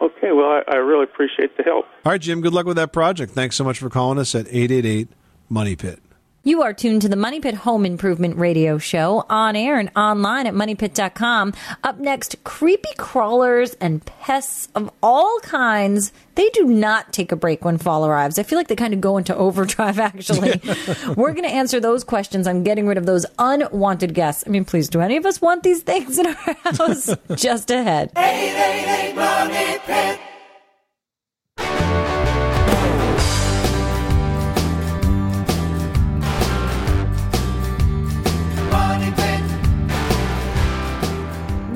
Okay, 0.00 0.32
well 0.32 0.50
I, 0.50 0.62
I 0.68 0.76
really 0.76 1.04
appreciate 1.04 1.56
the 1.56 1.62
help. 1.62 1.86
All 2.04 2.12
right, 2.12 2.20
Jim. 2.20 2.40
Good 2.40 2.52
luck 2.52 2.66
with 2.66 2.76
that 2.76 2.92
project. 2.92 3.32
Thanks 3.32 3.56
so 3.56 3.64
much 3.64 3.78
for 3.78 3.88
calling 3.88 4.18
us 4.18 4.34
at 4.34 4.46
eight 4.50 4.70
eight 4.70 4.84
eight 4.86 5.08
Money 5.48 5.76
Pit. 5.76 6.00
You 6.46 6.62
are 6.62 6.72
tuned 6.72 7.02
to 7.02 7.08
the 7.08 7.16
Money 7.16 7.40
Pit 7.40 7.56
Home 7.56 7.84
Improvement 7.84 8.36
Radio 8.36 8.78
Show 8.78 9.26
on 9.28 9.56
air 9.56 9.80
and 9.80 9.90
online 9.96 10.46
at 10.46 10.54
moneypit.com. 10.54 11.54
Up 11.82 11.98
next, 11.98 12.36
creepy 12.44 12.94
crawlers 12.96 13.74
and 13.80 14.06
pests 14.06 14.68
of 14.76 14.88
all 15.02 15.40
kinds. 15.42 16.12
They 16.36 16.48
do 16.50 16.62
not 16.66 17.12
take 17.12 17.32
a 17.32 17.36
break 17.36 17.64
when 17.64 17.78
fall 17.78 18.06
arrives. 18.06 18.38
I 18.38 18.44
feel 18.44 18.58
like 18.58 18.68
they 18.68 18.76
kind 18.76 18.94
of 18.94 19.00
go 19.00 19.16
into 19.18 19.34
overdrive, 19.46 19.98
actually. 19.98 20.60
We're 21.16 21.32
going 21.32 21.42
to 21.42 21.52
answer 21.52 21.80
those 21.80 22.04
questions 22.04 22.46
on 22.46 22.62
getting 22.62 22.86
rid 22.86 22.96
of 22.96 23.06
those 23.06 23.26
unwanted 23.40 24.14
guests. 24.14 24.44
I 24.46 24.50
mean, 24.50 24.64
please, 24.64 24.88
do 24.88 25.00
any 25.00 25.16
of 25.16 25.26
us 25.26 25.42
want 25.42 25.64
these 25.64 25.82
things 25.82 26.16
in 26.16 26.26
our 26.26 26.34
house? 26.62 27.12
Just 27.34 27.72
ahead. 27.72 28.12
888 28.14 29.16
Money 29.16 29.78
Pit. 29.84 30.20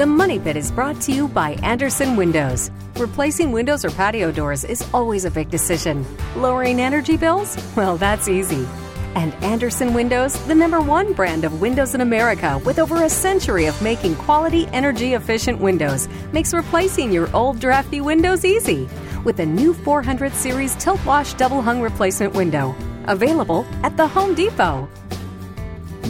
The 0.01 0.07
Money 0.07 0.39
Pit 0.39 0.57
is 0.57 0.73
brought 0.73 0.99
to 1.03 1.13
you 1.13 1.29
by 1.29 1.59
Andersen 1.63 2.17
Windows. 2.17 2.71
Replacing 2.97 3.53
windows 3.53 3.85
or 3.85 3.91
patio 3.91 4.33
doors 4.33 4.65
is 4.65 4.83
always 4.95 5.27
a 5.27 5.31
big 5.31 5.51
decision. 5.51 6.07
Lowering 6.37 6.81
energy 6.81 7.19
bills? 7.19 7.59
Well, 7.77 7.99
that's 7.99 8.27
easy. 8.27 8.67
And 9.15 9.35
Andersen 9.45 9.93
Windows, 9.93 10.43
the 10.47 10.55
number 10.55 10.81
one 10.81 11.13
brand 11.13 11.45
of 11.45 11.61
windows 11.61 11.95
in 11.95 12.01
America 12.01 12.59
with 12.65 12.79
over 12.79 13.03
a 13.03 13.11
century 13.11 13.67
of 13.67 13.83
making 13.83 14.15
quality, 14.17 14.67
energy 14.69 15.13
efficient 15.13 15.61
windows, 15.61 16.09
makes 16.33 16.55
replacing 16.55 17.13
your 17.13 17.29
old 17.37 17.61
drafty 17.61 18.01
windows 18.01 18.47
easy. 18.47 18.89
With 19.25 19.39
a 19.41 19.45
new 19.45 19.75
400 19.75 20.33
series 20.33 20.77
tilt 20.77 21.05
wash 21.05 21.35
double 21.35 21.61
hung 21.61 21.83
replacement 21.83 22.33
window. 22.33 22.75
Available 23.05 23.67
at 23.83 23.99
the 23.99 24.09
Home 24.09 24.35
Depot. 24.35 24.89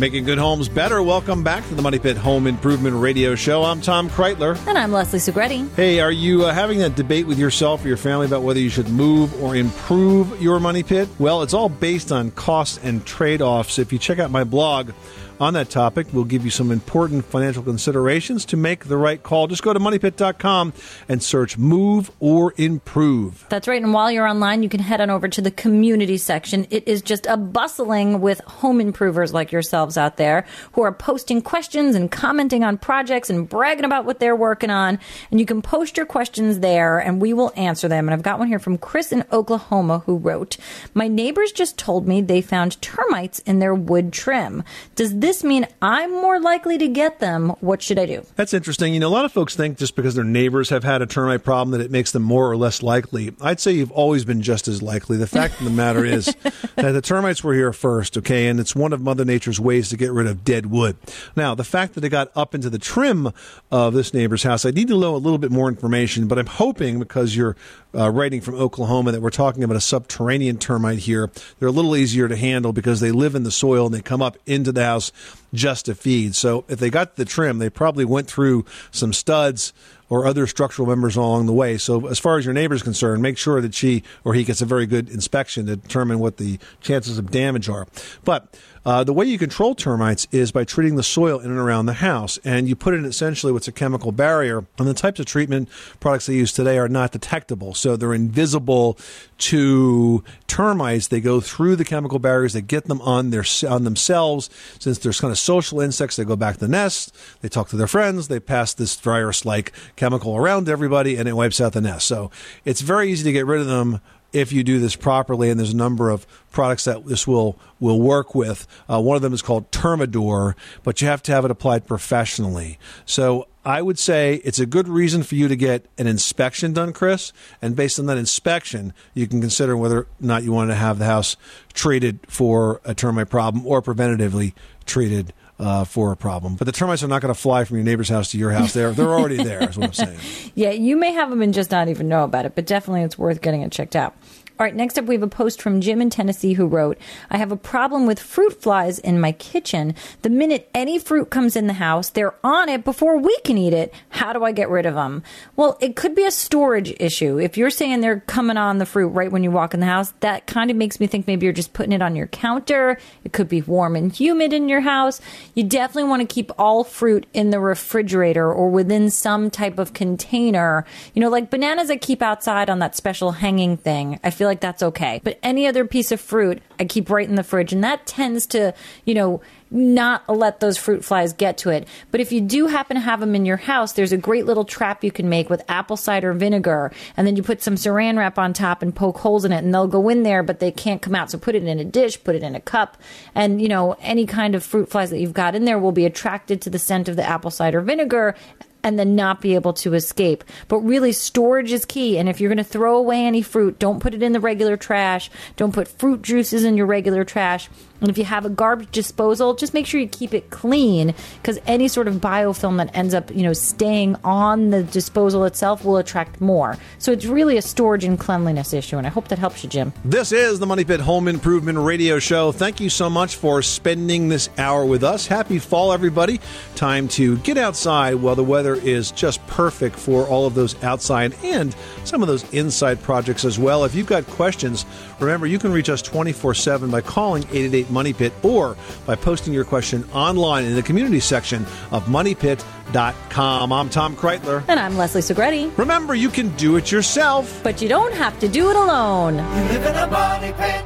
Making 0.00 0.24
good 0.24 0.38
homes 0.38 0.70
better. 0.70 1.02
Welcome 1.02 1.44
back 1.44 1.62
to 1.68 1.74
the 1.74 1.82
Money 1.82 1.98
Pit 1.98 2.16
Home 2.16 2.46
Improvement 2.46 2.96
Radio 2.96 3.34
Show. 3.34 3.64
I'm 3.64 3.82
Tom 3.82 4.08
Kraeutler. 4.08 4.56
And 4.66 4.78
I'm 4.78 4.92
Leslie 4.92 5.18
Segrete. 5.18 5.68
Hey, 5.74 6.00
are 6.00 6.10
you 6.10 6.46
uh, 6.46 6.54
having 6.54 6.78
that 6.78 6.96
debate 6.96 7.26
with 7.26 7.38
yourself 7.38 7.84
or 7.84 7.88
your 7.88 7.98
family 7.98 8.24
about 8.24 8.42
whether 8.42 8.60
you 8.60 8.70
should 8.70 8.88
move 8.88 9.38
or 9.42 9.54
improve 9.54 10.40
your 10.40 10.58
money 10.58 10.82
pit? 10.82 11.06
Well, 11.18 11.42
it's 11.42 11.52
all 11.52 11.68
based 11.68 12.12
on 12.12 12.30
costs 12.30 12.78
and 12.82 13.04
trade 13.04 13.42
offs. 13.42 13.78
If 13.78 13.92
you 13.92 13.98
check 13.98 14.18
out 14.18 14.30
my 14.30 14.42
blog 14.42 14.92
on 15.40 15.54
that 15.54 15.70
topic, 15.70 16.06
we'll 16.12 16.24
give 16.24 16.44
you 16.44 16.50
some 16.50 16.70
important 16.70 17.24
financial 17.24 17.62
considerations 17.62 18.44
to 18.46 18.56
make 18.56 18.84
the 18.84 18.96
right 18.98 19.22
call. 19.22 19.46
Just 19.46 19.62
go 19.62 19.72
to 19.72 19.80
moneypit.com 19.80 20.74
and 21.08 21.22
search 21.22 21.56
move 21.56 22.10
or 22.20 22.52
improve. 22.58 23.46
That's 23.48 23.66
right. 23.66 23.82
And 23.82 23.94
while 23.94 24.10
you're 24.10 24.28
online, 24.28 24.62
you 24.62 24.68
can 24.68 24.80
head 24.80 25.00
on 25.00 25.08
over 25.08 25.28
to 25.28 25.40
the 25.40 25.50
community 25.50 26.18
section. 26.18 26.66
It 26.70 26.86
is 26.86 27.00
just 27.00 27.26
a 27.26 27.38
bustling 27.38 28.20
with 28.20 28.40
home 28.40 28.80
improvers 28.80 29.32
like 29.32 29.50
yourselves 29.50 29.96
out 29.96 30.18
there 30.18 30.44
who 30.72 30.82
are 30.82 30.92
posting 30.92 31.40
questions 31.40 31.96
and 31.96 32.10
commenting 32.10 32.62
on 32.62 32.76
projects 32.76 33.30
and 33.30 33.48
bragging 33.48 33.86
about 33.86 34.04
what 34.04 34.20
they're 34.20 34.36
working 34.36 34.70
on. 34.70 34.98
And 35.30 35.40
you 35.40 35.46
can 35.46 35.62
post 35.62 35.96
your 35.96 36.06
questions 36.06 36.58
there 36.58 36.98
and 36.98 37.20
we 37.20 37.32
will 37.32 37.52
answer 37.56 37.88
them. 37.88 38.06
And 38.06 38.14
I've 38.14 38.22
got 38.22 38.38
one 38.38 38.48
here 38.48 38.58
from 38.58 38.76
Chris 38.76 39.10
in 39.10 39.24
Oklahoma 39.32 40.00
who 40.00 40.18
wrote, 40.18 40.58
My 40.92 41.08
neighbors 41.08 41.52
just 41.52 41.78
told 41.78 42.06
me 42.06 42.20
they 42.20 42.42
found 42.42 42.80
termites 42.82 43.38
in 43.40 43.58
their 43.58 43.74
wood 43.74 44.12
trim. 44.12 44.62
Does 44.94 45.18
this 45.18 45.29
mean 45.44 45.66
I'm 45.80 46.10
more 46.10 46.40
likely 46.40 46.78
to 46.78 46.88
get 46.88 47.20
them? 47.20 47.50
What 47.60 47.82
should 47.82 47.98
I 47.98 48.06
do? 48.06 48.24
That's 48.36 48.52
interesting. 48.52 48.94
You 48.94 49.00
know, 49.00 49.08
a 49.08 49.10
lot 49.10 49.24
of 49.24 49.32
folks 49.32 49.54
think 49.54 49.78
just 49.78 49.96
because 49.96 50.14
their 50.14 50.24
neighbors 50.24 50.70
have 50.70 50.84
had 50.84 51.02
a 51.02 51.06
termite 51.06 51.44
problem 51.44 51.76
that 51.78 51.84
it 51.84 51.90
makes 51.90 52.12
them 52.12 52.22
more 52.22 52.50
or 52.50 52.56
less 52.56 52.82
likely. 52.82 53.34
I'd 53.40 53.60
say 53.60 53.72
you've 53.72 53.92
always 53.92 54.24
been 54.24 54.42
just 54.42 54.68
as 54.68 54.82
likely. 54.82 55.16
The 55.16 55.26
fact 55.26 55.58
of 55.58 55.64
the 55.64 55.70
matter 55.70 56.04
is 56.04 56.26
that 56.76 56.92
the 56.92 57.02
termites 57.02 57.44
were 57.44 57.54
here 57.54 57.72
first, 57.72 58.16
okay, 58.18 58.48
and 58.48 58.58
it's 58.60 58.74
one 58.74 58.92
of 58.92 59.00
Mother 59.00 59.24
Nature's 59.24 59.60
ways 59.60 59.88
to 59.90 59.96
get 59.96 60.12
rid 60.12 60.26
of 60.26 60.44
dead 60.44 60.66
wood. 60.66 60.96
Now, 61.36 61.54
the 61.54 61.64
fact 61.64 61.94
that 61.94 62.00
they 62.00 62.08
got 62.08 62.30
up 62.34 62.54
into 62.54 62.70
the 62.70 62.78
trim 62.78 63.32
of 63.70 63.94
this 63.94 64.12
neighbor's 64.12 64.42
house, 64.42 64.64
I 64.64 64.70
need 64.70 64.88
to 64.88 64.98
know 64.98 65.14
a 65.14 65.18
little 65.18 65.38
bit 65.38 65.50
more 65.50 65.68
information, 65.68 66.28
but 66.28 66.38
I'm 66.38 66.46
hoping 66.46 66.98
because 66.98 67.36
you're 67.36 67.56
uh, 67.94 68.10
writing 68.10 68.40
from 68.40 68.54
Oklahoma 68.54 69.12
that 69.12 69.20
we're 69.20 69.30
talking 69.30 69.64
about 69.64 69.76
a 69.76 69.80
subterranean 69.80 70.58
termite 70.58 71.00
here. 71.00 71.30
They're 71.58 71.68
a 71.68 71.72
little 71.72 71.96
easier 71.96 72.28
to 72.28 72.36
handle 72.36 72.72
because 72.72 73.00
they 73.00 73.10
live 73.10 73.34
in 73.34 73.42
the 73.42 73.50
soil 73.50 73.86
and 73.86 73.94
they 73.94 74.00
come 74.00 74.22
up 74.22 74.36
into 74.46 74.72
the 74.72 74.84
house 74.84 75.12
just 75.52 75.86
to 75.86 75.94
feed. 75.94 76.34
So 76.34 76.64
if 76.68 76.78
they 76.78 76.90
got 76.90 77.16
the 77.16 77.24
trim, 77.24 77.58
they 77.58 77.70
probably 77.70 78.04
went 78.04 78.28
through 78.28 78.64
some 78.90 79.12
studs 79.12 79.72
or 80.08 80.26
other 80.26 80.46
structural 80.46 80.88
members 80.88 81.16
along 81.16 81.46
the 81.46 81.52
way. 81.52 81.78
So, 81.78 82.08
as 82.08 82.18
far 82.18 82.36
as 82.36 82.44
your 82.44 82.52
neighbor's 82.52 82.82
concerned, 82.82 83.22
make 83.22 83.38
sure 83.38 83.60
that 83.60 83.74
she 83.74 84.02
or 84.24 84.34
he 84.34 84.44
gets 84.44 84.60
a 84.60 84.66
very 84.66 84.84
good 84.84 85.08
inspection 85.08 85.66
to 85.66 85.76
determine 85.76 86.18
what 86.18 86.36
the 86.36 86.58
chances 86.80 87.16
of 87.16 87.30
damage 87.30 87.68
are. 87.68 87.86
But 88.24 88.58
uh, 88.84 89.04
the 89.04 89.12
way 89.12 89.26
you 89.26 89.38
control 89.38 89.74
termites 89.74 90.26
is 90.30 90.52
by 90.52 90.64
treating 90.64 90.96
the 90.96 91.02
soil 91.02 91.38
in 91.38 91.50
and 91.50 91.58
around 91.58 91.86
the 91.86 91.94
house, 91.94 92.38
and 92.44 92.68
you 92.68 92.76
put 92.76 92.94
in 92.94 93.04
essentially 93.04 93.52
what's 93.52 93.68
a 93.68 93.72
chemical 93.72 94.12
barrier. 94.12 94.64
And 94.78 94.88
the 94.88 94.94
types 94.94 95.20
of 95.20 95.26
treatment 95.26 95.68
products 96.00 96.26
they 96.26 96.34
use 96.34 96.52
today 96.52 96.78
are 96.78 96.88
not 96.88 97.12
detectable, 97.12 97.74
so 97.74 97.96
they're 97.96 98.14
invisible 98.14 98.98
to 99.38 100.24
termites. 100.46 101.08
They 101.08 101.20
go 101.20 101.40
through 101.40 101.76
the 101.76 101.84
chemical 101.84 102.18
barriers, 102.18 102.52
they 102.52 102.62
get 102.62 102.86
them 102.86 103.00
on 103.02 103.30
their 103.30 103.44
on 103.68 103.84
themselves. 103.84 104.50
Since 104.78 104.98
they're 104.98 105.12
kind 105.12 105.32
of 105.32 105.38
social 105.38 105.80
insects, 105.80 106.16
they 106.16 106.24
go 106.24 106.36
back 106.36 106.54
to 106.54 106.60
the 106.60 106.68
nest, 106.68 107.14
they 107.40 107.48
talk 107.48 107.68
to 107.70 107.76
their 107.76 107.86
friends, 107.86 108.28
they 108.28 108.40
pass 108.40 108.72
this 108.72 108.94
virus-like 108.96 109.72
chemical 109.96 110.36
around 110.36 110.68
everybody, 110.68 111.16
and 111.16 111.28
it 111.28 111.36
wipes 111.36 111.60
out 111.60 111.72
the 111.72 111.80
nest. 111.80 112.06
So 112.06 112.30
it's 112.64 112.80
very 112.80 113.10
easy 113.10 113.24
to 113.24 113.32
get 113.32 113.46
rid 113.46 113.60
of 113.60 113.66
them 113.66 114.00
if 114.32 114.52
you 114.52 114.62
do 114.64 114.78
this 114.78 114.96
properly, 114.96 115.50
and 115.50 115.58
there's 115.58 115.72
a 115.72 115.76
number 115.76 116.10
of 116.10 116.26
products 116.52 116.84
that 116.84 117.06
this 117.06 117.26
will 117.26 117.58
will 117.78 118.00
work 118.00 118.34
with. 118.34 118.66
Uh, 118.88 119.00
one 119.00 119.16
of 119.16 119.22
them 119.22 119.32
is 119.32 119.42
called 119.42 119.70
Termidor, 119.70 120.54
but 120.82 121.00
you 121.00 121.08
have 121.08 121.22
to 121.24 121.32
have 121.32 121.44
it 121.44 121.50
applied 121.50 121.86
professionally. 121.86 122.78
So 123.06 123.48
I 123.64 123.82
would 123.82 123.98
say 123.98 124.36
it's 124.44 124.58
a 124.58 124.66
good 124.66 124.88
reason 124.88 125.22
for 125.22 125.34
you 125.34 125.48
to 125.48 125.56
get 125.56 125.86
an 125.98 126.06
inspection 126.06 126.72
done, 126.72 126.92
Chris, 126.92 127.32
and 127.60 127.76
based 127.76 127.98
on 127.98 128.06
that 128.06 128.18
inspection, 128.18 128.94
you 129.12 129.26
can 129.26 129.40
consider 129.40 129.76
whether 129.76 130.00
or 130.00 130.06
not 130.18 130.44
you 130.44 130.52
want 130.52 130.70
to 130.70 130.74
have 130.74 130.98
the 130.98 131.04
house 131.04 131.36
treated 131.72 132.20
for 132.26 132.80
a 132.84 132.94
termite 132.94 133.28
problem 133.28 133.66
or 133.66 133.82
preventatively 133.82 134.54
treated. 134.86 135.32
Uh, 135.60 135.84
for 135.84 136.10
a 136.10 136.16
problem, 136.16 136.54
but 136.54 136.64
the 136.64 136.72
termites 136.72 137.02
are 137.02 137.06
not 137.08 137.20
going 137.20 137.34
to 137.34 137.38
fly 137.38 137.64
from 137.64 137.76
your 137.76 137.84
neighbor's 137.84 138.08
house 138.08 138.30
to 138.30 138.38
your 138.38 138.50
house. 138.50 138.72
They're 138.72 138.92
they're 138.92 139.12
already 139.12 139.36
there. 139.36 139.68
Is 139.68 139.76
what 139.76 139.88
I'm 139.88 139.92
saying. 139.92 140.18
Yeah, 140.54 140.70
you 140.70 140.96
may 140.96 141.12
have 141.12 141.28
them 141.28 141.42
and 141.42 141.52
just 141.52 141.70
not 141.70 141.88
even 141.88 142.08
know 142.08 142.24
about 142.24 142.46
it, 142.46 142.54
but 142.54 142.64
definitely 142.64 143.02
it's 143.02 143.18
worth 143.18 143.42
getting 143.42 143.60
it 143.60 143.70
checked 143.70 143.94
out. 143.94 144.14
All 144.60 144.66
right, 144.66 144.76
next 144.76 144.98
up, 144.98 145.06
we 145.06 145.14
have 145.14 145.22
a 145.22 145.26
post 145.26 145.62
from 145.62 145.80
Jim 145.80 146.02
in 146.02 146.10
Tennessee 146.10 146.52
who 146.52 146.66
wrote, 146.66 146.98
I 147.30 147.38
have 147.38 147.50
a 147.50 147.56
problem 147.56 148.04
with 148.04 148.20
fruit 148.20 148.60
flies 148.60 148.98
in 148.98 149.18
my 149.18 149.32
kitchen. 149.32 149.94
The 150.20 150.28
minute 150.28 150.68
any 150.74 150.98
fruit 150.98 151.30
comes 151.30 151.56
in 151.56 151.66
the 151.66 151.72
house, 151.72 152.10
they're 152.10 152.34
on 152.44 152.68
it 152.68 152.84
before 152.84 153.16
we 153.16 153.34
can 153.38 153.56
eat 153.56 153.72
it. 153.72 153.94
How 154.10 154.34
do 154.34 154.44
I 154.44 154.52
get 154.52 154.68
rid 154.68 154.84
of 154.84 154.94
them? 154.94 155.22
Well, 155.56 155.78
it 155.80 155.96
could 155.96 156.14
be 156.14 156.26
a 156.26 156.30
storage 156.30 156.94
issue. 157.00 157.38
If 157.38 157.56
you're 157.56 157.70
saying 157.70 158.02
they're 158.02 158.20
coming 158.20 158.58
on 158.58 158.76
the 158.76 158.84
fruit 158.84 159.08
right 159.08 159.32
when 159.32 159.42
you 159.42 159.50
walk 159.50 159.72
in 159.72 159.80
the 159.80 159.86
house, 159.86 160.12
that 160.20 160.46
kind 160.46 160.70
of 160.70 160.76
makes 160.76 161.00
me 161.00 161.06
think 161.06 161.26
maybe 161.26 161.46
you're 161.46 161.54
just 161.54 161.72
putting 161.72 161.92
it 161.92 162.02
on 162.02 162.14
your 162.14 162.26
counter. 162.26 162.98
It 163.24 163.32
could 163.32 163.48
be 163.48 163.62
warm 163.62 163.96
and 163.96 164.12
humid 164.12 164.52
in 164.52 164.68
your 164.68 164.82
house. 164.82 165.22
You 165.54 165.64
definitely 165.64 166.10
want 166.10 166.20
to 166.20 166.34
keep 166.34 166.50
all 166.58 166.84
fruit 166.84 167.26
in 167.32 167.48
the 167.48 167.60
refrigerator 167.60 168.52
or 168.52 168.68
within 168.68 169.08
some 169.08 169.48
type 169.48 169.78
of 169.78 169.94
container. 169.94 170.84
You 171.14 171.22
know, 171.22 171.30
like 171.30 171.48
bananas 171.48 171.90
I 171.90 171.96
keep 171.96 172.20
outside 172.20 172.68
on 172.68 172.80
that 172.80 172.94
special 172.94 173.32
hanging 173.32 173.78
thing. 173.78 174.20
I 174.22 174.28
feel 174.28 174.49
like 174.50 174.60
that's 174.60 174.82
okay. 174.82 175.20
But 175.22 175.38
any 175.42 175.66
other 175.66 175.84
piece 175.84 176.12
of 176.12 176.20
fruit, 176.20 176.60
I 176.78 176.84
keep 176.84 177.08
right 177.08 177.28
in 177.28 177.36
the 177.36 177.44
fridge, 177.44 177.72
and 177.72 177.84
that 177.84 178.06
tends 178.06 178.46
to, 178.48 178.74
you 179.04 179.14
know, 179.14 179.40
not 179.70 180.28
let 180.28 180.58
those 180.58 180.76
fruit 180.76 181.04
flies 181.04 181.32
get 181.32 181.56
to 181.58 181.70
it. 181.70 181.86
But 182.10 182.20
if 182.20 182.32
you 182.32 182.40
do 182.40 182.66
happen 182.66 182.96
to 182.96 183.00
have 183.00 183.20
them 183.20 183.36
in 183.36 183.46
your 183.46 183.56
house, 183.56 183.92
there's 183.92 184.10
a 184.10 184.16
great 184.16 184.44
little 184.44 184.64
trap 184.64 185.04
you 185.04 185.12
can 185.12 185.28
make 185.28 185.48
with 185.48 185.62
apple 185.68 185.96
cider 185.96 186.32
vinegar, 186.32 186.92
and 187.16 187.26
then 187.26 187.36
you 187.36 187.42
put 187.42 187.62
some 187.62 187.76
saran 187.76 188.18
wrap 188.18 188.38
on 188.38 188.52
top 188.52 188.82
and 188.82 188.94
poke 188.94 189.18
holes 189.18 189.44
in 189.44 189.52
it, 189.52 189.62
and 189.62 189.72
they'll 189.72 189.86
go 189.86 190.08
in 190.08 190.24
there, 190.24 190.42
but 190.42 190.58
they 190.58 190.72
can't 190.72 191.00
come 191.00 191.14
out. 191.14 191.30
So 191.30 191.38
put 191.38 191.54
it 191.54 191.62
in 191.62 191.78
a 191.78 191.84
dish, 191.84 192.22
put 192.22 192.34
it 192.34 192.42
in 192.42 192.54
a 192.56 192.60
cup, 192.60 192.96
and 193.34 193.62
you 193.62 193.68
know 193.68 193.96
any 194.00 194.26
kind 194.26 194.54
of 194.54 194.64
fruit 194.64 194.90
flies 194.90 195.10
that 195.10 195.20
you've 195.20 195.32
got 195.32 195.54
in 195.54 195.64
there 195.64 195.78
will 195.78 195.92
be 195.92 196.04
attracted 196.04 196.60
to 196.62 196.70
the 196.70 196.78
scent 196.78 197.08
of 197.08 197.16
the 197.16 197.24
apple 197.24 197.50
cider 197.50 197.80
vinegar 197.80 198.34
and 198.82 198.98
then 198.98 199.14
not 199.14 199.40
be 199.40 199.54
able 199.54 199.72
to 199.74 199.94
escape. 199.94 200.44
But 200.68 200.78
really, 200.78 201.12
storage 201.12 201.72
is 201.72 201.84
key. 201.84 202.18
And 202.18 202.28
if 202.28 202.40
you're 202.40 202.48
going 202.48 202.58
to 202.58 202.64
throw 202.64 202.96
away 202.96 203.24
any 203.26 203.42
fruit, 203.42 203.78
don't 203.78 204.00
put 204.00 204.14
it 204.14 204.22
in 204.22 204.32
the 204.32 204.40
regular 204.40 204.76
trash. 204.76 205.30
Don't 205.56 205.74
put 205.74 205.88
fruit 205.88 206.22
juices 206.22 206.64
in 206.64 206.76
your 206.76 206.86
regular 206.86 207.24
trash. 207.24 207.68
And 208.00 208.08
if 208.08 208.18
you 208.18 208.24
have 208.24 208.44
a 208.44 208.50
garbage 208.50 208.90
disposal, 208.90 209.54
just 209.54 209.74
make 209.74 209.86
sure 209.86 210.00
you 210.00 210.08
keep 210.08 210.34
it 210.34 210.50
clean 210.50 211.14
because 211.36 211.58
any 211.66 211.88
sort 211.88 212.08
of 212.08 212.16
biofilm 212.16 212.78
that 212.78 212.94
ends 212.96 213.14
up, 213.14 213.34
you 213.34 213.42
know, 213.42 213.52
staying 213.52 214.16
on 214.24 214.70
the 214.70 214.82
disposal 214.82 215.44
itself 215.44 215.84
will 215.84 215.96
attract 215.96 216.40
more. 216.40 216.76
So 216.98 217.12
it's 217.12 217.26
really 217.26 217.56
a 217.56 217.62
storage 217.62 218.04
and 218.04 218.18
cleanliness 218.18 218.72
issue. 218.72 218.98
And 218.98 219.06
I 219.06 219.10
hope 219.10 219.28
that 219.28 219.38
helps 219.38 219.62
you, 219.62 219.70
Jim. 219.70 219.92
This 220.04 220.32
is 220.32 220.58
the 220.58 220.66
Money 220.66 220.84
Pit 220.84 221.00
Home 221.00 221.28
Improvement 221.28 221.78
Radio 221.78 222.18
Show. 222.18 222.52
Thank 222.52 222.80
you 222.80 222.90
so 222.90 223.10
much 223.10 223.36
for 223.36 223.62
spending 223.62 224.28
this 224.28 224.48
hour 224.58 224.84
with 224.84 225.04
us. 225.04 225.26
Happy 225.26 225.58
fall, 225.58 225.92
everybody. 225.92 226.40
Time 226.76 227.08
to 227.08 227.36
get 227.38 227.58
outside 227.58 228.14
while 228.14 228.34
the 228.34 228.44
weather 228.44 228.74
is 228.74 229.10
just 229.10 229.44
perfect 229.46 229.96
for 229.96 230.26
all 230.26 230.46
of 230.46 230.54
those 230.54 230.82
outside 230.82 231.34
and 231.42 231.74
some 232.04 232.22
of 232.22 232.28
those 232.28 232.50
inside 232.52 233.02
projects 233.02 233.44
as 233.44 233.58
well. 233.58 233.84
If 233.84 233.94
you've 233.94 234.06
got 234.06 234.26
questions, 234.26 234.86
remember 235.18 235.46
you 235.46 235.58
can 235.58 235.72
reach 235.72 235.90
us 235.90 236.02
24 236.02 236.54
7 236.54 236.90
by 236.90 237.00
calling 237.00 237.42
888 237.44 237.89
Money 237.90 238.12
Pit 238.12 238.32
or 238.42 238.76
by 239.06 239.14
posting 239.14 239.52
your 239.52 239.64
question 239.64 240.04
online 240.12 240.64
in 240.64 240.74
the 240.74 240.82
community 240.82 241.20
section 241.20 241.64
of 241.90 242.04
moneypit.com. 242.06 243.72
I'm 243.72 243.88
Tom 243.90 244.16
Kraeutler. 244.16 244.64
And 244.68 244.80
I'm 244.80 244.96
Leslie 244.96 245.20
Segrete. 245.22 245.76
Remember, 245.76 246.14
you 246.14 246.28
can 246.28 246.54
do 246.56 246.76
it 246.76 246.90
yourself. 246.90 247.60
But 247.62 247.82
you 247.82 247.88
don't 247.88 248.14
have 248.14 248.38
to 248.40 248.48
do 248.48 248.70
it 248.70 248.76
alone. 248.76 249.34
You 249.34 249.40
live 249.40 249.86
in 249.86 249.96
a 249.96 250.06
money 250.06 250.52
pit. 250.52 250.84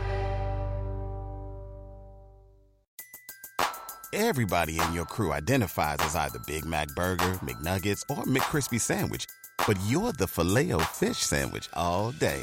Everybody 4.12 4.78
in 4.78 4.92
your 4.92 5.07
crew 5.07 5.32
identifies 5.32 5.96
as 6.00 6.14
either 6.14 6.38
Big 6.46 6.64
Mac 6.64 6.86
Burger, 6.94 7.32
McNuggets, 7.42 8.05
or 8.09 8.22
McCrispy 8.24 8.80
Sandwich. 8.80 9.26
But 9.66 9.76
you're 9.86 10.12
the 10.12 10.28
filet 10.28 10.70
fish 10.92 11.18
Sandwich 11.18 11.68
all 11.74 12.12
day. 12.12 12.42